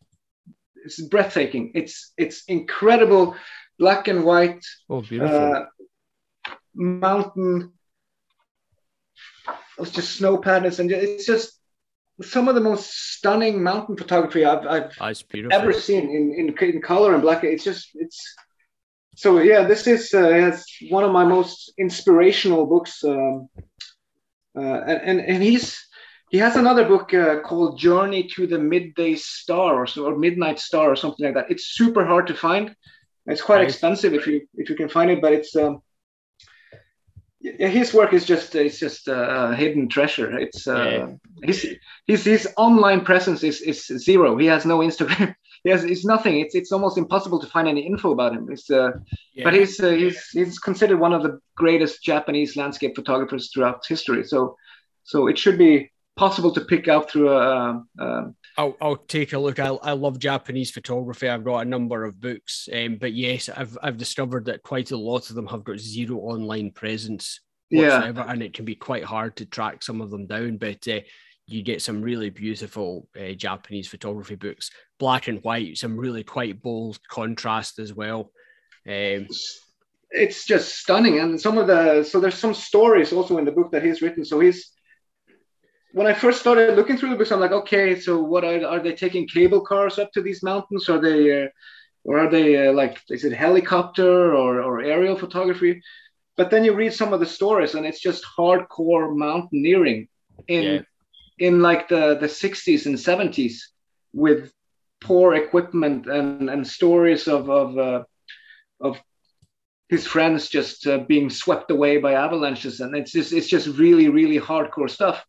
it's 0.85 1.01
breathtaking. 1.01 1.73
It's 1.75 2.13
it's 2.17 2.45
incredible, 2.49 3.37
black 3.79 4.09
and 4.09 4.25
white. 4.25 4.65
Oh, 4.89 5.03
beautiful. 5.03 5.37
Uh, 5.37 6.53
mountain. 6.75 7.73
It's 9.79 9.91
just 9.91 10.17
snow 10.17 10.39
patterns, 10.39 10.79
and 10.79 10.91
it's 10.91 11.27
just 11.27 11.59
some 12.23 12.49
of 12.49 12.55
the 12.55 12.61
most 12.61 12.91
stunning 13.15 13.63
mountain 13.63 13.97
photography 13.97 14.45
I've, 14.45 14.67
I've 14.67 14.93
oh, 15.01 15.13
ever 15.51 15.73
seen 15.73 16.11
in, 16.11 16.35
in, 16.35 16.69
in 16.75 16.83
color 16.83 17.15
and 17.15 17.23
black. 17.23 17.45
It's 17.45 17.65
just 17.65 17.91
it's 17.95 18.35
so 19.17 19.39
yeah. 19.41 19.65
This 19.65 19.87
is 19.87 20.13
uh, 20.15 20.57
one 20.89 21.05
of 21.05 21.13
my 21.13 21.25
most 21.25 21.73
inspirational 21.79 22.67
books, 22.67 23.03
um, 23.05 23.49
and, 24.55 25.01
and 25.03 25.21
and 25.21 25.43
he's 25.43 25.79
he 26.31 26.39
has 26.39 26.57
another 26.57 26.85
book 26.85 27.13
uh, 27.13 27.41
called 27.41 27.79
Journey 27.79 28.29
to 28.35 28.47
the 28.47 28.59
Midday 28.59 29.17
Star 29.17 29.75
or, 29.75 29.87
so, 29.87 30.07
or 30.07 30.17
Midnight 30.17 30.61
Star 30.61 30.89
or 30.89 30.95
something 30.95 31.27
like 31.27 31.35
that. 31.35 31.51
It's 31.51 31.75
super 31.75 32.05
hard 32.05 32.29
to 32.29 32.35
find. 32.35 32.75
It's 33.27 33.43
quite 33.43 33.63
expensive 33.63 34.15
if 34.15 34.27
you 34.27 34.47
if 34.55 34.71
you 34.71 34.77
can 34.77 34.89
find 34.89 35.11
it, 35.11 35.21
but 35.21 35.33
it's 35.33 35.55
um, 35.57 35.83
his 37.41 37.93
work 37.95 38.13
is 38.13 38.25
just 38.25 38.55
it's 38.55 38.79
just 38.79 39.09
a 39.09 39.55
hidden 39.57 39.89
treasure. 39.89 40.39
It's 40.39 40.67
uh, 40.67 40.85
yeah. 41.43 41.47
his 41.47 41.77
his 42.07 42.25
his 42.25 42.49
online 42.57 43.03
presence 43.05 43.43
is 43.43 43.61
is 43.61 43.87
zero. 43.87 44.37
He 44.37 44.47
has 44.47 44.65
no 44.65 44.79
Instagram. 44.79 45.35
He 45.65 45.71
has 45.71 45.85
it's 45.85 46.05
nothing. 46.05 46.41
It's 46.41 46.55
it's 46.55 46.73
almost 46.73 46.99
impossible 46.99 47.39
to 47.41 47.47
find 47.47 47.69
any 47.69 47.87
info 47.87 48.13
about 48.13 48.35
him. 48.35 48.49
It's 48.51 48.71
uh, 48.71 48.93
yeah. 49.35 49.45
but 49.45 49.55
he's 49.55 49.79
uh, 49.81 49.91
he's 49.91 50.29
he's 50.31 50.59
considered 50.59 50.99
one 50.99 51.13
of 51.13 51.23
the 51.23 51.41
greatest 51.57 52.03
Japanese 52.03 52.57
landscape 52.57 52.97
photographers 52.97 53.51
throughout 53.53 53.85
history. 53.87 54.25
So 54.25 54.57
so 55.05 55.27
it 55.27 55.39
should 55.39 55.59
be 55.59 55.91
possible 56.17 56.53
to 56.53 56.61
pick 56.61 56.89
up 56.89 57.11
through 57.11 57.31
a. 57.31 57.57
Um, 57.57 57.89
um, 57.99 58.37
I'll, 58.57 58.77
I'll 58.81 58.97
take 58.97 59.33
a 59.33 59.39
look. 59.39 59.59
I, 59.59 59.69
I 59.69 59.93
love 59.93 60.19
Japanese 60.19 60.71
photography. 60.71 61.29
I've 61.29 61.45
got 61.45 61.61
a 61.61 61.69
number 61.69 62.05
of 62.05 62.21
books, 62.21 62.69
um, 62.73 62.99
but 63.01 63.13
yes, 63.13 63.49
I've 63.49 63.77
I've 63.83 63.97
discovered 63.97 64.47
that 64.47 64.63
quite 64.63 64.91
a 64.91 64.97
lot 64.97 65.31
of 65.31 65.37
them 65.37 65.47
have 65.47 65.65
got 65.65 65.79
zero 65.79 66.19
online 66.19 66.71
presence 66.73 67.41
whatsoever, 67.71 68.25
yeah. 68.27 68.33
and 68.33 68.43
it 68.43 68.53
can 68.53 68.65
be 68.65 68.75
quite 68.75 69.05
hard 69.05 69.37
to 69.37 69.47
track 69.47 69.83
some 69.83 70.01
of 70.01 70.11
them 70.11 70.27
down. 70.27 70.57
But 70.59 70.87
uh, 70.89 71.01
you 71.51 71.63
get 71.63 71.83
some 71.83 72.03
really 72.03 72.31
beautiful 72.31 73.09
uh, 73.19 73.33
Japanese 73.33 73.89
photography 73.89 74.37
books, 74.37 74.71
black 74.99 75.29
and 75.29 75.43
white, 75.43 75.79
some 75.79 75.97
really 75.97 76.23
quite 76.23 76.63
bold 76.63 76.99
contrast 77.09 77.79
as 77.79 77.93
well. 77.93 78.31
Um, 78.87 79.27
it's 80.11 80.47
just 80.47 80.79
stunning. 80.79 81.19
And 81.19 81.41
some 81.41 81.59
of 81.59 81.67
the 81.67 82.05
so 82.05 82.21
there's 82.21 82.35
some 82.35 82.55
stories 82.55 83.13
also 83.13 83.39
in 83.39 83.45
the 83.45 83.53
book 83.53 83.73
that 83.73 83.85
he's 83.85 84.03
written. 84.03 84.25
So 84.25 84.41
he's 84.41 84.73
when 85.93 86.07
I 86.07 86.15
first 86.15 86.41
started 86.41 86.77
looking 86.77 86.97
through 86.97 87.11
the 87.11 87.17
books, 87.17 87.33
I'm 87.33 87.41
like, 87.41 87.53
okay, 87.53 87.99
so 87.99 88.23
what 88.23 88.45
are, 88.45 88.65
are 88.65 88.81
they 88.81 88.95
taking 88.95 89.27
cable 89.27 89.61
cars 89.61 89.99
up 89.99 90.13
to 90.13 90.23
these 90.23 90.43
mountains? 90.43 90.89
Are 90.89 91.01
they, 91.01 91.45
uh, 91.45 91.49
or 92.05 92.21
are 92.21 92.31
they 92.31 92.69
uh, 92.69 92.73
like, 92.73 92.99
is 93.09 93.25
it 93.25 93.33
helicopter 93.33 94.35
or, 94.35 94.63
or 94.63 94.83
aerial 94.83 95.17
photography? 95.17 95.83
But 96.37 96.51
then 96.51 96.65
you 96.65 96.75
read 96.75 96.95
some 96.95 97.13
of 97.13 97.21
the 97.21 97.27
stories, 97.27 97.75
and 97.75 97.85
it's 97.85 98.01
just 98.01 98.25
hardcore 98.39 99.15
mountaineering 99.15 100.09
in 100.47 100.63
yeah. 100.63 100.81
In 101.41 101.61
like 101.61 101.89
the 101.89 102.17
the 102.21 102.27
60s 102.27 102.87
and 102.87 102.97
70s 102.97 103.55
with 104.13 104.53
poor 105.01 105.35
equipment 105.35 106.07
and 106.07 106.49
and 106.51 106.67
stories 106.67 107.27
of 107.27 107.51
of 107.51 107.79
uh, 107.79 108.05
of 108.81 109.01
his 109.89 110.07
friends 110.07 110.49
just 110.49 110.87
uh, 110.87 110.99
being 110.99 111.29
swept 111.31 111.71
away 111.71 111.99
by 111.99 112.13
avalanches, 112.15 112.81
and 112.81 112.95
it's 112.95 113.13
just 113.13 113.33
it's 113.33 113.49
just 113.49 113.79
really 113.79 114.09
really 114.09 114.39
hardcore 114.39 114.91
stuff. 114.91 115.25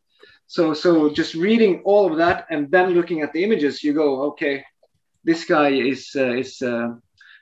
So 0.48 0.74
so 0.74 1.10
just 1.10 1.34
reading 1.34 1.82
all 1.86 2.12
of 2.12 2.18
that 2.18 2.46
and 2.50 2.70
then 2.70 2.90
looking 2.92 3.22
at 3.22 3.32
the 3.34 3.44
images 3.44 3.84
you 3.84 3.94
go 3.94 4.24
okay 4.32 4.64
this 5.24 5.46
guy 5.46 5.70
is 5.70 6.12
uh, 6.16 6.34
is 6.34 6.62
uh, 6.62 6.90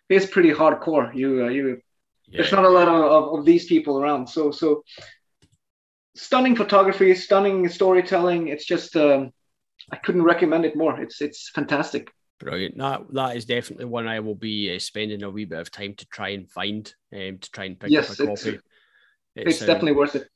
is 0.10 0.26
pretty 0.26 0.52
hardcore. 0.52 1.14
You 1.16 1.46
uh, 1.46 1.50
you 1.50 1.82
yeah. 2.28 2.42
there's 2.42 2.52
not 2.52 2.66
a 2.66 2.70
lot 2.70 2.88
of, 2.88 3.04
of, 3.04 3.40
of, 3.40 3.46
these 3.46 3.66
people 3.66 4.00
around. 4.00 4.28
So 4.28 4.52
so 4.52 4.84
stunning 6.20 6.56
photography 6.56 7.14
stunning 7.16 7.68
storytelling 7.68 8.48
it's 8.48 8.66
just 8.66 8.96
um, 8.96 9.32
i 9.92 9.96
couldn't 9.96 10.24
recommend 10.24 10.66
it 10.66 10.76
more 10.76 11.00
it's 11.00 11.22
it's 11.22 11.50
fantastic 11.50 12.12
Brilliant. 12.40 12.78
That 12.78 13.02
that 13.12 13.36
is 13.36 13.44
definitely 13.44 13.86
one 13.86 14.08
I 14.08 14.22
will 14.22 14.36
be 14.36 14.74
uh, 14.74 14.80
spending 14.80 15.24
a 15.24 15.30
wee 15.30 15.44
bit 15.44 15.60
of 15.60 15.72
time 15.72 15.94
to 15.96 16.08
try 16.08 16.30
and 16.30 16.50
find, 16.50 16.88
um, 17.14 17.38
to 17.38 17.52
try 17.52 17.66
and 17.66 17.78
pick 17.78 17.92
yes, 17.92 18.10
up 18.12 18.20
a 18.20 18.28
copy. 18.28 18.60
It's, 19.36 19.58
it's 19.58 19.60
definitely 19.60 19.92
worth 19.92 20.16
it. 20.16 20.30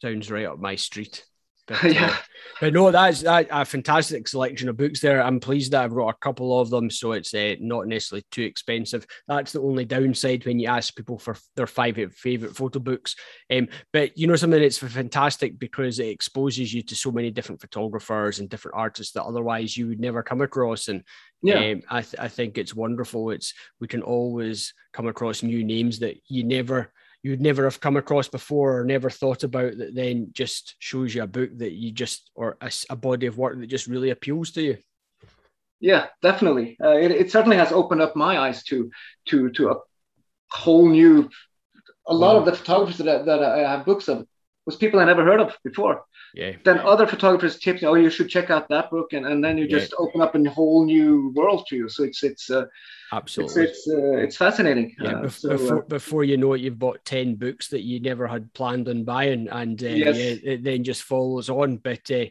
Sounds 0.00 0.30
right 0.30 0.46
up 0.46 0.58
my 0.58 0.76
street. 0.76 1.22
But, 1.82 1.94
yeah. 1.94 2.10
Uh, 2.10 2.16
but 2.60 2.72
no, 2.74 2.90
that's 2.90 3.22
that, 3.22 3.46
a 3.50 3.64
fantastic 3.64 4.26
selection 4.26 4.68
of 4.68 4.76
books 4.76 5.00
there. 5.00 5.22
I'm 5.22 5.40
pleased 5.40 5.72
that 5.72 5.84
I've 5.84 5.94
got 5.94 6.08
a 6.08 6.18
couple 6.18 6.60
of 6.60 6.68
them, 6.68 6.90
so 6.90 7.12
it's 7.12 7.32
uh, 7.32 7.54
not 7.60 7.86
necessarily 7.86 8.26
too 8.30 8.42
expensive. 8.42 9.06
That's 9.28 9.52
the 9.52 9.62
only 9.62 9.84
downside 9.84 10.44
when 10.44 10.58
you 10.58 10.68
ask 10.68 10.94
people 10.94 11.18
for 11.18 11.36
their 11.54 11.68
five 11.68 11.96
favorite 12.12 12.56
photo 12.56 12.80
books. 12.80 13.14
Um, 13.50 13.68
but 13.92 14.18
you 14.18 14.26
know 14.26 14.36
something, 14.36 14.60
it's 14.60 14.78
fantastic 14.78 15.58
because 15.58 16.00
it 16.00 16.08
exposes 16.08 16.74
you 16.74 16.82
to 16.82 16.96
so 16.96 17.12
many 17.12 17.30
different 17.30 17.60
photographers 17.60 18.40
and 18.40 18.48
different 18.50 18.76
artists 18.76 19.14
that 19.14 19.24
otherwise 19.24 19.76
you 19.76 19.86
would 19.86 20.00
never 20.00 20.22
come 20.22 20.40
across. 20.40 20.88
And 20.88 21.04
yeah, 21.42 21.70
um, 21.70 21.82
I, 21.88 22.02
th- 22.02 22.16
I 22.18 22.28
think 22.28 22.58
it's 22.58 22.74
wonderful. 22.74 23.30
It's 23.30 23.54
we 23.80 23.86
can 23.86 24.02
always 24.02 24.74
come 24.92 25.06
across 25.06 25.42
new 25.42 25.64
names 25.64 26.00
that 26.00 26.16
you 26.26 26.44
never 26.44 26.92
you'd 27.22 27.40
never 27.40 27.64
have 27.64 27.80
come 27.80 27.96
across 27.96 28.28
before 28.28 28.78
or 28.78 28.84
never 28.84 29.10
thought 29.10 29.44
about 29.44 29.76
that 29.76 29.94
then 29.94 30.30
just 30.32 30.76
shows 30.78 31.14
you 31.14 31.22
a 31.22 31.26
book 31.26 31.50
that 31.58 31.72
you 31.72 31.92
just 31.92 32.30
or 32.34 32.56
a, 32.60 32.70
a 32.88 32.96
body 32.96 33.26
of 33.26 33.38
work 33.38 33.58
that 33.58 33.66
just 33.66 33.86
really 33.86 34.10
appeals 34.10 34.50
to 34.52 34.62
you. 34.62 34.78
Yeah 35.80 36.06
definitely. 36.22 36.76
Uh, 36.82 36.96
it, 36.96 37.10
it, 37.10 37.30
certainly 37.30 37.56
has 37.56 37.72
opened 37.72 38.02
up 38.02 38.16
my 38.16 38.38
eyes 38.38 38.62
to 38.64 38.90
to 39.26 39.50
to 39.50 39.70
a 39.70 39.76
whole 40.50 40.88
new 40.88 41.28
a 42.06 42.14
lot 42.14 42.34
wow. 42.34 42.40
of 42.40 42.44
the 42.44 42.54
photographers 42.54 42.98
that, 42.98 43.24
that 43.24 43.42
i 43.42 43.58
have 43.58 43.84
books 43.84 44.08
of 44.08 44.26
was 44.66 44.76
people 44.76 45.00
i 45.00 45.04
never 45.04 45.24
heard 45.24 45.40
of 45.40 45.56
before 45.64 46.04
yeah 46.34 46.52
then 46.64 46.78
other 46.78 47.06
photographers 47.06 47.58
tipped 47.58 47.82
me 47.82 47.88
oh 47.88 47.94
you 47.94 48.10
should 48.10 48.28
check 48.28 48.50
out 48.50 48.68
that 48.68 48.90
book 48.90 49.12
and, 49.12 49.26
and 49.26 49.42
then 49.42 49.58
you 49.58 49.66
just 49.66 49.92
yeah. 49.92 50.04
open 50.04 50.20
up 50.20 50.34
a 50.34 50.50
whole 50.50 50.84
new 50.84 51.32
world 51.34 51.66
to 51.68 51.76
you 51.76 51.88
so 51.88 52.04
it's 52.04 52.22
it's 52.22 52.50
uh, 52.50 52.66
Absolutely, 53.12 53.64
it's 53.64 53.78
it's, 53.78 53.88
uh, 53.88 54.16
it's 54.18 54.36
fascinating. 54.36 54.94
Yeah, 55.00 55.22
uh, 55.22 55.28
so, 55.28 55.48
before, 55.48 55.78
uh, 55.78 55.86
before 55.88 56.24
you 56.24 56.36
know 56.36 56.52
it, 56.52 56.60
you've 56.60 56.78
bought 56.78 57.04
ten 57.04 57.34
books 57.34 57.66
that 57.68 57.82
you 57.82 57.98
never 57.98 58.28
had 58.28 58.52
planned 58.54 58.88
on 58.88 59.02
buying, 59.02 59.48
and 59.48 59.82
uh, 59.82 59.88
yes. 59.88 60.16
yeah, 60.16 60.52
it 60.52 60.62
then 60.62 60.84
just 60.84 61.02
follows 61.02 61.50
on. 61.50 61.78
But 61.78 62.08
uh, 62.08 62.26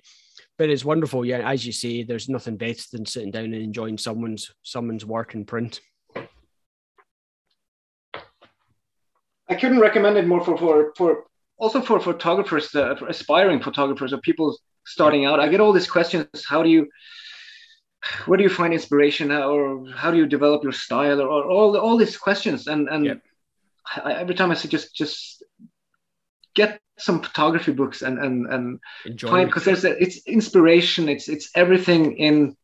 but 0.58 0.70
it's 0.70 0.86
wonderful. 0.86 1.26
Yeah, 1.26 1.50
as 1.50 1.66
you 1.66 1.74
say, 1.74 2.04
there's 2.04 2.30
nothing 2.30 2.56
better 2.56 2.84
than 2.94 3.06
sitting 3.06 3.32
down 3.32 3.46
and 3.46 3.56
enjoying 3.56 3.98
someone's 3.98 4.54
someone's 4.64 5.06
work 5.06 5.36
in 5.36 5.44
print. 5.44 5.82
I 9.50 9.56
couldn't 9.56 9.80
recommend 9.80 10.18
it 10.18 10.28
more 10.28 10.44
for 10.46 10.58
for 10.58 10.94
for 10.96 11.26
also 11.60 11.82
for 11.82 12.00
photographers, 12.00 12.74
uh, 12.74 12.96
for 12.96 13.08
aspiring 13.08 13.62
photographers 13.62 14.14
or 14.14 14.18
people 14.20 14.58
starting 14.86 15.26
out. 15.26 15.40
I 15.40 15.50
get 15.50 15.60
all 15.60 15.74
these 15.74 15.92
questions: 15.92 16.28
How 16.48 16.64
do 16.64 16.70
you 16.70 16.88
where 18.26 18.38
do 18.38 18.44
you 18.44 18.50
find 18.50 18.74
inspiration? 18.74 19.32
Or 19.32 19.86
how 19.92 20.12
do 20.12 20.18
you 20.18 20.26
develop 20.26 20.64
your 20.64 20.72
style? 20.72 21.22
Or, 21.22 21.28
or 21.28 21.44
all 21.52 21.78
all 21.78 21.98
these 21.98 22.18
questions. 22.18 22.68
And 22.68 22.88
and 22.90 23.06
yep. 23.06 23.22
I, 24.04 24.14
every 24.14 24.36
time 24.36 24.52
I 24.52 24.56
say 24.56 24.70
just 24.70 24.96
just 24.96 25.44
get 26.56 26.80
some 26.98 27.22
photography 27.22 27.72
books 27.72 28.02
and 28.02 28.18
and 28.20 28.48
and 28.48 28.80
Enjoy 29.06 29.30
find 29.30 29.50
because 29.50 29.66
there's 29.66 29.86
a, 29.86 30.02
it's 30.02 30.26
inspiration. 30.28 31.10
It's 31.10 31.28
it's 31.28 31.50
everything 31.56 32.18
in 32.18 32.56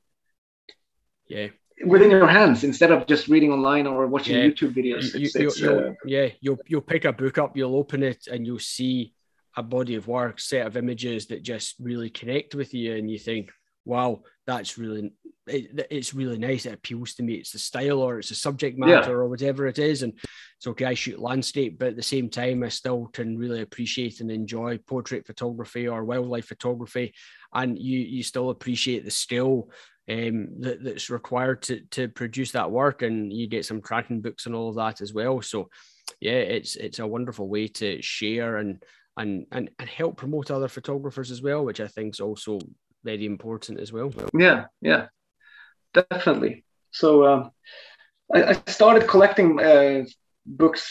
yeah 1.27 1.47
within 1.83 2.11
your 2.11 2.27
hands 2.27 2.63
instead 2.63 2.91
of 2.91 3.05
just 3.07 3.27
reading 3.27 3.51
online 3.51 3.87
or 3.87 4.07
watching 4.07 4.37
yeah. 4.37 4.45
YouTube 4.45 4.75
videos. 4.75 5.13
You, 5.13 5.25
it's, 5.25 5.35
it's, 5.35 5.63
uh, 5.63 5.93
yeah, 6.05 6.29
you'll 6.39 6.59
you'll 6.67 6.81
pick 6.81 7.05
a 7.05 7.13
book 7.13 7.37
up, 7.37 7.57
you'll 7.57 7.75
open 7.75 8.03
it, 8.03 8.27
and 8.27 8.45
you'll 8.45 8.59
see 8.59 9.13
a 9.57 9.63
body 9.63 9.95
of 9.95 10.07
work, 10.07 10.39
set 10.39 10.67
of 10.67 10.77
images 10.77 11.27
that 11.27 11.43
just 11.43 11.75
really 11.79 12.09
connect 12.09 12.55
with 12.55 12.73
you, 12.73 12.95
and 12.95 13.09
you 13.09 13.17
think, 13.17 13.51
wow, 13.85 14.21
that's 14.45 14.77
really 14.77 15.11
it, 15.47 15.87
it's 15.91 16.13
really 16.13 16.37
nice. 16.37 16.65
It 16.65 16.73
appeals 16.73 17.13
to 17.15 17.23
me. 17.23 17.35
It's 17.35 17.51
the 17.51 17.59
style 17.59 18.01
or 18.01 18.19
it's 18.19 18.29
the 18.29 18.35
subject 18.35 18.77
matter 18.77 19.11
yeah. 19.11 19.17
or 19.17 19.27
whatever 19.27 19.67
it 19.67 19.79
is. 19.79 20.03
And 20.03 20.13
it's 20.57 20.67
okay. 20.67 20.85
I 20.85 20.93
shoot 20.93 21.19
landscape, 21.19 21.77
but 21.77 21.89
at 21.89 21.95
the 21.95 22.03
same 22.03 22.29
time, 22.29 22.63
I 22.63 22.69
still 22.69 23.07
can 23.07 23.37
really 23.37 23.61
appreciate 23.61 24.21
and 24.21 24.31
enjoy 24.31 24.79
portrait 24.79 25.25
photography 25.25 25.87
or 25.87 26.03
wildlife 26.03 26.45
photography. 26.45 27.13
And 27.53 27.77
you 27.77 27.99
you 27.99 28.23
still 28.23 28.49
appreciate 28.49 29.05
the 29.05 29.11
skill 29.11 29.69
um, 30.09 30.61
that, 30.61 30.83
that's 30.83 31.09
required 31.09 31.61
to 31.63 31.81
to 31.91 32.07
produce 32.07 32.51
that 32.51 32.71
work. 32.71 33.01
And 33.01 33.31
you 33.31 33.47
get 33.47 33.65
some 33.65 33.81
cracking 33.81 34.21
books 34.21 34.45
and 34.45 34.55
all 34.55 34.69
of 34.69 34.75
that 34.75 35.01
as 35.01 35.13
well. 35.13 35.41
So 35.41 35.69
yeah, 36.19 36.33
it's 36.33 36.75
it's 36.75 36.99
a 36.99 37.07
wonderful 37.07 37.47
way 37.47 37.67
to 37.67 38.01
share 38.01 38.57
and 38.57 38.83
and 39.17 39.45
and, 39.51 39.69
and 39.79 39.89
help 39.89 40.17
promote 40.17 40.51
other 40.51 40.67
photographers 40.67 41.31
as 41.31 41.41
well, 41.41 41.65
which 41.65 41.79
I 41.79 41.87
think 41.87 42.15
is 42.15 42.19
also 42.19 42.59
very 43.03 43.25
important 43.25 43.79
as 43.79 43.91
well. 43.91 44.11
Yeah, 44.37 44.65
yeah, 44.81 45.07
definitely. 45.93 46.65
So 46.91 47.25
um, 47.25 47.51
I, 48.33 48.43
I, 48.43 48.71
started 48.71 49.07
collecting 49.07 49.59
uh, 49.59 50.05
books 50.45 50.89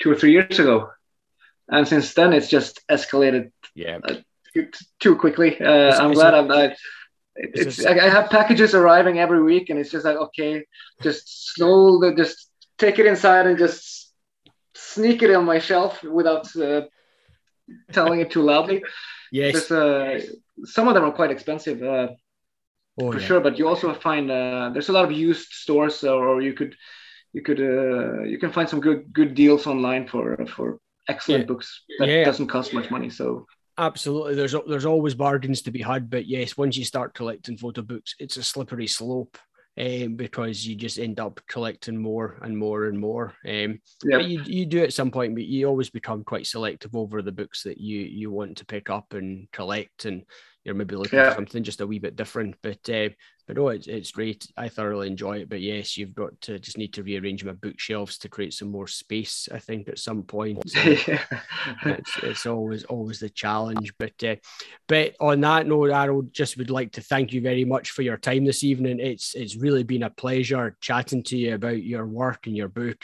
two 0.00 0.10
or 0.10 0.16
three 0.16 0.32
years 0.32 0.58
ago, 0.58 0.90
and 1.68 1.86
since 1.86 2.14
then 2.14 2.32
it's 2.32 2.48
just 2.48 2.80
escalated. 2.88 3.52
Yeah. 3.74 3.98
Uh, 4.02 4.16
too 4.98 5.16
quickly. 5.16 5.60
Uh, 5.60 5.96
I'm 5.96 6.12
glad 6.12 6.34
I'm. 6.34 6.50
I, 6.50 6.74
it's, 7.42 7.78
it's, 7.78 7.86
I 7.86 8.08
have 8.08 8.30
packages 8.30 8.74
arriving 8.74 9.18
every 9.18 9.42
week, 9.42 9.70
and 9.70 9.78
it's 9.78 9.90
just 9.90 10.04
like 10.04 10.16
okay, 10.16 10.64
just 11.02 11.54
slowly, 11.54 12.14
just 12.14 12.50
take 12.78 12.98
it 12.98 13.06
inside 13.06 13.46
and 13.46 13.58
just 13.58 14.12
sneak 14.74 15.22
it 15.22 15.34
on 15.34 15.44
my 15.44 15.58
shelf 15.58 16.02
without 16.02 16.54
uh, 16.56 16.82
telling 17.92 18.20
it 18.20 18.30
too 18.30 18.42
loudly. 18.42 18.82
Yes. 19.32 19.70
Uh, 19.70 20.20
some 20.64 20.88
of 20.88 20.94
them 20.94 21.04
are 21.04 21.12
quite 21.12 21.30
expensive, 21.30 21.82
uh, 21.82 22.08
oh, 23.00 23.12
for 23.12 23.20
yeah. 23.20 23.26
sure. 23.26 23.40
But 23.40 23.58
you 23.58 23.68
also 23.68 23.94
find 23.94 24.30
uh, 24.30 24.70
there's 24.72 24.88
a 24.88 24.92
lot 24.92 25.04
of 25.04 25.12
used 25.12 25.52
stores, 25.52 26.04
or 26.04 26.42
you 26.42 26.52
could 26.52 26.76
you 27.32 27.42
could 27.42 27.60
uh, 27.60 28.22
you 28.22 28.38
can 28.38 28.52
find 28.52 28.68
some 28.68 28.80
good 28.80 29.12
good 29.12 29.34
deals 29.34 29.66
online 29.66 30.06
for 30.06 30.36
for 30.46 30.78
excellent 31.08 31.42
yeah. 31.42 31.46
books 31.46 31.84
that 31.98 32.08
yeah. 32.08 32.24
doesn't 32.24 32.48
cost 32.48 32.74
much 32.74 32.90
money. 32.90 33.10
So 33.10 33.46
absolutely, 33.80 34.34
there's 34.34 34.54
there's 34.68 34.86
always 34.86 35.14
bargains 35.14 35.62
to 35.62 35.70
be 35.70 35.82
had. 35.82 36.10
But 36.10 36.26
yes, 36.26 36.56
once 36.56 36.76
you 36.76 36.84
start 36.84 37.14
collecting 37.14 37.56
photo 37.56 37.82
books, 37.82 38.14
it's 38.18 38.36
a 38.36 38.42
slippery 38.42 38.86
slope 38.86 39.38
um, 39.78 40.14
because 40.16 40.66
you 40.66 40.76
just 40.76 40.98
end 40.98 41.20
up 41.20 41.40
collecting 41.48 41.96
more 41.96 42.38
and 42.42 42.56
more 42.56 42.86
and 42.86 42.98
more. 42.98 43.34
Um, 43.46 43.80
yep. 44.04 44.22
you, 44.26 44.42
you 44.44 44.66
do 44.66 44.82
at 44.82 44.92
some 44.92 45.10
point, 45.10 45.34
but 45.34 45.44
you 45.44 45.66
always 45.66 45.90
become 45.90 46.24
quite 46.24 46.46
selective 46.46 46.94
over 46.94 47.22
the 47.22 47.32
books 47.32 47.62
that 47.64 47.78
you 47.78 48.00
you 48.00 48.30
want 48.30 48.58
to 48.58 48.66
pick 48.66 48.90
up 48.90 49.14
and 49.14 49.50
collect, 49.52 50.04
and 50.04 50.22
you're 50.64 50.74
maybe 50.74 50.96
looking 50.96 51.18
yeah. 51.18 51.30
for 51.30 51.36
something 51.36 51.62
just 51.62 51.80
a 51.80 51.86
wee 51.86 51.98
bit 51.98 52.16
different. 52.16 52.56
But 52.62 52.88
uh, 52.90 53.10
but 53.52 53.60
oh, 53.60 53.68
it's, 53.68 53.88
it's 53.88 54.12
great. 54.12 54.46
I 54.56 54.68
thoroughly 54.68 55.08
enjoy 55.08 55.38
it. 55.38 55.48
But 55.48 55.60
yes, 55.60 55.96
you've 55.96 56.14
got 56.14 56.40
to 56.42 56.60
just 56.60 56.78
need 56.78 56.94
to 56.94 57.02
rearrange 57.02 57.44
my 57.44 57.50
bookshelves 57.50 58.16
to 58.18 58.28
create 58.28 58.54
some 58.54 58.70
more 58.70 58.86
space. 58.86 59.48
I 59.50 59.58
think 59.58 59.88
at 59.88 59.98
some 59.98 60.22
point. 60.22 60.62
it's, 60.76 62.16
it's 62.22 62.46
always 62.46 62.84
always 62.84 63.18
the 63.18 63.28
challenge. 63.28 63.92
But 63.98 64.22
uh, 64.22 64.36
but 64.86 65.16
on 65.20 65.40
that 65.40 65.66
note, 65.66 65.90
Arild, 65.90 66.30
just 66.30 66.58
would 66.58 66.70
like 66.70 66.92
to 66.92 67.00
thank 67.00 67.32
you 67.32 67.40
very 67.40 67.64
much 67.64 67.90
for 67.90 68.02
your 68.02 68.18
time 68.18 68.44
this 68.44 68.62
evening. 68.62 69.00
It's 69.00 69.34
it's 69.34 69.56
really 69.56 69.82
been 69.82 70.04
a 70.04 70.10
pleasure 70.10 70.76
chatting 70.80 71.24
to 71.24 71.36
you 71.36 71.54
about 71.56 71.82
your 71.82 72.06
work 72.06 72.46
and 72.46 72.56
your 72.56 72.68
book. 72.68 72.98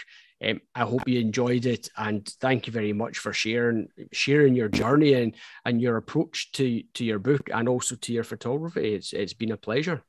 Um, 0.44 0.60
I 0.76 0.82
hope 0.82 1.08
you 1.08 1.18
enjoyed 1.18 1.66
it, 1.66 1.88
and 1.96 2.24
thank 2.40 2.68
you 2.68 2.72
very 2.72 2.92
much 2.92 3.18
for 3.18 3.32
sharing 3.32 3.88
sharing 4.12 4.54
your 4.54 4.68
journey 4.68 5.14
and 5.14 5.34
and 5.64 5.80
your 5.80 5.96
approach 5.96 6.52
to 6.52 6.84
to 6.94 7.04
your 7.04 7.18
book 7.18 7.50
and 7.52 7.68
also 7.68 7.96
to 7.96 8.12
your 8.12 8.22
photography. 8.22 8.94
It's 8.94 9.12
it's 9.12 9.34
been 9.34 9.50
a 9.50 9.56
pleasure. 9.56 10.04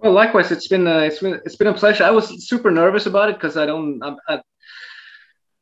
Well, 0.00 0.12
likewise, 0.12 0.50
it's 0.50 0.68
been 0.68 0.86
uh, 0.86 1.00
it's 1.00 1.18
been 1.18 1.40
it's 1.44 1.56
been 1.56 1.68
a 1.68 1.74
pleasure. 1.74 2.04
I 2.04 2.10
was 2.10 2.48
super 2.48 2.70
nervous 2.70 3.06
about 3.06 3.28
it 3.28 3.36
because 3.36 3.56
I 3.56 3.66
don't 3.66 4.02
I'm 4.02 4.40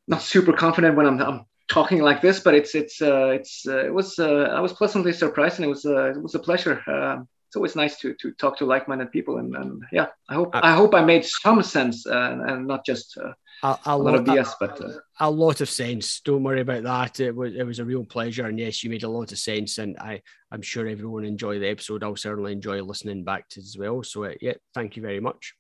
not 0.07 0.23
super 0.23 0.53
confident 0.53 0.97
when 0.97 1.07
I'm, 1.07 1.21
I'm 1.21 1.45
talking 1.69 2.01
like 2.03 2.23
this, 2.23 2.41
but 2.41 2.55
it's 2.55 2.75
it's 2.75 3.03
uh, 3.03 3.29
it's 3.29 3.67
uh, 3.67 3.85
it 3.85 3.93
was 3.93 4.19
uh, 4.19 4.55
I 4.57 4.61
was 4.61 4.73
pleasantly 4.73 5.13
surprised, 5.13 5.57
and 5.57 5.65
it 5.65 5.69
was 5.69 5.85
uh, 5.85 6.11
it 6.11 6.23
was 6.23 6.35
a 6.35 6.39
pleasure. 6.39 6.83
Uh, 6.87 7.23
it's 7.49 7.57
always 7.57 7.77
nice 7.77 7.99
to 8.01 8.15
to 8.21 8.33
talk 8.33 8.59
to 8.59 8.67
like-minded 8.67 9.11
people, 9.11 9.39
and, 9.39 9.57
and 9.57 9.83
yeah, 9.91 10.07
I 10.29 10.35
hope 10.35 10.55
I, 10.55 10.71
I 10.71 10.73
hope 10.73 10.95
I 10.95 11.05
made 11.05 11.25
some 11.25 11.63
sense 11.63 12.07
and, 12.07 12.43
and 12.49 12.67
not 12.67 12.85
just 12.87 13.19
uh, 13.19 13.33
a, 13.63 13.79
a, 13.87 13.99
lot, 13.99 14.15
of 14.15 14.25
BS, 14.25 14.53
but 14.61 14.81
a 15.21 15.31
lot 15.31 15.61
of 15.61 15.69
sense. 15.69 16.21
Don't 16.21 16.43
worry 16.43 16.61
about 16.61 16.85
that. 16.85 17.21
It 17.21 17.35
was 17.35 17.55
it 17.55 17.65
was 17.65 17.79
a 17.79 17.85
real 17.85 18.05
pleasure, 18.05 18.47
and 18.47 18.59
yes, 18.59 18.83
you 18.85 18.91
made 18.91 19.03
a 19.03 19.09
lot 19.09 19.33
of 19.33 19.39
sense, 19.39 19.79
and 19.79 19.97
I 19.99 20.23
I'm 20.51 20.63
sure 20.63 20.87
everyone 20.87 21.25
enjoyed 21.25 21.63
the 21.63 21.69
episode. 21.69 22.05
I'll 22.05 22.17
certainly 22.17 22.53
enjoy 22.53 22.81
listening 22.83 23.25
back 23.25 23.49
to 23.51 23.61
as 23.61 23.77
well. 23.79 24.03
So 24.03 24.25
uh, 24.25 24.35
yeah, 24.41 24.55
thank 24.75 24.97
you 24.97 25.03
very 25.03 25.21
much. 25.21 25.55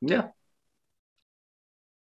Yeah, 0.00 0.28